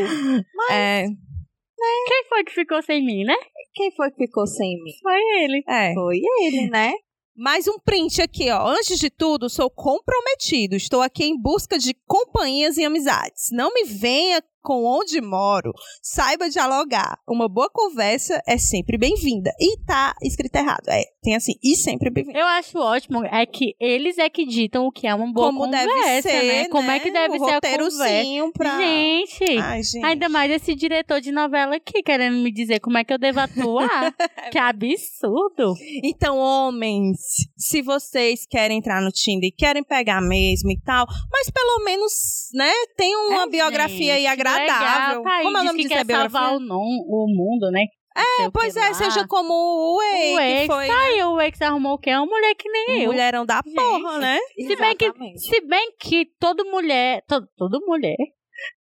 É, 0.72 1.06
Quem 1.08 2.24
foi 2.30 2.44
que 2.44 2.52
ficou 2.54 2.82
sem 2.84 3.04
mim, 3.04 3.24
né? 3.24 3.34
Quem 3.74 3.92
foi 3.96 4.12
que 4.12 4.28
ficou 4.28 4.46
sem 4.46 4.76
mim? 4.84 4.92
Foi 5.02 5.20
ele. 5.42 5.64
é. 5.68 5.94
Foi 5.96 6.20
ele, 6.44 6.70
né? 6.70 6.94
Mais 7.40 7.68
um 7.68 7.78
print 7.78 8.20
aqui, 8.20 8.50
ó. 8.50 8.68
Antes 8.68 8.98
de 8.98 9.12
tudo, 9.12 9.48
sou 9.48 9.70
comprometido. 9.70 10.76
Estou 10.76 11.04
aqui 11.04 11.24
em 11.24 11.40
busca 11.40 11.78
de 11.78 11.94
companhias 12.08 12.78
e 12.78 12.84
amizades. 12.84 13.50
Não 13.52 13.72
me 13.72 13.84
venha 13.84 14.44
com 14.68 14.84
onde 14.84 15.22
moro. 15.22 15.72
Saiba 16.02 16.50
dialogar. 16.50 17.18
Uma 17.26 17.48
boa 17.48 17.70
conversa 17.70 18.44
é 18.46 18.58
sempre 18.58 18.98
bem-vinda. 18.98 19.50
E 19.58 19.78
tá 19.86 20.14
escrito 20.22 20.58
errado. 20.58 20.90
É, 20.90 21.04
tem 21.24 21.38
assim, 21.38 21.54
e 21.64 21.74
sempre 21.74 22.10
bem-vinda. 22.10 22.38
Eu 22.38 22.46
acho 22.46 22.78
ótimo 22.78 23.24
é 23.24 23.46
que 23.46 23.78
eles 23.80 24.18
é 24.18 24.30
que 24.30 24.46
ditam 24.46 24.86
o 24.86 24.92
que 24.92 25.08
é 25.08 25.16
uma 25.16 25.32
boa 25.32 25.48
Como 25.48 25.64
conversa, 25.64 25.88
deve 25.88 26.22
ser, 26.22 26.44
né? 26.44 26.68
Como 26.68 26.92
é 26.92 27.00
que 27.00 27.10
deve 27.10 27.38
o 27.38 27.46
ser 27.46 27.54
a 27.54 27.62
conversa. 27.62 28.52
pra... 28.54 28.78
Gente, 28.78 29.58
Ai, 29.58 29.82
gente. 29.84 30.06
ainda 30.06 30.28
mais 30.28 30.52
esse 30.52 30.76
diretor 30.76 31.22
de 31.22 31.32
novela 31.32 31.78
aqui 31.78 32.04
querendo 32.04 32.36
me 32.36 32.52
dizer 32.52 32.82
como 32.82 32.98
é 32.98 33.06
que 33.06 33.14
eu 33.14 33.18
devo 33.18 33.40
atuar. 33.40 34.14
que 34.52 34.58
absurdo. 34.58 35.76
Então, 36.04 36.40
homens, 36.40 37.18
se 37.58 37.82
vocês 37.82 38.46
querem 38.46 38.80
entrar 38.80 39.02
no 39.02 39.14
Tinder 39.14 39.48
e 39.48 39.56
querem 39.56 39.82
pegar 39.82 40.20
mesmo 40.20 40.70
e 40.72 40.80
tal, 40.82 41.06
mas 41.32 41.50
pelo 41.50 41.86
menos, 41.86 42.12
né, 42.54 42.72
tem 42.98 43.16
uma 43.16 43.44
É, 43.44 43.48
biografia 43.48 44.16
aí 44.16 44.24
gente, 44.24 44.34
agradável. 44.62 45.18
Legal, 45.20 45.24
tá 45.24 45.42
Como 45.44 45.58
é 45.58 45.62
o 45.62 45.64
nome 45.64 45.86
que? 45.88 45.94
É 45.94 45.98
quer 45.98 46.06
salvar 46.16 46.56
o, 46.56 46.60
non- 46.60 46.78
o 47.08 47.28
mundo, 47.28 47.72
né? 47.72 47.84
É, 48.42 48.50
Pois 48.50 48.76
é, 48.76 48.94
seja 48.96 49.28
como 49.28 49.54
o 49.54 49.98
Way, 50.00 50.34
o 50.36 50.40
ex, 50.40 50.62
que 50.62 50.68
foi 50.68 50.88
tá 50.88 51.00
aí, 51.02 51.24
o 51.24 51.40
ex 51.40 51.62
arrumou 51.62 51.94
o 51.94 51.98
quê? 52.00 52.10
Uma 52.16 52.26
mulher 52.26 52.56
que 52.56 52.68
nem 52.68 52.90
um 52.90 53.02
eu. 53.04 53.12
mulherão 53.12 53.46
da 53.46 53.62
Gente. 53.64 53.76
porra, 53.76 54.18
né? 54.18 54.40
Se 54.58 54.76
bem 54.76 54.96
que-. 54.96 55.14
Se 55.38 55.62
bem 55.68 55.92
que 56.00 56.26
toda 56.40 56.64
mulher, 56.64 57.22
to, 57.28 57.46
toda 57.56 57.78
mulher, 57.86 58.16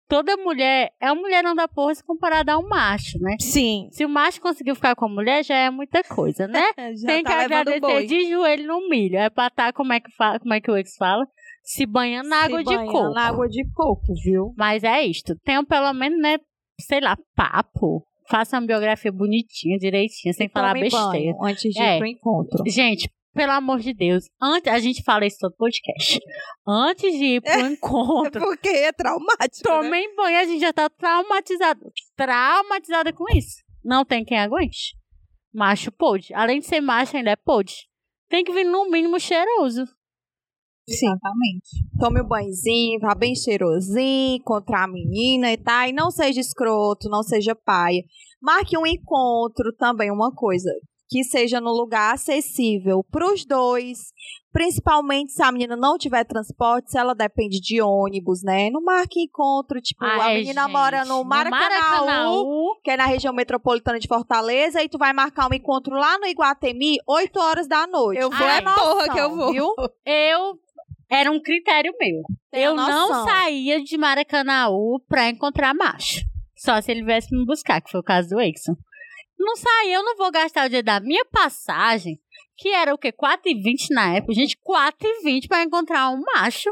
toda 0.10 0.36
mulher 0.38 0.90
é 1.00 1.12
um 1.12 1.18
mulherão 1.18 1.54
da 1.54 1.68
porra 1.68 1.94
se 1.94 2.04
comparada 2.04 2.54
a 2.54 2.58
um 2.58 2.68
macho, 2.68 3.20
né? 3.20 3.36
Sim. 3.40 3.90
Se 3.92 4.04
o 4.04 4.10
macho 4.10 4.42
conseguiu 4.42 4.74
ficar 4.74 4.96
com 4.96 5.06
a 5.06 5.10
mulher, 5.10 5.44
já 5.46 5.56
é 5.56 5.70
muita 5.70 6.02
coisa, 6.04 6.48
né? 6.48 6.63
Já 7.00 7.08
Tem 7.08 7.22
tá 7.24 7.30
que 7.38 7.44
agradecer 7.44 7.80
boi. 7.80 8.06
de 8.08 8.30
joelho 8.32 8.66
no 8.66 8.90
milho. 8.90 9.20
É 9.20 9.30
pra 9.30 9.48
estar, 9.48 9.72
como 9.72 9.94
é 9.94 10.00
que 10.00 10.10
fala, 10.16 10.40
como 10.40 10.54
é 10.56 10.60
que 10.60 10.72
o 10.72 10.76
ex 10.78 10.96
fala? 10.98 11.24
Se 11.69 11.86
banhando 11.86 12.30
na 12.30 12.38
Se 12.38 12.45
água 12.45 12.60
de 12.63 12.75
banhando 12.75 12.91
coco. 12.93 13.13
Na 13.13 13.27
água 13.27 13.47
de 13.49 13.69
coco, 13.73 14.13
viu? 14.23 14.53
Mas 14.58 14.84
é 14.86 15.03
isto. 15.03 15.36
Tenham 15.43 15.65
pelo 15.65 15.91
menos, 15.93 16.17
né, 16.21 16.38
sei 16.80 17.01
lá, 17.01 17.17
papo. 17.36 18.06
Faça 18.30 18.58
uma 18.58 18.65
biografia 18.65 19.12
bonitinha, 19.12 19.77
direitinha, 19.77 20.34
sem 20.34 20.47
falar 20.47 20.73
besteira. 20.73 21.36
antes 21.43 21.73
de 21.73 21.82
É. 21.82 21.95
ir 21.95 21.97
pro 21.99 22.08
encontro. 22.08 22.63
Gente, 22.67 23.10
pelo 23.34 23.51
amor 23.51 23.80
de 23.80 23.93
Deus, 23.93 24.23
antes, 24.41 24.71
a 24.71 24.80
gente 24.80 25.03
fala 25.03 25.25
isso 25.25 25.38
todo 25.41 25.56
podcast. 25.58 26.19
Antes 26.67 27.12
de 27.17 27.25
ir 27.36 27.41
pro 27.41 27.51
É 27.51 27.62
encontro, 27.71 28.39
porque 28.41 28.69
é 28.69 28.91
traumático, 28.93 29.43
né? 29.43 29.63
tomem 29.63 30.15
banho, 30.15 30.38
a 30.39 30.43
gente 30.45 30.60
já 30.62 30.71
tá 30.73 30.89
traumatizado. 30.89 31.82
Traumatizada 32.15 33.12
com 33.13 33.25
isso. 33.36 33.58
Não 33.84 34.03
tem 34.06 34.23
quem 34.25 34.38
aguente. 34.39 34.95
Macho 35.53 35.91
pode. 35.91 36.34
Além 36.34 36.60
de 36.60 36.65
ser 36.65 36.82
macho, 36.82 37.15
ainda 37.17 37.32
é 37.32 37.36
pode. 37.36 37.88
Tem 38.30 38.43
que 38.43 38.51
vir 38.51 38.65
no 38.65 38.89
mínimo 38.89 39.19
cheiroso. 39.19 39.86
Exatamente. 40.88 41.69
Tome 42.00 42.21
um 42.21 42.28
banhozinho, 42.28 43.00
vá 43.00 43.13
bem 43.13 43.36
cheirosinho, 43.36 44.38
encontrar 44.38 44.86
a 44.86 44.88
menina 44.88 45.52
e 45.52 45.58
tal. 45.58 45.88
E 45.88 45.91
não 45.91 46.10
seja 46.10 46.39
escroto, 46.39 47.10
não 47.10 47.23
seja 47.23 47.54
paia. 47.54 48.04
Marque 48.41 48.78
um 48.78 48.88
encontro 48.88 49.73
também, 49.78 50.10
uma 50.12 50.34
coisa. 50.34 50.69
Que 51.10 51.23
seja 51.23 51.62
no 51.62 51.71
lugar 51.71 52.13
acessível 52.13 53.04
para 53.10 53.34
os 53.34 53.45
dois. 53.45 53.97
Principalmente 54.52 55.32
se 55.34 55.43
a 55.43 55.52
menina 55.52 55.76
não 55.76 55.97
tiver 55.97 56.23
transporte, 56.26 56.91
se 56.91 56.97
ela 56.97 57.13
depende 57.13 57.60
de 57.62 57.82
ônibus, 57.82 58.41
né? 58.43 58.69
Não 58.69 58.82
marque 58.82 59.21
encontro, 59.21 59.80
tipo, 59.80 60.04
a 60.04 60.23
Ai, 60.23 60.38
menina 60.39 60.63
gente, 60.63 60.71
mora 60.71 61.06
no 61.06 61.23
Maracanã, 61.23 61.60
Maracanaú. 61.60 62.80
que 62.84 62.91
é 62.91 62.97
na 62.97 63.06
região 63.06 63.34
metropolitana 63.34 64.00
de 64.00 64.08
Fortaleza, 64.08 64.84
e 64.84 64.89
tu 64.89 64.97
vai 64.97 65.13
marcar 65.13 65.50
um 65.50 65.54
encontro 65.54 65.93
lá 65.95 66.17
no 66.17 66.26
Iguatemi, 66.26 66.97
8 67.08 67.39
horas 67.39 67.67
da 67.67 67.86
noite. 67.88 68.19
Eu 68.19 68.30
vou, 68.30 68.39
Tenha 68.39 68.58
é 68.58 68.62
porra 68.62 69.10
que 69.10 69.19
eu 69.19 69.36
vou. 69.36 69.52
Viu? 69.52 69.73
Eu. 70.06 70.60
Era 71.10 71.32
um 71.32 71.41
critério 71.41 71.93
meu. 72.00 72.22
Tenha 72.52 72.65
eu 72.65 72.76
não 72.76 73.26
saía 73.26 73.82
de 73.82 73.98
Maracanaú 73.98 75.00
pra 75.08 75.30
encontrar 75.30 75.74
macho. 75.74 76.22
Só 76.56 76.82
se 76.82 76.91
ele 76.91 77.04
viesse 77.04 77.34
me 77.36 77.46
buscar, 77.46 77.82
que 77.82 77.91
foi 77.91 78.00
o 78.00 78.04
caso 78.04 78.30
do 78.30 78.41
Exxon. 78.41 78.76
Não 79.39 79.56
saía, 79.56 79.96
eu 79.96 80.04
não 80.04 80.17
vou 80.17 80.32
gastar 80.32 80.65
o 80.65 80.70
dia 80.70 80.82
da 80.82 81.00
minha 81.00 81.24
passagem, 81.26 82.20
que 82.58 82.70
era 82.70 82.93
o 82.93 82.98
quê? 82.98 83.12
4,20 83.12 83.91
na 83.91 84.15
época. 84.15 84.34
Gente, 84.34 84.58
4,20 84.58 85.48
pra 85.48 85.63
encontrar 85.63 86.10
um 86.10 86.22
macho. 86.36 86.70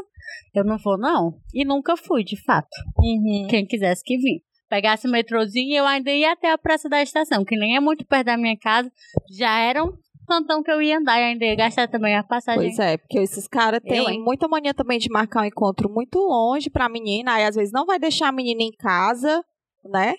Eu 0.52 0.64
não 0.64 0.76
vou, 0.76 0.98
não. 0.98 1.38
E 1.54 1.64
nunca 1.64 1.96
fui, 1.96 2.24
de 2.24 2.36
fato. 2.42 2.68
Uhum. 2.98 3.46
Quem 3.48 3.64
quisesse 3.64 4.02
que 4.04 4.18
vir. 4.18 4.42
Pegasse 4.68 5.06
o 5.06 5.10
metrozinho, 5.10 5.76
eu 5.76 5.86
ainda 5.86 6.10
ia 6.10 6.32
até 6.32 6.50
a 6.50 6.58
Praça 6.58 6.88
da 6.88 7.00
Estação, 7.00 7.44
que 7.44 7.56
nem 7.56 7.76
é 7.76 7.80
muito 7.80 8.04
perto 8.04 8.26
da 8.26 8.36
minha 8.36 8.58
casa. 8.58 8.90
Já 9.30 9.60
era 9.60 9.84
um 9.84 9.92
tantão 10.26 10.62
que 10.62 10.70
eu 10.70 10.82
ia 10.82 10.98
andar 10.98 11.18
e 11.18 11.24
ainda 11.24 11.44
ia 11.44 11.56
gastar 11.56 11.88
também 11.88 12.16
a 12.16 12.22
passagem. 12.22 12.60
Pois 12.60 12.78
é, 12.78 12.96
porque 12.96 13.18
esses 13.18 13.46
caras 13.48 13.80
têm 13.80 14.22
muita 14.22 14.48
mania 14.48 14.74
também 14.74 14.98
de 14.98 15.08
marcar 15.10 15.42
um 15.42 15.46
encontro 15.46 15.88
muito 15.88 16.18
longe 16.18 16.68
pra 16.68 16.88
menina, 16.88 17.34
aí 17.34 17.44
às 17.44 17.54
vezes 17.54 17.72
não 17.72 17.86
vai 17.86 17.98
deixar 17.98 18.28
a 18.28 18.32
menina 18.32 18.62
em 18.62 18.72
casa, 18.72 19.42
né? 19.84 20.14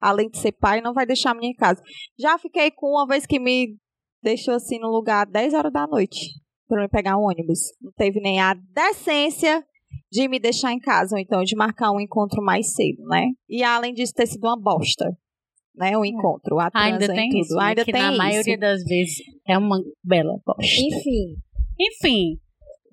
Além 0.00 0.28
de 0.28 0.38
ser 0.38 0.52
pai, 0.52 0.80
não 0.80 0.92
vai 0.92 1.06
deixar 1.06 1.30
a 1.30 1.34
menina 1.34 1.52
em 1.52 1.56
casa. 1.56 1.82
Já 2.18 2.38
fiquei 2.38 2.70
com 2.70 2.88
uma 2.88 3.06
vez 3.06 3.26
que 3.26 3.38
me 3.38 3.76
deixou 4.22 4.54
assim 4.54 4.78
no 4.78 4.88
lugar 4.88 5.26
10 5.26 5.54
horas 5.54 5.72
da 5.72 5.86
noite 5.86 6.28
pra 6.68 6.84
eu 6.84 6.88
pegar 6.88 7.16
um 7.16 7.24
ônibus. 7.24 7.60
Não 7.80 7.92
teve 7.92 8.20
nem 8.20 8.40
a 8.40 8.54
decência 8.54 9.64
de 10.10 10.28
me 10.28 10.38
deixar 10.38 10.72
em 10.72 10.78
casa, 10.78 11.14
ou 11.16 11.20
então 11.20 11.42
de 11.42 11.54
marcar 11.54 11.92
um 11.92 12.00
encontro 12.00 12.42
mais 12.42 12.72
cedo, 12.72 13.02
né? 13.06 13.26
E 13.48 13.62
além 13.62 13.92
disso 13.92 14.14
ter 14.14 14.26
sido 14.26 14.44
uma 14.44 14.58
bosta, 14.58 15.16
né? 15.74 15.96
O 15.96 16.04
encontro, 16.04 16.58
a 16.60 16.70
transa 16.70 16.86
Ainda 16.88 17.04
e 17.04 17.08
tem 17.08 17.28
tudo. 17.30 17.40
isso, 17.40 17.54
né? 17.56 17.64
Ainda 17.64 17.84
que 17.84 17.92
tem 17.92 18.02
na 18.02 18.08
isso. 18.10 18.18
maioria 18.18 18.58
das 18.58 18.82
vezes 18.84 19.16
é 19.46 19.56
uma 19.58 19.78
bela 20.04 20.34
bosta. 20.44 20.62
Enfim, 20.62 21.36
Enfim, 21.78 22.38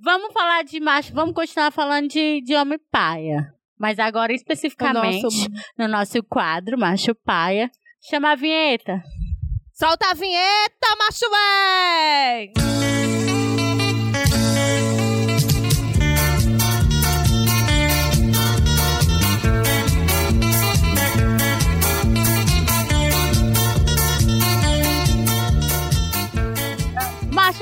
vamos 0.01 0.31
falar 0.33 0.63
de 0.63 0.79
macho, 0.79 1.13
vamos 1.13 1.33
continuar 1.35 1.71
falando 1.71 2.07
de, 2.07 2.41
de 2.41 2.55
homem 2.55 2.79
paia. 2.91 3.53
Mas 3.79 3.99
agora 3.99 4.33
especificamente 4.33 5.21
nosso- 5.23 5.47
no 5.77 5.87
nosso 5.87 6.23
quadro, 6.23 6.79
macho 6.79 7.13
paia, 7.13 7.69
chama 8.09 8.31
a 8.31 8.35
vinheta. 8.35 9.01
Solta 9.73 10.09
a 10.09 10.13
vinheta, 10.15 10.87
macho 10.97 11.29
véi! 11.29 12.96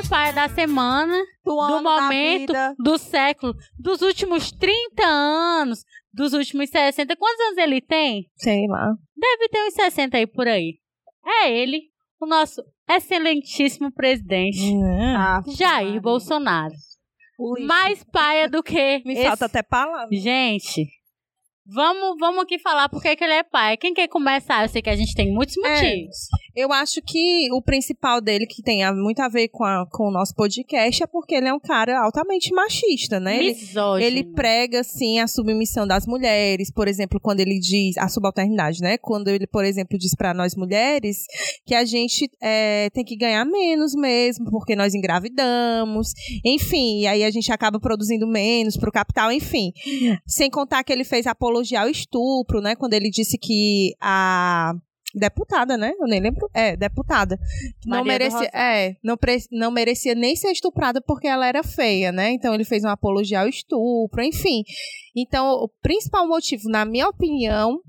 Paia 0.09 0.33
da 0.33 0.47
semana, 0.49 1.15
do, 1.43 1.55
do 1.55 1.81
momento, 1.83 2.53
do 2.77 2.97
século, 2.97 3.53
dos 3.77 4.01
últimos 4.01 4.51
30 4.51 5.03
anos, 5.05 5.83
dos 6.13 6.33
últimos 6.33 6.69
60. 6.69 7.15
Quantos 7.15 7.39
anos 7.45 7.57
ele 7.57 7.81
tem? 7.81 8.25
Sei 8.35 8.67
lá. 8.67 8.93
Deve 9.17 9.49
ter 9.49 9.65
uns 9.67 9.73
60 9.73 10.17
aí 10.17 10.27
por 10.27 10.47
aí. 10.47 10.75
É 11.25 11.51
ele, 11.51 11.81
o 12.21 12.25
nosso 12.27 12.61
excelentíssimo 12.89 13.91
presidente, 13.91 14.59
Ah, 15.17 15.41
Jair. 15.47 15.99
Bolsonaro. 16.01 16.73
Lixo. 17.55 17.67
Mais 17.67 18.03
paia 18.03 18.47
do 18.47 18.61
que. 18.63 19.01
Me 19.05 19.13
esse- 19.13 19.23
falta 19.23 19.45
até 19.45 19.61
palavra. 19.63 20.07
Gente, 20.11 20.87
vamos, 21.65 22.17
vamos 22.19 22.43
aqui 22.43 22.59
falar 22.59 22.87
por 22.89 23.01
que 23.01 23.15
que 23.15 23.23
ele 23.23 23.33
é 23.33 23.43
pai. 23.43 23.77
Quem 23.77 23.93
quer 23.93 24.07
começar? 24.07 24.63
Eu 24.63 24.69
sei 24.69 24.81
que 24.81 24.89
a 24.89 24.95
gente 24.95 25.13
tem 25.15 25.33
muitos 25.33 25.55
É. 25.57 25.61
motivos. 25.61 26.17
Eu 26.55 26.71
acho 26.71 27.01
que 27.01 27.49
o 27.51 27.61
principal 27.61 28.21
dele, 28.21 28.45
que 28.45 28.61
tem 28.63 28.79
muito 28.93 29.19
a 29.19 29.27
ver 29.27 29.49
com, 29.49 29.65
a- 29.65 29.85
com 29.91 30.07
o 30.07 30.11
nosso 30.11 30.33
podcast, 30.33 31.03
é 31.03 31.07
porque 31.07 31.35
ele 31.35 31.47
é 31.49 31.53
um 31.53 31.59
cara 31.59 31.99
altamente 32.01 32.53
machista, 32.53 33.19
né? 33.19 33.37
Ele, 33.39 33.53
Misógino. 33.55 34.05
ele 34.07 34.23
prega, 34.23 34.79
assim, 34.79 35.19
a 35.19 35.27
submissão 35.27 35.85
das 35.85 36.05
mulheres, 36.07 36.71
por 36.71 36.87
exemplo, 36.87 37.19
quando 37.19 37.41
ele 37.41 37.59
diz 37.59 37.97
a 37.97 38.07
subalternidade, 38.07 38.79
né? 38.81 38.97
Quando 38.97 39.27
ele, 39.27 39.45
por 39.47 39.65
exemplo, 39.65 39.97
diz 39.97 40.15
pra 40.15 40.33
nós 40.33 40.55
mulheres 40.55 41.25
que 41.65 41.75
a 41.75 41.83
gente 41.83 42.29
é, 42.41 42.89
tem 42.91 43.03
que 43.03 43.17
ganhar 43.17 43.43
menos 43.43 43.93
mesmo, 43.93 44.49
porque 44.49 44.75
nós 44.77 44.93
engravidamos, 44.93 46.13
enfim, 46.45 47.01
e 47.01 47.07
aí 47.07 47.23
a 47.23 47.31
gente 47.31 47.51
acaba 47.51 47.79
produzindo 47.81 48.25
menos 48.25 48.77
pro 48.77 48.91
capital, 48.93 49.29
enfim. 49.31 49.73
Sem 50.25 50.49
contar 50.49 50.83
que 50.85 50.93
ele 50.93 51.03
fez 51.03 51.27
apologia 51.27 51.54
ao 51.75 51.89
estupro, 51.89 52.61
né? 52.61 52.75
Quando 52.75 52.93
ele 52.93 53.09
disse 53.09 53.37
que 53.37 53.93
a 54.01 54.73
deputada, 55.15 55.77
né? 55.77 55.93
Eu 55.99 56.07
nem 56.07 56.19
lembro. 56.19 56.49
É, 56.53 56.75
deputada. 56.75 57.39
não 57.85 58.03
Maria 58.03 58.03
do 58.03 58.07
merecia, 58.07 58.49
é, 58.53 58.95
não, 59.03 59.15
pre- 59.17 59.45
não 59.51 59.71
merecia 59.71 60.13
nem 60.13 60.35
ser 60.35 60.51
estuprada 60.51 61.01
porque 61.01 61.27
ela 61.27 61.47
era 61.47 61.63
feia, 61.63 62.11
né? 62.11 62.31
Então 62.31 62.53
ele 62.53 62.65
fez 62.65 62.83
uma 62.83 62.93
apologia 62.93 63.41
ao 63.41 63.47
estupro, 63.47 64.21
enfim. 64.21 64.63
Então, 65.15 65.47
o 65.51 65.69
principal 65.81 66.27
motivo, 66.27 66.69
na 66.69 66.83
minha 66.83 67.07
opinião, 67.07 67.79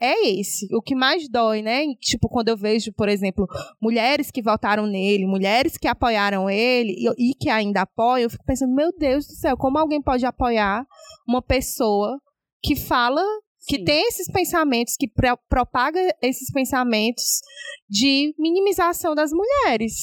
é 0.00 0.28
esse. 0.28 0.68
O 0.74 0.80
que 0.80 0.94
mais 0.94 1.28
dói, 1.28 1.62
né? 1.62 1.82
Tipo, 2.00 2.28
quando 2.28 2.48
eu 2.48 2.56
vejo, 2.56 2.92
por 2.92 3.08
exemplo, 3.08 3.46
mulheres 3.80 4.30
que 4.30 4.42
votaram 4.42 4.86
nele, 4.86 5.26
mulheres 5.26 5.76
que 5.76 5.88
apoiaram 5.88 6.48
ele 6.48 6.94
e, 6.96 7.30
e 7.30 7.34
que 7.34 7.48
ainda 7.48 7.82
apoiam, 7.82 8.24
eu 8.24 8.30
fico 8.30 8.44
pensando, 8.44 8.74
meu 8.74 8.92
Deus 8.96 9.26
do 9.26 9.32
céu, 9.32 9.56
como 9.56 9.78
alguém 9.78 10.00
pode 10.00 10.24
apoiar 10.24 10.86
uma 11.26 11.42
pessoa 11.42 12.20
que 12.66 12.74
fala 12.74 13.22
que 13.68 13.76
Sim. 13.76 13.84
tem 13.84 14.08
esses 14.08 14.30
pensamentos, 14.30 14.94
que 14.98 15.08
pro- 15.08 15.38
propaga 15.48 16.00
esses 16.20 16.50
pensamentos 16.52 17.40
de 17.88 18.34
minimização 18.38 19.14
das 19.14 19.30
mulheres. 19.32 19.94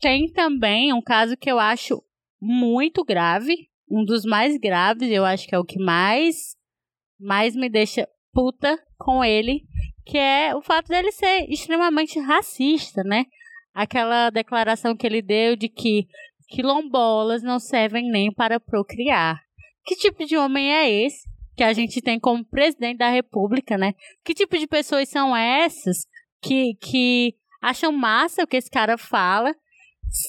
Tem 0.00 0.30
também 0.30 0.92
um 0.92 1.00
caso 1.00 1.36
que 1.36 1.50
eu 1.50 1.58
acho 1.58 2.02
muito 2.40 3.02
grave, 3.02 3.68
um 3.90 4.04
dos 4.04 4.24
mais 4.24 4.58
graves, 4.58 5.10
eu 5.10 5.24
acho 5.24 5.46
que 5.46 5.54
é 5.54 5.58
o 5.58 5.64
que 5.64 5.78
mais 5.78 6.54
mais 7.18 7.56
me 7.56 7.70
deixa 7.70 8.06
puta 8.30 8.78
com 8.98 9.24
ele, 9.24 9.62
que 10.04 10.18
é 10.18 10.54
o 10.54 10.60
fato 10.60 10.88
dele 10.88 11.10
ser 11.10 11.50
extremamente 11.50 12.20
racista, 12.20 13.02
né? 13.02 13.24
Aquela 13.72 14.28
declaração 14.28 14.94
que 14.94 15.06
ele 15.06 15.22
deu 15.22 15.56
de 15.56 15.70
que 15.70 16.06
quilombolas 16.48 17.42
não 17.42 17.58
servem 17.58 18.10
nem 18.10 18.30
para 18.30 18.60
procriar. 18.60 19.40
Que 19.86 19.96
tipo 19.96 20.26
de 20.26 20.36
homem 20.36 20.70
é 20.70 20.90
esse 20.90 21.26
que 21.56 21.64
a 21.64 21.72
gente 21.72 22.02
tem 22.02 22.20
como 22.20 22.44
presidente 22.44 22.98
da 22.98 23.08
República, 23.08 23.78
né? 23.78 23.94
Que 24.24 24.34
tipo 24.34 24.58
de 24.58 24.66
pessoas 24.66 25.08
são 25.08 25.34
essas 25.34 26.06
que, 26.40 26.74
que 26.74 27.34
acham 27.62 27.90
massa 27.90 28.44
o 28.44 28.46
que 28.46 28.56
esse 28.56 28.70
cara 28.70 28.98
fala, 28.98 29.54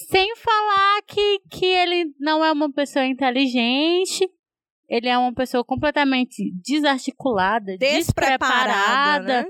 sem 0.10 0.36
falar 0.38 1.02
que, 1.06 1.40
que 1.50 1.66
ele 1.66 2.14
não 2.20 2.44
é 2.44 2.52
uma 2.52 2.72
pessoa 2.72 3.06
inteligente, 3.06 4.28
ele 4.90 5.08
é 5.10 5.18
uma 5.18 5.34
pessoa 5.34 5.64
completamente 5.64 6.52
desarticulada, 6.64 7.78
despreparada. 7.78 9.42
né? 9.42 9.46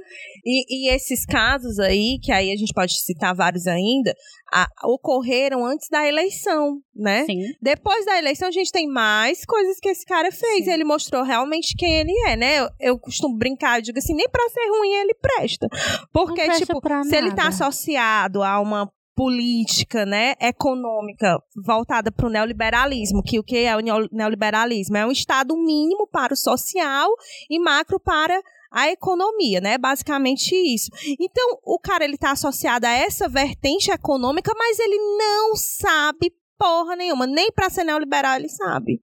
E, 0.46 0.88
e 0.88 0.90
esses 0.94 1.26
casos 1.26 1.80
aí, 1.80 2.20
que 2.22 2.32
aí 2.32 2.52
a 2.52 2.56
gente 2.56 2.74
pode 2.74 2.94
citar 3.00 3.36
vários 3.36 3.68
ainda, 3.68 4.14
a- 4.52 4.68
ocorreram 4.86 5.66
antes 5.66 5.90
da 5.90 6.08
eleição, 6.08 6.80
né? 6.96 7.26
Sim. 7.26 7.42
Depois 7.62 8.06
da 8.06 8.18
eleição, 8.18 8.48
a 8.48 8.52
gente 8.52 8.72
tem 8.72 8.88
mais 8.88 9.46
coisas 9.46 9.80
que 9.80 9.90
esse 9.90 10.06
cara 10.06 10.32
fez. 10.32 10.66
Sim. 10.66 10.72
Ele 10.72 10.84
mostrou 10.84 11.24
realmente 11.24 11.76
quem 11.78 12.00
ele 12.00 12.14
é, 12.28 12.36
né? 12.36 12.60
Eu, 12.60 12.70
eu 12.80 13.00
costumo 13.00 13.38
brincar, 13.38 13.78
eu 13.80 13.82
digo 13.84 13.98
assim, 14.00 14.14
nem 14.16 14.28
pra 14.30 14.48
ser 14.50 14.68
ruim 14.70 14.92
ele 14.94 15.14
presta. 15.16 15.68
Porque, 16.12 16.46
presta 16.46 16.66
tipo, 16.66 16.82
se 17.08 17.16
ele 17.16 17.34
tá 17.36 17.48
associado 17.50 18.42
a 18.42 18.60
uma 18.60 18.92
política, 19.18 20.06
né, 20.06 20.36
econômica 20.40 21.42
voltada 21.66 22.12
para 22.12 22.28
o 22.28 22.30
neoliberalismo, 22.30 23.24
que 23.24 23.40
o 23.40 23.44
que 23.44 23.58
é 23.58 23.76
o 23.76 23.80
neo- 23.80 24.08
neoliberalismo? 24.12 24.96
É 24.96 25.04
um 25.08 25.12
estado 25.12 25.58
mínimo 25.58 26.08
para 26.08 26.34
o 26.34 26.38
social 26.38 27.10
e 27.50 27.60
macro 27.60 28.00
para 28.00 28.40
a 28.72 28.92
economia, 28.92 29.60
né? 29.60 29.76
Basicamente 29.80 30.54
isso. 30.56 30.92
Então, 31.20 31.58
o 31.64 31.80
cara 31.80 32.06
ele 32.06 32.18
tá 32.18 32.32
associado 32.32 32.86
a 32.86 32.92
essa 32.92 33.28
vertente 33.28 33.90
econômica, 33.90 34.54
mas 34.56 34.78
ele 34.78 34.98
não 35.18 35.56
sabe 35.56 36.32
porra 36.60 36.96
nenhuma, 36.96 37.26
nem 37.26 37.52
para 37.52 37.72
ser 37.72 37.84
neoliberal 37.86 38.36
ele 38.36 38.50
sabe. 38.50 39.02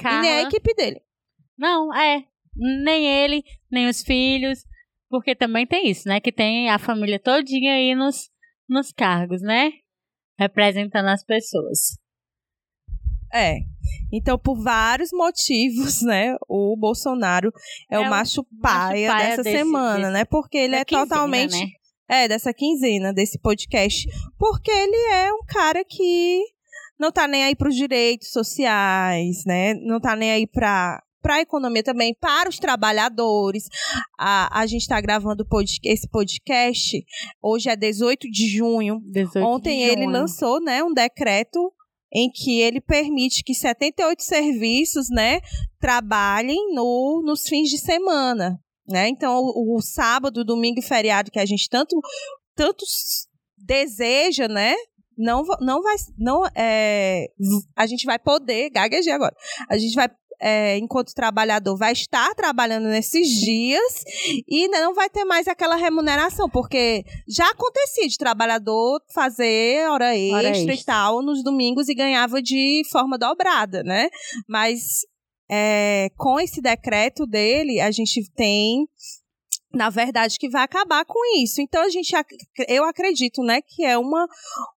E 0.00 0.20
nem 0.22 0.30
a 0.30 0.42
equipe 0.42 0.74
dele. 0.74 1.00
Não, 1.56 1.94
é. 1.94 2.24
Nem 2.84 3.06
ele, 3.06 3.44
nem 3.70 3.88
os 3.88 4.02
filhos. 4.02 4.64
Porque 5.08 5.36
também 5.36 5.66
tem 5.66 5.88
isso, 5.88 6.08
né? 6.08 6.18
Que 6.20 6.32
tem 6.32 6.70
a 6.70 6.78
família 6.78 7.20
todinha 7.20 7.74
aí 7.74 7.94
nos, 7.94 8.30
nos 8.72 8.90
cargos, 8.92 9.42
né? 9.42 9.70
Representando 10.38 11.08
as 11.08 11.24
pessoas. 11.24 11.98
É. 13.32 13.58
Então, 14.12 14.38
por 14.38 14.62
vários 14.62 15.10
motivos, 15.12 16.02
né, 16.02 16.36
o 16.48 16.76
Bolsonaro 16.76 17.50
é, 17.90 17.96
É 17.96 17.98
o 18.00 18.10
macho 18.10 18.44
paia, 18.60 19.10
paia 19.10 19.28
dessa 19.30 19.42
desse- 19.42 19.58
semana, 19.58 19.98
desse- 19.98 20.12
né? 20.12 20.24
Porque 20.24 20.58
ele 20.58 20.76
é 20.76 20.84
quinzena, 20.84 21.06
totalmente 21.08 21.58
né? 21.58 21.66
É, 22.08 22.28
dessa 22.28 22.52
quinzena, 22.52 23.12
desse 23.12 23.38
podcast. 23.38 24.06
Porque 24.38 24.70
ele 24.70 24.96
é 25.14 25.32
um 25.32 25.44
cara 25.46 25.82
que 25.84 26.42
não 26.98 27.10
tá 27.10 27.26
nem 27.26 27.44
aí 27.44 27.56
pros 27.56 27.74
direitos 27.74 28.30
sociais, 28.30 29.44
né? 29.46 29.72
Não 29.74 29.98
tá 29.98 30.14
nem 30.14 30.30
aí 30.30 30.46
pra, 31.22 31.32
pra 31.34 31.40
economia 31.40 31.82
também, 31.82 32.14
para 32.20 32.48
os 32.48 32.58
trabalhadores. 32.58 33.64
A, 34.18 34.60
a 34.60 34.66
gente 34.66 34.86
tá 34.86 35.00
gravando 35.00 35.46
pod- 35.46 35.78
esse 35.84 36.08
podcast, 36.08 37.04
hoje 37.42 37.70
é 37.70 37.76
18 37.76 38.28
de 38.30 38.48
junho. 38.48 39.00
18 39.10 39.32
de 39.32 39.38
Ontem 39.44 39.82
ele 39.82 40.02
junho. 40.04 40.10
lançou, 40.10 40.60
né, 40.60 40.82
um 40.82 40.92
decreto 40.92 41.72
em 42.14 42.30
que 42.30 42.60
ele 42.60 42.80
permite 42.80 43.42
que 43.42 43.54
78 43.54 44.22
serviços, 44.22 45.08
né, 45.10 45.40
trabalhem 45.80 46.74
no, 46.74 47.22
nos 47.24 47.48
fins 47.48 47.70
de 47.70 47.78
semana, 47.78 48.58
né? 48.86 49.08
Então, 49.08 49.38
o, 49.40 49.76
o 49.78 49.80
sábado, 49.80 50.44
domingo 50.44 50.78
e 50.78 50.82
feriado 50.82 51.30
que 51.30 51.38
a 51.38 51.46
gente 51.46 51.68
tanto 51.70 51.96
tanto 52.54 52.84
deseja, 53.56 54.46
né, 54.48 54.74
não, 55.16 55.42
não 55.60 55.82
vai. 55.82 55.94
Não, 56.18 56.44
é, 56.54 57.26
a 57.76 57.86
gente 57.86 58.04
vai 58.04 58.18
poder, 58.18 58.70
gaguejei 58.70 59.12
agora. 59.12 59.34
A 59.68 59.78
gente 59.78 59.94
vai 59.94 60.08
é, 60.42 60.76
enquanto 60.76 61.14
trabalhador, 61.14 61.76
vai 61.76 61.92
estar 61.92 62.34
trabalhando 62.34 62.88
nesses 62.88 63.28
dias 63.28 64.04
e 64.48 64.66
não 64.68 64.92
vai 64.92 65.08
ter 65.08 65.24
mais 65.24 65.46
aquela 65.46 65.76
remuneração, 65.76 66.50
porque 66.50 67.04
já 67.28 67.48
acontecia 67.48 68.08
de 68.08 68.18
trabalhador 68.18 69.00
fazer 69.14 69.88
hora 69.88 70.16
extra, 70.16 70.36
hora 70.36 70.48
extra. 70.48 70.74
e 70.74 70.84
tal 70.84 71.22
nos 71.22 71.44
domingos 71.44 71.88
e 71.88 71.94
ganhava 71.94 72.42
de 72.42 72.82
forma 72.90 73.16
dobrada, 73.16 73.84
né? 73.84 74.08
Mas 74.48 75.06
é, 75.48 76.10
com 76.16 76.40
esse 76.40 76.60
decreto 76.60 77.24
dele, 77.24 77.80
a 77.80 77.92
gente 77.92 78.28
tem 78.34 78.88
na 79.74 79.88
verdade, 79.88 80.38
que 80.38 80.48
vai 80.48 80.62
acabar 80.62 81.04
com 81.04 81.18
isso. 81.42 81.60
Então, 81.60 81.82
a 81.82 81.88
gente, 81.88 82.12
eu 82.68 82.84
acredito, 82.84 83.42
né, 83.42 83.60
que 83.62 83.84
é 83.84 83.96
uma, 83.96 84.26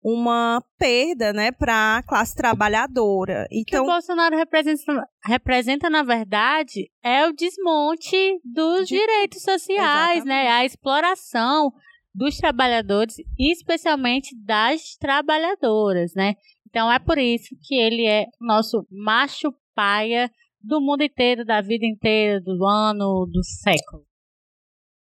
uma 0.02 0.62
perda, 0.78 1.32
né, 1.32 1.50
para 1.50 1.98
a 1.98 2.02
classe 2.02 2.34
trabalhadora. 2.34 3.46
Então, 3.50 3.84
que 3.84 3.90
o 3.90 3.92
Bolsonaro 3.92 4.36
representa, 4.36 5.08
representa, 5.24 5.90
na 5.90 6.02
verdade, 6.02 6.90
é 7.02 7.26
o 7.26 7.32
desmonte 7.32 8.40
dos 8.44 8.88
de, 8.88 8.96
direitos 8.96 9.42
sociais, 9.42 10.18
exatamente. 10.18 10.26
né, 10.26 10.48
a 10.48 10.64
exploração 10.64 11.72
dos 12.14 12.36
trabalhadores, 12.36 13.16
especialmente 13.38 14.36
das 14.44 14.96
trabalhadoras, 14.96 16.14
né. 16.14 16.34
Então, 16.68 16.90
é 16.90 16.98
por 16.98 17.18
isso 17.18 17.56
que 17.62 17.74
ele 17.74 18.06
é 18.06 18.26
nosso 18.40 18.86
macho 18.90 19.52
paia 19.74 20.30
do 20.60 20.80
mundo 20.80 21.02
inteiro, 21.02 21.44
da 21.44 21.60
vida 21.60 21.84
inteira, 21.84 22.40
do 22.40 22.64
ano, 22.64 23.26
do 23.26 23.42
século 23.44 24.04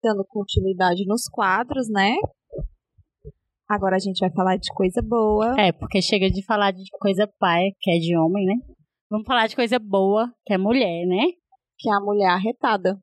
dando 0.04 0.26
continuidade 0.28 1.06
nos 1.08 1.24
quadros, 1.32 1.90
né? 1.90 2.16
Agora 3.70 3.96
a 3.96 4.00
gente 4.00 4.20
vai 4.20 4.30
falar 4.32 4.58
de 4.58 4.72
coisa 4.74 5.02
boa. 5.02 5.56
É, 5.58 5.72
porque 5.72 6.02
chega 6.02 6.30
de 6.30 6.46
falar 6.46 6.72
de 6.72 6.84
coisa 7.00 7.28
pai, 7.40 7.72
que 7.80 7.90
é 7.90 7.98
de 7.98 8.16
homem, 8.18 8.46
né? 8.46 8.56
Vamos 9.10 9.26
falar 9.26 9.48
de 9.48 9.56
coisa 9.56 9.80
boa, 9.80 10.30
que 10.46 10.54
é 10.54 10.58
mulher, 10.58 11.06
né? 11.08 11.24
Que 11.80 11.90
é 11.90 11.94
a 11.94 12.02
mulher 12.02 12.30
arretada. 12.30 13.00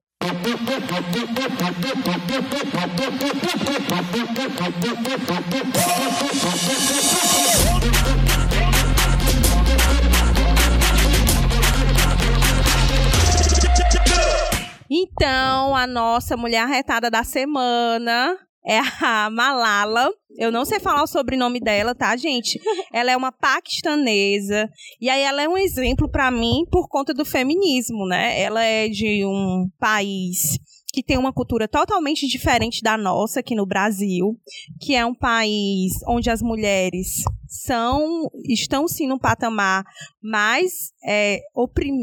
Então, 14.90 15.76
a 15.76 15.86
nossa 15.86 16.36
mulher 16.36 16.62
arretada 16.62 17.08
da 17.08 17.22
semana 17.22 18.36
é 18.66 18.80
a 19.00 19.30
Malala. 19.30 20.10
Eu 20.36 20.50
não 20.50 20.64
sei 20.64 20.80
falar 20.80 21.04
o 21.04 21.06
sobrenome 21.06 21.60
dela, 21.60 21.94
tá, 21.94 22.16
gente? 22.16 22.60
Ela 22.92 23.12
é 23.12 23.16
uma 23.16 23.30
paquistanesa. 23.30 24.68
E 25.00 25.08
aí 25.08 25.22
ela 25.22 25.42
é 25.42 25.48
um 25.48 25.58
exemplo 25.58 26.08
para 26.08 26.30
mim 26.30 26.64
por 26.70 26.88
conta 26.88 27.14
do 27.14 27.24
feminismo, 27.24 28.06
né? 28.06 28.40
Ela 28.40 28.64
é 28.64 28.88
de 28.88 29.24
um 29.24 29.68
país 29.78 30.58
que 30.92 31.04
tem 31.04 31.16
uma 31.16 31.32
cultura 31.32 31.68
totalmente 31.68 32.26
diferente 32.26 32.82
da 32.82 32.98
nossa 32.98 33.40
aqui 33.40 33.54
no 33.54 33.64
Brasil, 33.64 34.36
que 34.80 34.94
é 34.94 35.06
um 35.06 35.14
país 35.14 35.92
onde 36.08 36.28
as 36.30 36.42
mulheres 36.42 37.22
são 37.46 38.28
estão 38.44 38.88
sim 38.88 39.06
num 39.06 39.18
patamar 39.18 39.84
mais 40.20 40.92
é, 41.06 41.40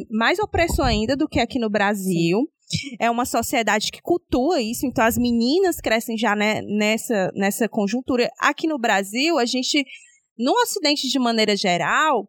mais 0.09 0.39
opressor 0.39 0.85
ainda 0.85 1.17
do 1.17 1.27
que 1.27 1.39
aqui 1.39 1.59
no 1.59 1.69
Brasil. 1.69 2.47
É 2.99 3.09
uma 3.09 3.25
sociedade 3.25 3.91
que 3.91 4.01
cultua 4.01 4.61
isso, 4.61 4.85
então 4.85 5.03
as 5.03 5.17
meninas 5.17 5.79
crescem 5.79 6.17
já 6.17 6.35
né, 6.35 6.61
nessa, 6.61 7.31
nessa 7.35 7.69
conjuntura. 7.69 8.29
Aqui 8.39 8.67
no 8.67 8.77
Brasil, 8.77 9.37
a 9.37 9.45
gente, 9.45 9.85
no 10.37 10.51
Ocidente 10.63 11.07
de 11.07 11.19
maneira 11.19 11.55
geral, 11.55 12.27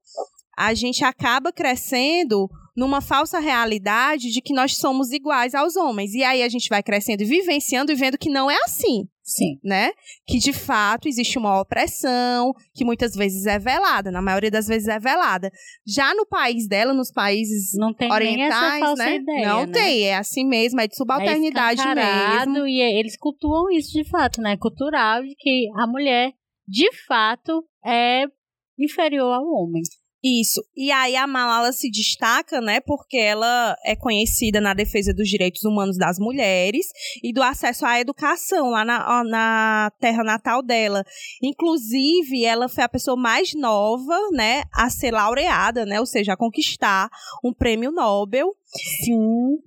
a 0.56 0.74
gente 0.74 1.04
acaba 1.04 1.52
crescendo 1.52 2.48
numa 2.76 3.00
falsa 3.00 3.40
realidade 3.40 4.30
de 4.30 4.40
que 4.40 4.54
nós 4.54 4.76
somos 4.76 5.10
iguais 5.10 5.54
aos 5.54 5.74
homens. 5.76 6.14
E 6.14 6.22
aí 6.22 6.42
a 6.42 6.48
gente 6.48 6.68
vai 6.68 6.82
crescendo 6.82 7.22
e 7.22 7.26
vivenciando 7.26 7.90
e 7.90 7.94
vendo 7.94 8.16
que 8.16 8.30
não 8.30 8.48
é 8.48 8.56
assim. 8.64 9.08
Sim. 9.28 9.58
Né? 9.62 9.90
Que 10.26 10.38
de 10.38 10.54
fato 10.54 11.06
existe 11.06 11.36
uma 11.38 11.60
opressão, 11.60 12.54
que 12.74 12.82
muitas 12.84 13.14
vezes 13.14 13.44
é 13.44 13.58
velada, 13.58 14.10
na 14.10 14.22
maioria 14.22 14.50
das 14.50 14.66
vezes 14.66 14.88
é 14.88 14.98
velada. 14.98 15.50
Já 15.86 16.14
no 16.14 16.26
país 16.26 16.66
dela, 16.66 16.94
nos 16.94 17.12
países 17.12 17.72
não 17.74 17.92
tem 17.92 18.10
orientais, 18.10 18.98
né? 18.98 19.16
Ideia, 19.16 19.48
não 19.48 19.66
né? 19.66 19.72
tem, 19.72 20.04
é 20.04 20.16
assim 20.16 20.46
mesmo, 20.46 20.80
é 20.80 20.88
de 20.88 20.96
subalternidade 20.96 21.82
é 21.82 21.94
mesmo. 21.94 22.66
E 22.66 22.80
é, 22.80 22.98
eles 22.98 23.18
cultuam 23.18 23.70
isso 23.70 23.92
de 23.92 24.08
fato, 24.08 24.40
né? 24.40 24.56
Cultural 24.56 25.22
de 25.22 25.34
que 25.36 25.68
a 25.76 25.86
mulher, 25.86 26.32
de 26.66 26.90
fato, 27.06 27.62
é 27.84 28.24
inferior 28.78 29.34
ao 29.34 29.44
homem. 29.44 29.82
Isso. 30.22 30.64
E 30.76 30.90
aí 30.90 31.14
a 31.14 31.28
Malala 31.28 31.72
se 31.72 31.88
destaca, 31.90 32.60
né, 32.60 32.80
porque 32.80 33.16
ela 33.16 33.76
é 33.84 33.94
conhecida 33.94 34.60
na 34.60 34.74
defesa 34.74 35.14
dos 35.14 35.28
direitos 35.28 35.62
humanos 35.62 35.96
das 35.96 36.18
mulheres 36.18 36.86
e 37.22 37.32
do 37.32 37.40
acesso 37.40 37.86
à 37.86 38.00
educação 38.00 38.70
lá 38.70 38.84
na, 38.84 39.22
na 39.22 39.92
terra 40.00 40.24
natal 40.24 40.60
dela. 40.60 41.04
Inclusive, 41.40 42.44
ela 42.44 42.68
foi 42.68 42.82
a 42.82 42.88
pessoa 42.88 43.16
mais 43.16 43.54
nova, 43.54 44.18
né, 44.32 44.64
a 44.74 44.90
ser 44.90 45.12
laureada, 45.12 45.86
né, 45.86 46.00
ou 46.00 46.06
seja, 46.06 46.32
a 46.32 46.36
conquistar 46.36 47.08
um 47.44 47.52
prêmio 47.54 47.92
Nobel. 47.92 48.48
Sim. 49.04 49.58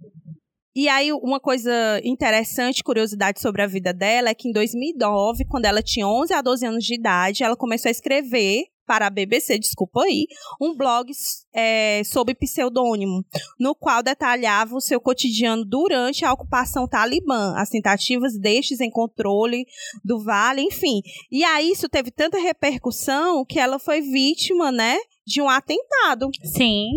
E 0.75 0.87
aí, 0.87 1.11
uma 1.13 1.39
coisa 1.39 1.71
interessante, 2.03 2.83
curiosidade 2.83 3.41
sobre 3.41 3.61
a 3.61 3.67
vida 3.67 3.93
dela, 3.93 4.29
é 4.29 4.33
que 4.33 4.47
em 4.47 4.53
2009, 4.53 5.45
quando 5.45 5.65
ela 5.65 5.81
tinha 5.81 6.07
11 6.07 6.33
a 6.33 6.41
12 6.41 6.65
anos 6.65 6.83
de 6.85 6.95
idade, 6.95 7.43
ela 7.43 7.57
começou 7.57 7.89
a 7.89 7.91
escrever 7.91 8.63
para 8.91 9.07
a 9.07 9.09
BBC, 9.09 9.57
desculpa 9.57 10.03
aí, 10.03 10.27
um 10.59 10.75
blog 10.75 11.09
é, 11.53 12.01
sob 12.03 12.35
pseudônimo, 12.35 13.23
no 13.57 13.73
qual 13.73 14.03
detalhava 14.03 14.75
o 14.75 14.81
seu 14.81 14.99
cotidiano 14.99 15.63
durante 15.63 16.25
a 16.25 16.33
ocupação 16.33 16.85
talibã, 16.85 17.53
as 17.55 17.69
tentativas 17.69 18.37
destes 18.37 18.81
em 18.81 18.89
controle 18.89 19.65
do 20.03 20.21
vale, 20.21 20.61
enfim. 20.61 21.01
E 21.31 21.41
aí 21.41 21.71
isso 21.71 21.87
teve 21.87 22.11
tanta 22.11 22.37
repercussão 22.37 23.45
que 23.45 23.57
ela 23.57 23.79
foi 23.79 24.01
vítima, 24.01 24.73
né, 24.73 24.97
de 25.25 25.41
um 25.41 25.47
atentado. 25.47 26.29
Sim 26.43 26.89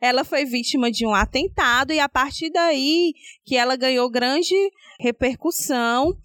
ela 0.00 0.24
foi 0.24 0.46
vítima 0.46 0.90
de 0.90 1.04
um 1.04 1.12
atentado 1.12 1.92
e 1.92 2.00
a 2.00 2.08
partir 2.08 2.50
daí 2.50 3.12
que 3.44 3.54
ela 3.54 3.76
ganhou 3.76 4.08
grande 4.08 4.54
repercussão 4.98 6.16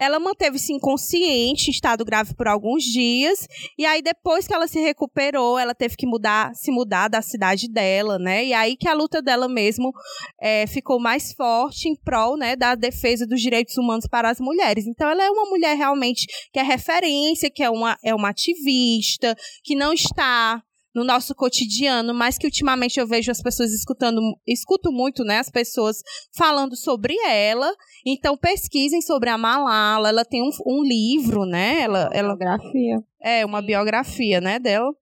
ela 0.00 0.18
manteve-se 0.18 0.72
inconsciente, 0.72 1.68
em 1.68 1.70
estado 1.70 2.04
grave 2.04 2.34
por 2.34 2.48
alguns 2.48 2.82
dias, 2.82 3.46
e 3.78 3.84
aí 3.84 4.00
depois 4.00 4.46
que 4.46 4.54
ela 4.54 4.66
se 4.66 4.80
recuperou, 4.80 5.58
ela 5.58 5.74
teve 5.74 5.94
que 5.96 6.06
mudar, 6.06 6.54
se 6.54 6.70
mudar 6.70 7.08
da 7.08 7.20
cidade 7.20 7.68
dela, 7.68 8.18
né? 8.18 8.46
E 8.46 8.54
aí 8.54 8.76
que 8.76 8.88
a 8.88 8.94
luta 8.94 9.20
dela 9.20 9.46
mesmo 9.46 9.92
é, 10.40 10.66
ficou 10.66 10.98
mais 10.98 11.32
forte 11.34 11.88
em 11.88 11.94
prol, 11.94 12.36
né, 12.38 12.56
da 12.56 12.74
defesa 12.74 13.26
dos 13.26 13.40
direitos 13.40 13.76
humanos 13.76 14.06
para 14.10 14.30
as 14.30 14.40
mulheres. 14.40 14.86
Então 14.86 15.08
ela 15.08 15.22
é 15.22 15.30
uma 15.30 15.44
mulher 15.44 15.76
realmente 15.76 16.26
que 16.50 16.58
é 16.58 16.62
referência, 16.62 17.50
que 17.50 17.62
é 17.62 17.68
uma, 17.68 17.98
é 18.02 18.14
uma 18.14 18.30
ativista, 18.30 19.36
que 19.62 19.74
não 19.74 19.92
está 19.92 20.62
no 20.94 21.04
nosso 21.04 21.34
cotidiano, 21.34 22.12
mas 22.12 22.36
que 22.36 22.46
ultimamente 22.46 22.98
eu 22.98 23.06
vejo 23.06 23.30
as 23.30 23.40
pessoas 23.40 23.72
escutando, 23.72 24.20
escuto 24.46 24.90
muito, 24.90 25.22
né, 25.22 25.38
as 25.38 25.48
pessoas 25.48 26.02
falando 26.36 26.76
sobre 26.76 27.16
ela. 27.26 27.72
Então 28.04 28.36
pesquisem 28.36 29.00
sobre 29.00 29.30
a 29.30 29.38
Malala, 29.38 30.08
ela 30.08 30.24
tem 30.24 30.42
um, 30.42 30.50
um 30.66 30.82
livro, 30.82 31.44
né? 31.44 31.82
Ela, 31.82 32.10
ela 32.12 32.36
biografia. 32.36 32.96
É, 33.22 33.46
uma 33.46 33.62
biografia, 33.62 34.40
né, 34.40 34.58
dela. 34.58 34.92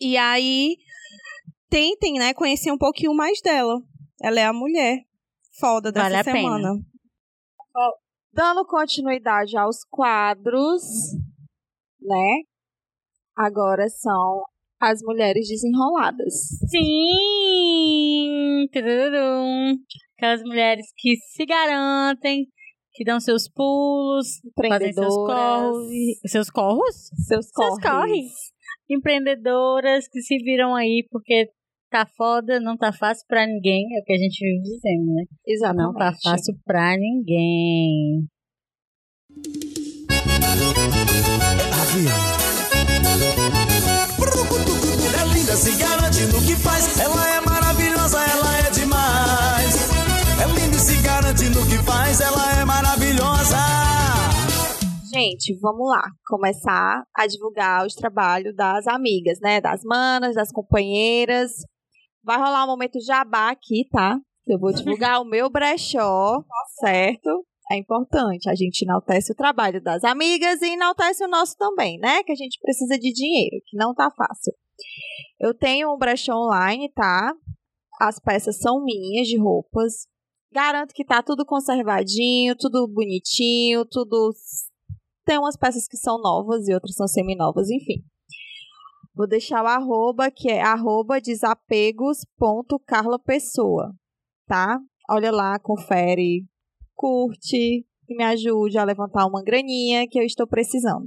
E 0.00 0.16
aí 0.16 0.76
tentem, 1.70 2.14
né, 2.14 2.34
conhecer 2.34 2.72
um 2.72 2.78
pouquinho 2.78 3.14
mais 3.14 3.40
dela. 3.40 3.80
Ela 4.20 4.40
é 4.40 4.44
a 4.46 4.52
mulher 4.52 5.04
foda 5.58 5.92
dessa 5.92 6.10
vale 6.10 6.24
semana. 6.24 6.70
Dando 8.32 8.66
continuidade 8.66 9.56
aos 9.56 9.84
quadros, 9.88 10.82
né? 12.00 12.42
Agora 13.36 13.88
são 13.88 14.44
as 14.90 15.00
mulheres 15.02 15.48
desenroladas. 15.48 16.34
Sim! 16.68 18.66
Tudurum. 18.72 19.76
Aquelas 20.16 20.42
mulheres 20.42 20.86
que 20.96 21.16
se 21.16 21.44
garantem, 21.44 22.46
que 22.92 23.04
dão 23.04 23.18
seus 23.20 23.48
pulos, 23.48 24.40
fazem 24.68 24.92
seus 24.92 25.14
corros. 25.14 25.88
Seus 26.26 26.50
corros? 26.50 27.10
Seus 27.26 27.50
corres. 27.50 27.74
Seus 27.74 27.92
corres. 27.92 28.32
Empreendedoras 28.88 30.06
que 30.08 30.20
se 30.20 30.36
viram 30.38 30.74
aí 30.74 31.06
porque 31.10 31.48
tá 31.90 32.06
foda, 32.16 32.58
não 32.60 32.76
tá 32.76 32.92
fácil 32.92 33.24
pra 33.28 33.46
ninguém, 33.46 33.84
é 33.96 34.00
o 34.00 34.04
que 34.04 34.12
a 34.12 34.18
gente 34.18 34.38
vive 34.40 34.62
dizendo, 34.62 35.14
né? 35.14 35.24
Exatamente. 35.46 35.86
Não 35.86 35.94
tá 35.94 36.12
fácil 36.22 36.54
pra 36.64 36.96
ninguém. 36.96 38.26
Gente, 55.24 55.58
vamos 55.58 55.88
lá. 55.88 56.02
Começar 56.26 57.02
a 57.14 57.26
divulgar 57.26 57.86
os 57.86 57.94
trabalhos 57.94 58.54
das 58.54 58.86
amigas, 58.86 59.40
né? 59.40 59.58
Das 59.58 59.82
manas, 59.82 60.34
das 60.34 60.52
companheiras. 60.52 61.52
Vai 62.22 62.36
rolar 62.36 62.64
um 62.64 62.68
momento 62.68 63.00
jabá 63.00 63.50
aqui, 63.50 63.88
tá? 63.90 64.18
Eu 64.46 64.58
vou 64.58 64.70
divulgar 64.70 65.22
o 65.22 65.24
meu 65.24 65.48
brechó, 65.48 66.42
certo? 66.78 67.46
É 67.72 67.78
importante. 67.78 68.50
A 68.50 68.54
gente 68.54 68.82
enaltece 68.82 69.32
o 69.32 69.34
trabalho 69.34 69.82
das 69.82 70.04
amigas 70.04 70.60
e 70.60 70.74
enaltece 70.74 71.24
o 71.24 71.28
nosso 71.28 71.56
também, 71.56 71.98
né? 71.98 72.22
Que 72.22 72.32
a 72.32 72.36
gente 72.36 72.58
precisa 72.60 72.98
de 72.98 73.10
dinheiro, 73.10 73.56
que 73.64 73.78
não 73.78 73.94
tá 73.94 74.10
fácil. 74.10 74.52
Eu 75.40 75.54
tenho 75.54 75.90
um 75.90 75.96
brechó 75.96 76.34
online, 76.34 76.92
tá? 76.92 77.32
As 77.98 78.20
peças 78.20 78.58
são 78.58 78.84
minhas 78.84 79.26
de 79.26 79.38
roupas. 79.38 80.06
Garanto 80.52 80.92
que 80.92 81.04
tá 81.04 81.22
tudo 81.22 81.46
conservadinho, 81.46 82.54
tudo 82.56 82.86
bonitinho, 82.86 83.86
tudo. 83.86 84.32
Tem 85.24 85.38
umas 85.38 85.56
peças 85.56 85.88
que 85.88 85.96
são 85.96 86.20
novas 86.20 86.68
e 86.68 86.74
outras 86.74 86.94
são 86.94 87.08
semi-novas, 87.08 87.70
enfim. 87.70 88.04
Vou 89.14 89.26
deixar 89.28 89.62
o 89.62 89.66
arroba, 89.66 90.30
que 90.30 90.50
é 90.50 90.60
arroba 90.60 91.18
desapegos.carlapessoa, 91.20 93.94
tá? 94.46 94.78
Olha 95.08 95.30
lá, 95.30 95.58
confere, 95.58 96.46
curte 96.94 97.86
e 98.08 98.16
me 98.16 98.24
ajude 98.24 98.76
a 98.76 98.84
levantar 98.84 99.26
uma 99.26 99.42
graninha 99.42 100.06
que 100.08 100.18
eu 100.18 100.24
estou 100.24 100.46
precisando. 100.46 101.06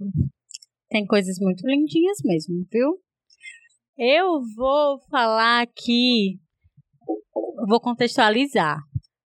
Tem 0.90 1.06
coisas 1.06 1.38
muito 1.40 1.68
lindinhas 1.68 2.18
mesmo, 2.24 2.66
viu? 2.72 2.98
Eu 3.98 4.42
vou 4.56 5.00
falar 5.10 5.64
aqui, 5.64 6.40
vou 7.68 7.82
contextualizar. 7.82 8.80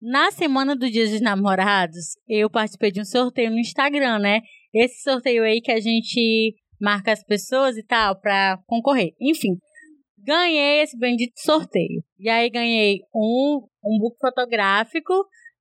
Na 0.02 0.30
semana 0.30 0.76
do 0.76 0.90
Dia 0.90 1.08
dos 1.08 1.20
Namorados, 1.20 2.16
eu 2.28 2.50
participei 2.50 2.92
de 2.92 3.00
um 3.00 3.04
sorteio 3.04 3.50
no 3.50 3.58
Instagram, 3.58 4.18
né? 4.18 4.42
Esse 4.74 5.02
sorteio 5.02 5.42
aí 5.42 5.60
que 5.60 5.72
a 5.72 5.80
gente 5.80 6.54
marca 6.80 7.12
as 7.12 7.24
pessoas 7.24 7.76
e 7.76 7.82
tal 7.82 8.20
para 8.20 8.58
concorrer. 8.66 9.14
Enfim, 9.20 9.58
ganhei 10.18 10.82
esse 10.82 10.98
bendito 10.98 11.34
sorteio. 11.36 12.02
E 12.18 12.28
aí 12.28 12.50
ganhei 12.50 13.00
um, 13.14 13.66
um 13.84 13.98
book 13.98 14.16
fotográfico, 14.20 15.12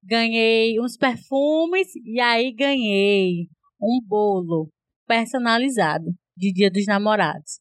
ganhei 0.04 0.80
uns 0.80 0.98
perfumes 0.98 1.88
e 2.04 2.20
aí 2.20 2.52
ganhei 2.52 3.48
um 3.82 4.00
bolo 4.06 4.70
personalizado 5.08 6.06
de 6.36 6.52
Dia 6.52 6.70
dos 6.70 6.86
Namorados. 6.86 7.60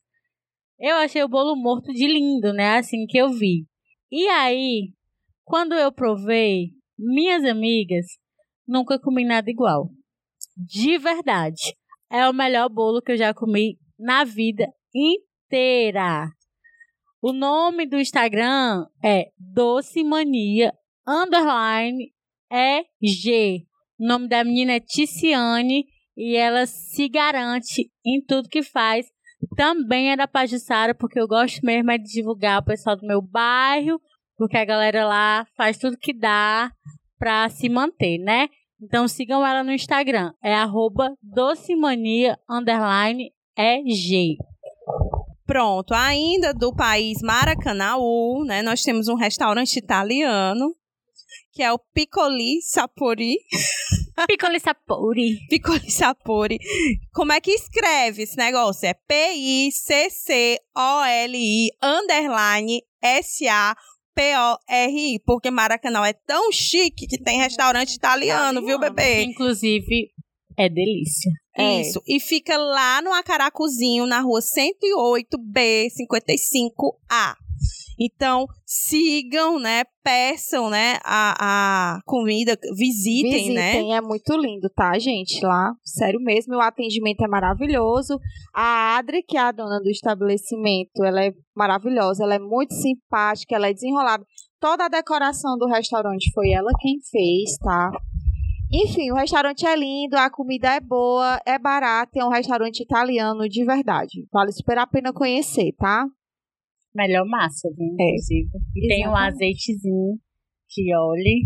Eu 0.78 0.96
achei 0.96 1.22
o 1.22 1.28
bolo 1.28 1.54
morto 1.54 1.92
de 1.92 2.06
lindo, 2.06 2.52
né? 2.52 2.78
Assim 2.78 3.06
que 3.06 3.16
eu 3.16 3.30
vi. 3.30 3.66
E 4.10 4.26
aí, 4.28 4.92
quando 5.44 5.74
eu 5.74 5.92
provei, 5.92 6.70
minhas 6.98 7.44
amigas, 7.44 8.06
nunca 8.66 8.98
comi 8.98 9.24
nada 9.24 9.50
igual. 9.50 9.90
De 10.56 10.98
verdade. 10.98 11.74
É 12.10 12.28
o 12.28 12.32
melhor 12.32 12.68
bolo 12.68 13.02
que 13.02 13.12
eu 13.12 13.16
já 13.16 13.34
comi 13.34 13.78
na 13.98 14.24
vida 14.24 14.66
inteira. 14.94 16.30
O 17.20 17.32
nome 17.32 17.86
do 17.86 17.98
Instagram 17.98 18.86
é 19.02 19.30
Doce 19.38 20.04
Mania 20.04 20.72
underline 21.06 22.12
EG. 22.50 23.66
O 23.98 24.06
nome 24.06 24.28
da 24.28 24.44
menina 24.44 24.72
é 24.72 24.80
Ticiane 24.80 25.86
e 26.16 26.36
ela 26.36 26.66
se 26.66 27.08
garante 27.08 27.90
em 28.04 28.22
tudo 28.24 28.48
que 28.48 28.62
faz. 28.62 29.06
Também 29.56 30.10
é 30.10 30.16
da 30.16 30.28
Pajussara, 30.28 30.94
porque 30.94 31.18
eu 31.18 31.26
gosto 31.26 31.64
mesmo 31.64 31.90
é 31.90 31.98
de 31.98 32.04
divulgar 32.04 32.60
o 32.60 32.64
pessoal 32.64 32.96
do 32.96 33.06
meu 33.06 33.20
bairro, 33.20 34.00
porque 34.36 34.56
a 34.56 34.64
galera 34.64 35.06
lá 35.06 35.46
faz 35.56 35.78
tudo 35.78 35.98
que 35.98 36.12
dá 36.12 36.70
pra 37.18 37.48
se 37.48 37.68
manter, 37.68 38.18
né? 38.18 38.48
Então 38.84 39.08
sigam 39.08 39.44
ela 39.46 39.64
no 39.64 39.72
Instagram, 39.72 40.34
é 40.42 40.54
arroba 40.54 41.16
docemania, 41.22 42.38
underline, 42.48 43.32
EG. 43.56 44.36
Pronto, 45.46 45.94
ainda 45.94 46.52
do 46.52 46.70
país 46.74 47.22
Maracanaú, 47.22 48.44
né? 48.44 48.60
Nós 48.60 48.82
temos 48.82 49.08
um 49.08 49.14
restaurante 49.14 49.76
italiano, 49.76 50.74
que 51.52 51.62
é 51.62 51.72
o 51.72 51.78
Piccoli 51.78 52.60
Sapori. 52.60 53.36
Piccoli 54.28 54.60
Sapori. 54.60 55.38
Piccoli 55.48 55.90
Sapori. 55.90 56.58
Como 57.12 57.32
é 57.32 57.40
que 57.40 57.52
escreve 57.52 58.24
esse 58.24 58.36
negócio? 58.36 58.86
É 58.86 58.92
P-I-C-C-O-L-I 58.92 60.10
underline 61.82 62.82
S-A 63.00 63.74
P-O-R-I, 64.14 65.20
porque 65.24 65.50
Maracanã 65.50 66.06
é 66.06 66.12
tão 66.12 66.52
chique 66.52 67.06
que 67.06 67.18
tem 67.18 67.38
restaurante 67.38 67.94
italiano, 67.94 68.62
viu, 68.64 68.78
bebê? 68.78 69.24
Inclusive, 69.24 70.10
é 70.56 70.68
delícia. 70.68 71.32
É. 71.56 71.80
Isso. 71.80 72.00
E 72.06 72.20
fica 72.20 72.56
lá 72.56 73.02
no 73.02 73.12
Acaracuzinho, 73.12 74.06
na 74.06 74.20
rua 74.20 74.38
108B55A. 74.40 77.34
Então, 77.98 78.46
sigam, 78.66 79.58
né? 79.58 79.84
Peçam, 80.02 80.68
né? 80.68 80.98
A, 81.04 81.96
a 81.96 82.00
comida, 82.04 82.58
visitem, 82.76 83.54
né? 83.54 83.72
Visitem, 83.72 83.96
é 83.96 84.00
muito 84.00 84.36
lindo, 84.36 84.68
tá, 84.74 84.98
gente? 84.98 85.44
Lá, 85.44 85.72
sério 85.84 86.20
mesmo, 86.20 86.54
o 86.56 86.60
atendimento 86.60 87.24
é 87.24 87.28
maravilhoso. 87.28 88.18
A 88.52 88.96
Adri, 88.96 89.22
que 89.22 89.36
é 89.36 89.40
a 89.40 89.52
dona 89.52 89.80
do 89.80 89.88
estabelecimento, 89.90 91.04
ela 91.04 91.24
é 91.24 91.32
maravilhosa, 91.54 92.24
ela 92.24 92.34
é 92.34 92.38
muito 92.38 92.74
simpática, 92.74 93.54
ela 93.54 93.68
é 93.68 93.74
desenrolada. 93.74 94.24
Toda 94.60 94.86
a 94.86 94.88
decoração 94.88 95.56
do 95.58 95.66
restaurante 95.66 96.30
foi 96.32 96.50
ela 96.50 96.70
quem 96.80 96.98
fez, 97.10 97.56
tá? 97.58 97.90
Enfim, 98.72 99.12
o 99.12 99.14
restaurante 99.14 99.64
é 99.64 99.76
lindo, 99.76 100.16
a 100.16 100.28
comida 100.28 100.68
é 100.68 100.80
boa, 100.80 101.38
é 101.46 101.58
barato, 101.58 102.18
é 102.18 102.24
um 102.24 102.30
restaurante 102.30 102.80
italiano 102.80 103.48
de 103.48 103.64
verdade. 103.64 104.26
Vale 104.32 104.50
super 104.52 104.78
a 104.78 104.86
pena 104.86 105.12
conhecer, 105.12 105.72
tá? 105.78 106.06
Melhor 106.94 107.26
massa, 107.26 107.68
viu? 107.76 107.86
Inclusive. 107.92 108.48
E 108.76 108.88
tem 108.88 108.98
um 109.06 109.10
exatamente. 109.10 109.34
azeitezinho 109.34 110.18
que 110.68 110.94
olhe. 110.96 111.42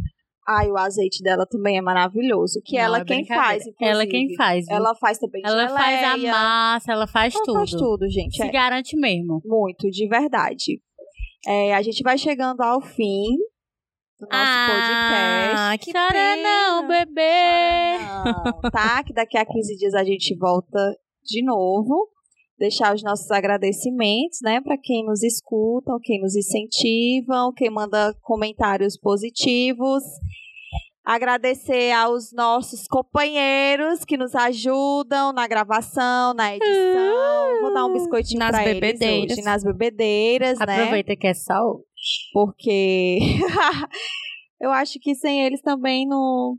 Ai, 0.47 0.71
o 0.71 0.79
azeite 0.79 1.23
dela 1.23 1.45
também 1.47 1.77
é 1.77 1.81
maravilhoso. 1.83 2.61
Que 2.65 2.77
Não, 2.79 2.85
ela 2.85 2.99
é 3.01 3.05
quem 3.05 3.25
faz, 3.27 3.67
inclusive. 3.67 3.77
Ela 3.91 4.07
quem 4.07 4.35
faz, 4.35 4.67
viu? 4.67 4.77
Ela 4.77 4.95
faz 4.95 5.19
também 5.19 5.43
Ela 5.45 5.69
faz 5.69 6.05
a 6.05 6.11
geleia. 6.17 6.33
massa, 6.33 6.93
ela 6.93 7.07
faz 7.07 7.35
Ela 7.35 7.45
tudo. 7.45 7.55
faz 7.59 7.71
tudo, 7.71 8.09
gente. 8.09 8.37
Se 8.37 8.43
é. 8.43 8.51
garante 8.51 8.97
mesmo. 8.97 9.43
Muito, 9.45 9.91
de 9.91 10.09
verdade. 10.09 10.81
É, 11.47 11.75
a 11.75 11.83
gente 11.83 12.03
vai 12.03 12.17
chegando 12.17 12.63
ao 12.63 12.81
fim 12.81 13.27
do 14.19 14.27
nosso 14.27 14.67
podcast. 14.67 15.55
Ah, 15.57 15.79
que 15.79 15.93
Chora 15.93 16.13
pena. 16.13 16.43
não, 16.43 16.89
bebê. 16.89 17.99
Não, 18.01 18.71
tá? 18.71 19.05
Que 19.05 19.13
daqui 19.13 19.37
a 19.37 19.45
15 19.47 19.77
dias 19.77 19.95
a 19.95 20.03
gente 20.03 20.35
volta 20.37 20.79
de 21.25 21.45
novo. 21.45 22.09
Deixar 22.59 22.95
os 22.95 23.03
nossos 23.03 23.31
agradecimentos, 23.31 24.41
né? 24.43 24.61
Para 24.61 24.77
quem 24.77 25.05
nos 25.05 25.23
escutam, 25.23 25.99
quem 26.03 26.21
nos 26.21 26.35
incentivam, 26.35 27.53
quem 27.53 27.71
manda 27.71 28.15
comentários 28.23 28.99
positivos. 28.99 30.03
Agradecer 31.05 31.93
aos 31.93 32.33
nossos 32.35 32.87
companheiros 32.87 34.05
que 34.05 34.19
nos 34.19 34.35
ajudam 34.35 35.33
na 35.33 35.47
gravação, 35.47 36.35
na 36.35 36.55
edição. 36.55 37.61
Vou 37.63 37.73
dar 37.73 37.87
um 37.87 37.95
biscoitinho 37.95 38.41
Nas 38.41 38.51
pra 38.51 38.69
eles 38.69 38.79
bebedeiras. 38.79 39.33
hoje, 39.33 39.43
nas 39.43 39.65
bebedeiras, 39.65 40.59
né? 40.59 40.83
Aproveita 40.83 41.17
que 41.17 41.27
é 41.27 41.33
sal. 41.33 41.81
Porque 42.33 43.21
eu 44.61 44.71
acho 44.71 44.99
que 45.01 45.15
sem 45.15 45.47
eles 45.47 45.63
também 45.63 46.07
não 46.07 46.59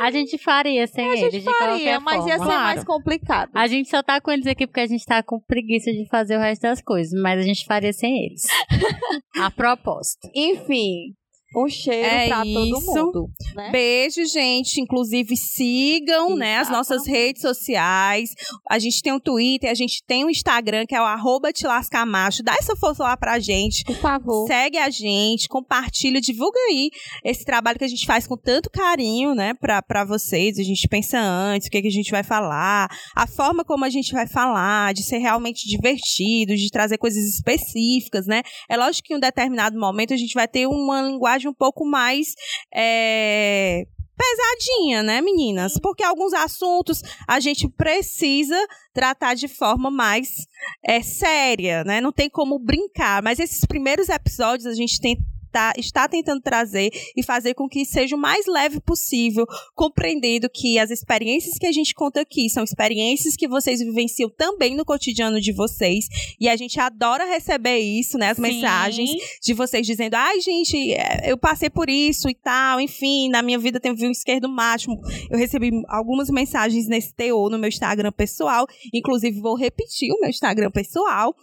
A 0.00 0.10
gente 0.10 0.38
faria 0.38 0.86
sem 0.86 1.04
a 1.04 1.08
eles, 1.08 1.20
gente 1.32 1.38
de 1.38 1.44
faria, 1.44 1.66
qualquer 1.68 2.00
mas 2.00 2.16
forma. 2.16 2.28
ia 2.30 2.38
ser 2.38 2.44
Claro. 2.44 2.62
mais 2.64 2.84
complicado. 2.84 3.50
A 3.54 3.66
gente 3.66 3.88
só 3.88 4.02
tá 4.02 4.20
com 4.20 4.30
eles 4.30 4.46
aqui 4.46 4.66
porque 4.66 4.80
a 4.80 4.86
gente 4.86 5.04
tá 5.04 5.22
com 5.22 5.40
preguiça 5.40 5.90
de 5.92 6.06
fazer 6.08 6.36
o 6.36 6.40
resto 6.40 6.62
das 6.62 6.80
coisas, 6.82 7.12
mas 7.20 7.38
a 7.40 7.42
gente 7.42 7.64
faria 7.64 7.92
sem 7.92 8.26
eles. 8.26 8.42
a 9.40 9.50
propósito. 9.50 10.28
Enfim, 10.34 11.14
um 11.56 11.68
cheiro 11.68 12.06
É 12.06 12.28
pra 12.28 12.42
todo 12.42 12.78
isso. 12.78 12.80
mundo. 12.86 13.30
Né? 13.54 13.70
Beijo, 13.70 14.24
gente. 14.26 14.80
Inclusive, 14.80 15.36
sigam 15.36 16.36
né, 16.36 16.58
as 16.58 16.68
nossas 16.70 17.06
redes 17.06 17.42
sociais. 17.42 18.30
A 18.68 18.78
gente 18.78 19.00
tem 19.02 19.12
um 19.12 19.20
Twitter, 19.20 19.70
a 19.70 19.74
gente 19.74 20.02
tem 20.06 20.24
um 20.24 20.30
Instagram, 20.30 20.84
que 20.86 20.94
é 20.94 21.00
o 21.00 21.04
arroba 21.04 21.52
Te 21.52 21.66
Lascar 21.66 22.04
Macho. 22.06 22.42
Dá 22.42 22.54
essa 22.54 22.76
força 22.76 23.02
lá 23.02 23.16
pra 23.16 23.38
gente. 23.38 23.84
Por 23.84 23.96
favor. 23.96 24.46
Segue 24.46 24.78
a 24.78 24.90
gente, 24.90 25.48
compartilha, 25.48 26.20
divulga 26.20 26.58
aí 26.68 26.90
esse 27.24 27.44
trabalho 27.44 27.78
que 27.78 27.84
a 27.84 27.88
gente 27.88 28.06
faz 28.06 28.26
com 28.26 28.36
tanto 28.36 28.70
carinho, 28.70 29.34
né, 29.34 29.54
pra, 29.54 29.80
pra 29.82 30.04
vocês. 30.04 30.58
A 30.58 30.62
gente 30.62 30.86
pensa 30.88 31.18
antes, 31.18 31.68
o 31.68 31.70
que, 31.70 31.80
que 31.82 31.88
a 31.88 31.92
gente 31.92 32.10
vai 32.10 32.22
falar, 32.22 32.88
a 33.16 33.26
forma 33.26 33.64
como 33.64 33.84
a 33.84 33.90
gente 33.90 34.12
vai 34.12 34.26
falar, 34.26 34.92
de 34.92 35.02
ser 35.02 35.18
realmente 35.18 35.66
divertido, 35.68 36.54
de 36.54 36.70
trazer 36.70 36.98
coisas 36.98 37.24
específicas, 37.24 38.26
né. 38.26 38.42
É 38.68 38.76
lógico 38.76 39.08
que 39.08 39.14
em 39.14 39.16
um 39.16 39.20
determinado 39.20 39.78
momento 39.78 40.12
a 40.12 40.16
gente 40.16 40.34
vai 40.34 40.46
ter 40.46 40.66
uma 40.66 41.02
linguagem 41.02 41.37
um 41.46 41.54
pouco 41.54 41.84
mais. 41.84 42.34
é, 42.74 43.84
Pesadinha, 44.18 45.00
né, 45.04 45.20
meninas? 45.20 45.78
Porque 45.80 46.02
alguns 46.02 46.32
assuntos 46.32 47.02
a 47.26 47.38
gente 47.38 47.68
precisa 47.68 48.58
tratar 48.92 49.34
de 49.34 49.46
forma 49.46 49.92
mais 49.92 50.44
é, 50.84 51.00
séria, 51.00 51.84
né? 51.84 52.00
Não 52.00 52.10
tem 52.10 52.28
como 52.28 52.58
brincar. 52.58 53.22
Mas 53.22 53.38
esses 53.38 53.64
primeiros 53.64 54.08
episódios 54.08 54.66
a 54.66 54.74
gente 54.74 55.00
tem, 55.00 55.16
tá, 55.50 55.72
está 55.76 56.08
tentando 56.08 56.40
trazer 56.40 56.90
e 57.16 57.22
fazer 57.22 57.54
com 57.54 57.68
que 57.68 57.84
seja 57.84 58.16
o 58.16 58.18
mais 58.18 58.46
leve 58.46 58.80
possível, 58.80 59.46
compreendendo 59.74 60.48
que 60.48 60.78
as 60.78 60.90
experiências 60.90 61.58
que 61.58 61.66
a 61.66 61.72
gente 61.72 61.94
conta 61.94 62.20
aqui 62.20 62.48
são 62.48 62.64
experiências 62.64 63.36
que 63.36 63.48
vocês 63.48 63.80
vivenciam 63.80 64.30
também 64.30 64.74
no 64.74 64.84
cotidiano 64.84 65.40
de 65.40 65.52
vocês. 65.52 66.06
E 66.40 66.48
a 66.48 66.56
gente 66.56 66.78
adora 66.80 67.24
receber 67.24 67.78
isso, 67.78 68.18
né? 68.18 68.30
As 68.30 68.36
Sim. 68.36 68.42
mensagens 68.42 69.10
de 69.42 69.54
vocês 69.54 69.86
dizendo, 69.86 70.14
ai, 70.14 70.40
gente, 70.40 70.92
é, 70.92 71.30
eu 71.30 71.36
passei 71.36 71.70
por 71.70 71.88
isso 71.88 72.28
e 72.28 72.34
tal, 72.34 72.80
enfim, 72.80 73.28
na 73.28 73.42
minha 73.42 73.58
vida 73.58 73.80
teve 73.80 74.06
um 74.06 74.10
esquerdo 74.10 74.48
macho. 74.48 74.90
Eu 75.30 75.38
recebi 75.38 75.70
algumas 75.88 76.30
mensagens 76.30 76.86
nesse 76.86 77.12
teor 77.14 77.50
no 77.50 77.58
meu 77.58 77.68
Instagram 77.68 78.12
pessoal. 78.12 78.66
Inclusive, 78.92 79.40
vou 79.40 79.56
repetir 79.56 80.12
o 80.12 80.20
meu 80.20 80.30
Instagram 80.30 80.70
pessoal, 80.70 81.34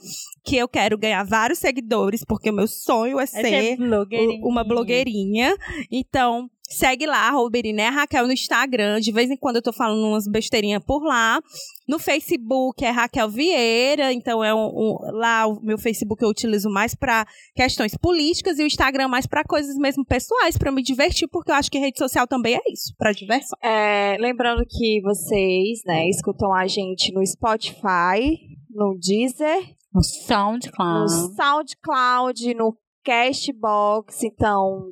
que 0.45 0.55
eu 0.57 0.67
quero 0.67 0.97
ganhar 0.97 1.23
vários 1.23 1.59
seguidores, 1.59 2.23
porque 2.23 2.49
o 2.49 2.53
meu 2.53 2.67
sonho 2.67 3.19
é 3.19 3.23
Essa 3.23 3.41
ser 3.41 3.73
é 3.73 3.75
blogueirinha. 3.75 4.45
uma 4.45 4.63
blogueirinha. 4.63 5.55
Então, 5.91 6.49
segue 6.67 7.05
lá, 7.05 7.29
Roberina 7.31 7.81
é 7.83 7.89
Raquel 7.89 8.25
no 8.27 8.33
Instagram. 8.33 8.99
De 8.99 9.11
vez 9.11 9.29
em 9.31 9.37
quando 9.37 9.57
eu 9.57 9.61
tô 9.61 9.73
falando 9.73 10.05
umas 10.07 10.27
besteirinhas 10.27 10.83
por 10.83 11.03
lá. 11.03 11.39
No 11.87 11.99
Facebook 11.99 12.83
é 12.83 12.89
Raquel 12.89 13.29
Vieira. 13.29 14.11
Então, 14.13 14.43
é 14.43 14.53
um, 14.53 14.67
um- 14.67 14.97
lá 15.11 15.45
o 15.47 15.59
meu 15.61 15.77
Facebook 15.77 16.23
eu 16.23 16.29
utilizo 16.29 16.69
mais 16.69 16.95
pra 16.95 17.25
questões 17.55 17.95
políticas 17.95 18.57
e 18.59 18.63
o 18.63 18.67
Instagram 18.67 19.07
mais 19.07 19.25
pra 19.27 19.43
coisas 19.43 19.75
mesmo 19.77 20.05
pessoais, 20.05 20.57
pra 20.57 20.71
me 20.71 20.81
divertir, 20.83 21.27
porque 21.27 21.51
eu 21.51 21.55
acho 21.55 21.69
que 21.71 21.77
rede 21.79 21.97
social 21.97 22.27
também 22.27 22.55
é 22.55 22.61
isso, 22.71 22.93
pra 22.97 23.11
diversão. 23.11 23.57
É, 23.63 24.17
lembrando 24.19 24.63
que 24.67 25.01
vocês, 25.01 25.81
né, 25.85 26.07
escutam 26.09 26.53
a 26.53 26.65
gente 26.67 27.11
no 27.13 27.25
Spotify, 27.25 28.39
no 28.69 28.97
Deezer, 28.99 29.75
No 29.95 30.03
SoundCloud. 30.03 31.11
no 31.13 31.35
SoundCloud, 31.35 32.53
no 32.53 32.77
Castbox, 33.05 34.23
então 34.23 34.91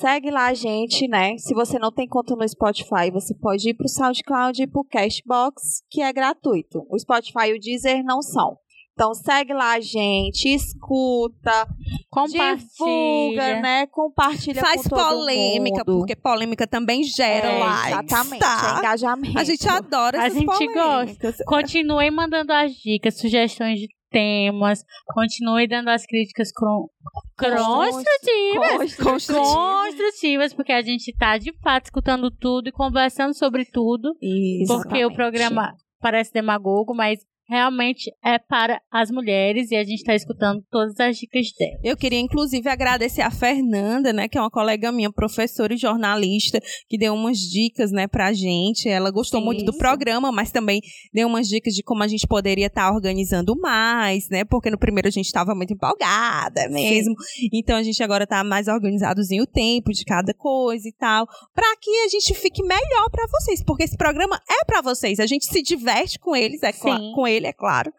segue 0.00 0.30
lá 0.30 0.46
a 0.46 0.54
gente, 0.54 1.08
né? 1.08 1.36
Se 1.38 1.52
você 1.54 1.78
não 1.78 1.90
tem 1.90 2.06
conta 2.06 2.36
no 2.36 2.48
Spotify, 2.48 3.10
você 3.12 3.34
pode 3.34 3.68
ir 3.70 3.74
pro 3.74 3.88
SoundCloud 3.88 4.62
e 4.62 4.66
pro 4.66 4.84
Castbox, 4.84 5.82
que 5.90 6.00
é 6.00 6.12
gratuito. 6.12 6.86
O 6.88 6.98
Spotify 6.98 7.48
e 7.48 7.56
o 7.56 7.60
Deezer 7.60 8.04
não 8.04 8.22
são. 8.22 8.56
Então 8.92 9.14
segue 9.14 9.54
lá 9.54 9.72
a 9.72 9.80
gente, 9.80 10.46
escuta, 10.54 11.66
divulga, 11.66 11.96
Compartilha. 12.10 13.60
né? 13.62 13.86
Compartilha 13.86 14.60
Faz 14.60 14.82
com 14.82 14.90
todo 14.90 15.08
polêmica, 15.08 15.82
mundo. 15.86 15.98
porque 16.00 16.14
polêmica 16.14 16.66
também 16.66 17.02
gera 17.02 17.48
É, 17.48 17.58
likes, 17.58 17.86
Exatamente, 17.88 18.34
é 18.36 18.38
tá? 18.46 18.76
engajamento. 18.78 19.38
A 19.38 19.44
gente 19.44 19.66
adora 19.68 20.20
A 20.20 20.26
essas 20.26 20.38
gente 20.38 20.46
polêmicas. 20.46 21.36
Continue 21.46 22.10
mandando 22.10 22.52
as 22.52 22.72
dicas, 22.74 23.18
sugestões 23.18 23.80
de 23.80 23.88
temas. 24.12 24.84
Continue 25.06 25.66
dando 25.66 25.88
as 25.88 26.06
críticas 26.06 26.52
construtivas. 26.52 28.96
Construtivas, 28.96 30.54
porque 30.54 30.72
a 30.72 30.82
gente 30.82 31.12
tá 31.16 31.38
de 31.38 31.52
fato 31.60 31.86
escutando 31.86 32.30
tudo 32.30 32.68
e 32.68 32.72
conversando 32.72 33.34
sobre 33.34 33.64
tudo. 33.64 34.14
Isso. 34.20 34.72
Porque 34.72 35.04
o 35.04 35.12
programa 35.12 35.74
parece 36.00 36.32
demagogo, 36.32 36.94
mas 36.94 37.18
realmente 37.52 38.10
é 38.24 38.38
para 38.38 38.80
as 38.90 39.10
mulheres 39.10 39.70
e 39.70 39.76
a 39.76 39.84
gente 39.84 40.02
tá 40.02 40.14
escutando 40.14 40.64
todas 40.70 40.98
as 40.98 41.18
dicas 41.18 41.48
dela. 41.58 41.78
Eu 41.84 41.94
queria, 41.98 42.18
inclusive, 42.18 42.66
agradecer 42.66 43.20
a 43.20 43.30
Fernanda, 43.30 44.10
né, 44.10 44.26
que 44.26 44.38
é 44.38 44.40
uma 44.40 44.50
colega 44.50 44.90
minha, 44.90 45.12
professora 45.12 45.74
e 45.74 45.76
jornalista, 45.76 46.58
que 46.88 46.96
deu 46.96 47.12
umas 47.12 47.36
dicas, 47.36 47.92
né, 47.92 48.06
pra 48.06 48.32
gente. 48.32 48.88
Ela 48.88 49.10
gostou 49.10 49.40
Sim, 49.40 49.46
muito 49.46 49.64
do 49.66 49.72
sim. 49.72 49.78
programa, 49.78 50.32
mas 50.32 50.50
também 50.50 50.80
deu 51.12 51.28
umas 51.28 51.46
dicas 51.46 51.74
de 51.74 51.82
como 51.82 52.02
a 52.02 52.08
gente 52.08 52.26
poderia 52.26 52.68
estar 52.68 52.90
organizando 52.90 53.54
mais, 53.60 54.30
né, 54.30 54.46
porque 54.46 54.70
no 54.70 54.78
primeiro 54.78 55.08
a 55.08 55.10
gente 55.10 55.26
estava 55.26 55.54
muito 55.54 55.74
empolgada 55.74 56.70
mesmo. 56.70 57.14
Então 57.52 57.76
a 57.76 57.82
gente 57.82 58.02
agora 58.02 58.26
tá 58.26 58.42
mais 58.42 58.66
organizadozinho 58.66 59.42
o 59.42 59.46
tempo 59.46 59.92
de 59.92 60.06
cada 60.06 60.32
coisa 60.32 60.88
e 60.88 60.92
tal, 60.92 61.26
pra 61.54 61.66
que 61.78 61.90
a 61.90 62.08
gente 62.08 62.32
fique 62.32 62.62
melhor 62.62 63.10
pra 63.10 63.26
vocês, 63.30 63.62
porque 63.62 63.82
esse 63.82 63.96
programa 63.96 64.40
é 64.50 64.64
pra 64.64 64.80
vocês. 64.80 65.20
A 65.20 65.26
gente 65.26 65.44
se 65.44 65.60
diverte 65.62 66.18
com 66.18 66.34
eles, 66.34 66.62
é 66.62 66.72
Sim. 66.72 67.12
com 67.14 67.28
ele, 67.42 67.48
é 67.48 67.52
claro, 67.52 67.92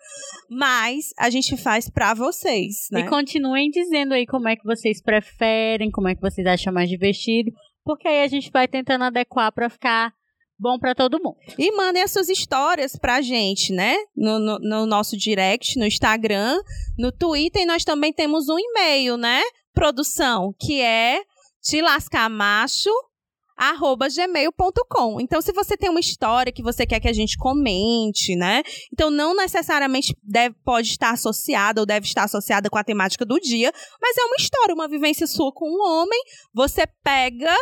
mas 0.50 1.10
a 1.18 1.30
gente 1.30 1.56
faz 1.58 1.90
pra 1.90 2.14
vocês, 2.14 2.88
né? 2.92 3.02
E 3.02 3.10
continuem 3.10 3.70
dizendo 3.70 4.14
aí 4.14 4.26
como 4.26 4.48
é 4.48 4.56
que 4.56 4.64
vocês 4.66 5.02
preferem, 5.02 5.92
como 5.92 6.08
é 6.08 6.16
que 6.16 6.22
vocês 6.22 6.46
acham 6.48 6.74
mais 6.74 6.90
divertido, 6.90 7.52
porque 7.84 8.08
aí 8.08 8.24
a 8.24 8.28
gente 8.28 8.50
vai 8.52 8.68
tentando 8.68 9.04
adequar 9.04 9.52
pra 9.52 9.70
ficar 9.70 10.14
bom 10.58 10.80
pra 10.80 10.96
todo 10.96 11.22
mundo. 11.22 11.36
E 11.60 11.72
mandem 11.76 12.02
as 12.04 12.12
suas 12.12 12.30
histórias 12.30 12.96
pra 12.96 13.22
gente, 13.22 13.74
né? 13.74 13.96
No, 14.16 14.40
no- 14.40 14.60
no 14.60 14.86
nosso 14.86 15.18
direct, 15.18 15.78
no 15.78 15.86
Instagram, 15.86 16.58
no 16.98 17.12
Twitter. 17.12 17.64
E 17.64 17.66
nós 17.66 17.84
também 17.84 18.14
temos 18.14 18.48
um 18.48 18.58
e-mail, 18.58 19.18
né? 19.18 19.42
Produção, 19.74 20.54
que 20.60 20.80
é 20.80 21.22
tilascamacho 21.62 22.90
arroba 23.56 24.08
gmail.com. 24.10 25.22
Então, 25.22 25.42
se 25.42 25.52
você 25.52 25.78
tem 25.78 25.90
uma 25.90 26.00
história 26.00 26.52
que 26.52 26.64
você 26.64 26.86
quer 26.86 27.00
que 27.00 27.08
a 27.08 27.14
gente 27.14 27.38
comente, 27.38 28.36
né? 28.36 28.64
Então, 28.92 29.10
não 29.10 29.36
necessariamente 29.36 30.16
deve, 30.24 30.56
pode 30.64 30.90
estar 30.90 31.12
associada 31.12 31.82
ou 31.82 31.86
deve 31.86 32.06
estar 32.06 32.24
associada 32.24 32.70
com 32.70 32.78
a 32.78 32.84
temática 32.84 33.26
do 33.26 33.40
dia, 33.40 33.72
mas 34.02 34.18
é 34.18 34.26
uma 34.26 34.36
história, 34.38 34.76
uma 34.76 34.88
vivência 34.88 35.28
sua 35.28 35.52
com 35.52 35.70
um 35.70 35.82
homem. 35.82 36.20
Você 36.54 36.86
pega, 37.04 37.56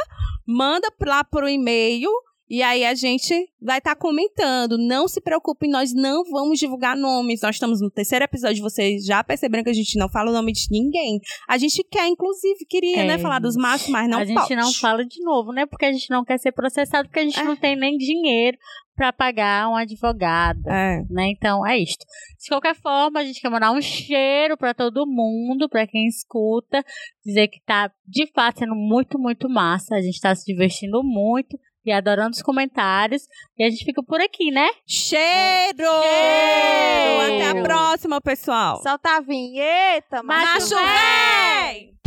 manda 0.45 0.91
lá 1.05 1.23
pro 1.23 1.47
e-mail 1.47 2.09
e 2.53 2.61
aí 2.61 2.83
a 2.85 2.93
gente 2.93 3.33
vai 3.61 3.77
estar 3.77 3.95
comentando. 3.95 4.77
Não 4.77 5.07
se 5.07 5.21
preocupe, 5.21 5.69
nós 5.69 5.93
não 5.93 6.23
vamos 6.25 6.59
divulgar 6.59 6.97
nomes. 6.97 7.41
Nós 7.41 7.55
estamos 7.55 7.79
no 7.79 7.89
terceiro 7.89 8.25
episódio, 8.25 8.61
vocês 8.61 9.05
já 9.05 9.23
perceberam 9.23 9.63
que 9.63 9.69
a 9.69 9.73
gente 9.73 9.97
não 9.97 10.09
fala 10.09 10.31
o 10.31 10.33
nome 10.33 10.51
de 10.51 10.67
ninguém. 10.69 11.19
A 11.47 11.57
gente 11.57 11.81
quer, 11.89 12.07
inclusive, 12.07 12.65
queria, 12.67 13.03
É, 13.03 13.07
né, 13.07 13.17
falar 13.19 13.39
dos 13.39 13.55
machos, 13.55 13.87
mas 13.87 14.09
não 14.09 14.19
a 14.19 14.25
gente 14.25 14.35
pode. 14.37 14.55
não 14.55 14.73
fala 14.73 15.05
de 15.05 15.23
novo, 15.23 15.53
né? 15.53 15.65
Porque 15.65 15.85
a 15.85 15.91
gente 15.93 16.09
não 16.09 16.25
quer 16.25 16.37
ser 16.39 16.51
processado, 16.51 17.07
porque 17.07 17.19
a 17.21 17.23
gente 17.23 17.39
É. 17.39 17.43
não 17.43 17.55
tem 17.55 17.75
nem 17.77 17.95
dinheiro 17.97 18.57
pra 18.95 19.13
pagar 19.13 19.69
um 19.69 19.75
advogado. 19.77 20.59
É. 20.69 21.01
Né? 21.09 21.29
Então 21.29 21.65
é 21.65 21.77
isto. 21.77 22.05
De 22.37 22.49
qualquer 22.49 22.75
forma, 22.75 23.21
a 23.21 23.23
gente 23.23 23.39
quer 23.39 23.49
mandar 23.49 23.71
um 23.71 23.81
cheiro 23.81 24.57
pra 24.57 24.73
todo 24.73 25.07
mundo, 25.07 25.69
pra 25.69 25.87
quem 25.87 26.05
escuta, 26.05 26.83
dizer 27.25 27.47
que 27.47 27.61
tá 27.65 27.89
de 28.05 28.27
fato 28.33 28.59
sendo 28.59 28.75
muito, 28.75 29.17
muito 29.17 29.47
massa. 29.49 29.95
A 29.95 30.01
gente 30.01 30.19
tá 30.19 30.35
se 30.35 30.45
divertindo 30.45 31.01
muito 31.01 31.57
e 31.85 31.91
adorando 31.91 32.31
os 32.31 32.41
comentários. 32.41 33.23
E 33.57 33.63
a 33.63 33.69
gente 33.69 33.83
fica 33.85 34.03
por 34.03 34.21
aqui, 34.21 34.51
né? 34.51 34.69
Cheiro! 34.85 35.77
Cheiro! 35.77 37.35
Até 37.35 37.49
a 37.49 37.61
próxima, 37.63 38.21
pessoal. 38.21 38.81
Solta 38.81 39.17
a 39.17 39.21
vinheta, 39.21 40.23
Macho 40.23 40.75
Macho 40.75 40.75
véi! 40.75 42.00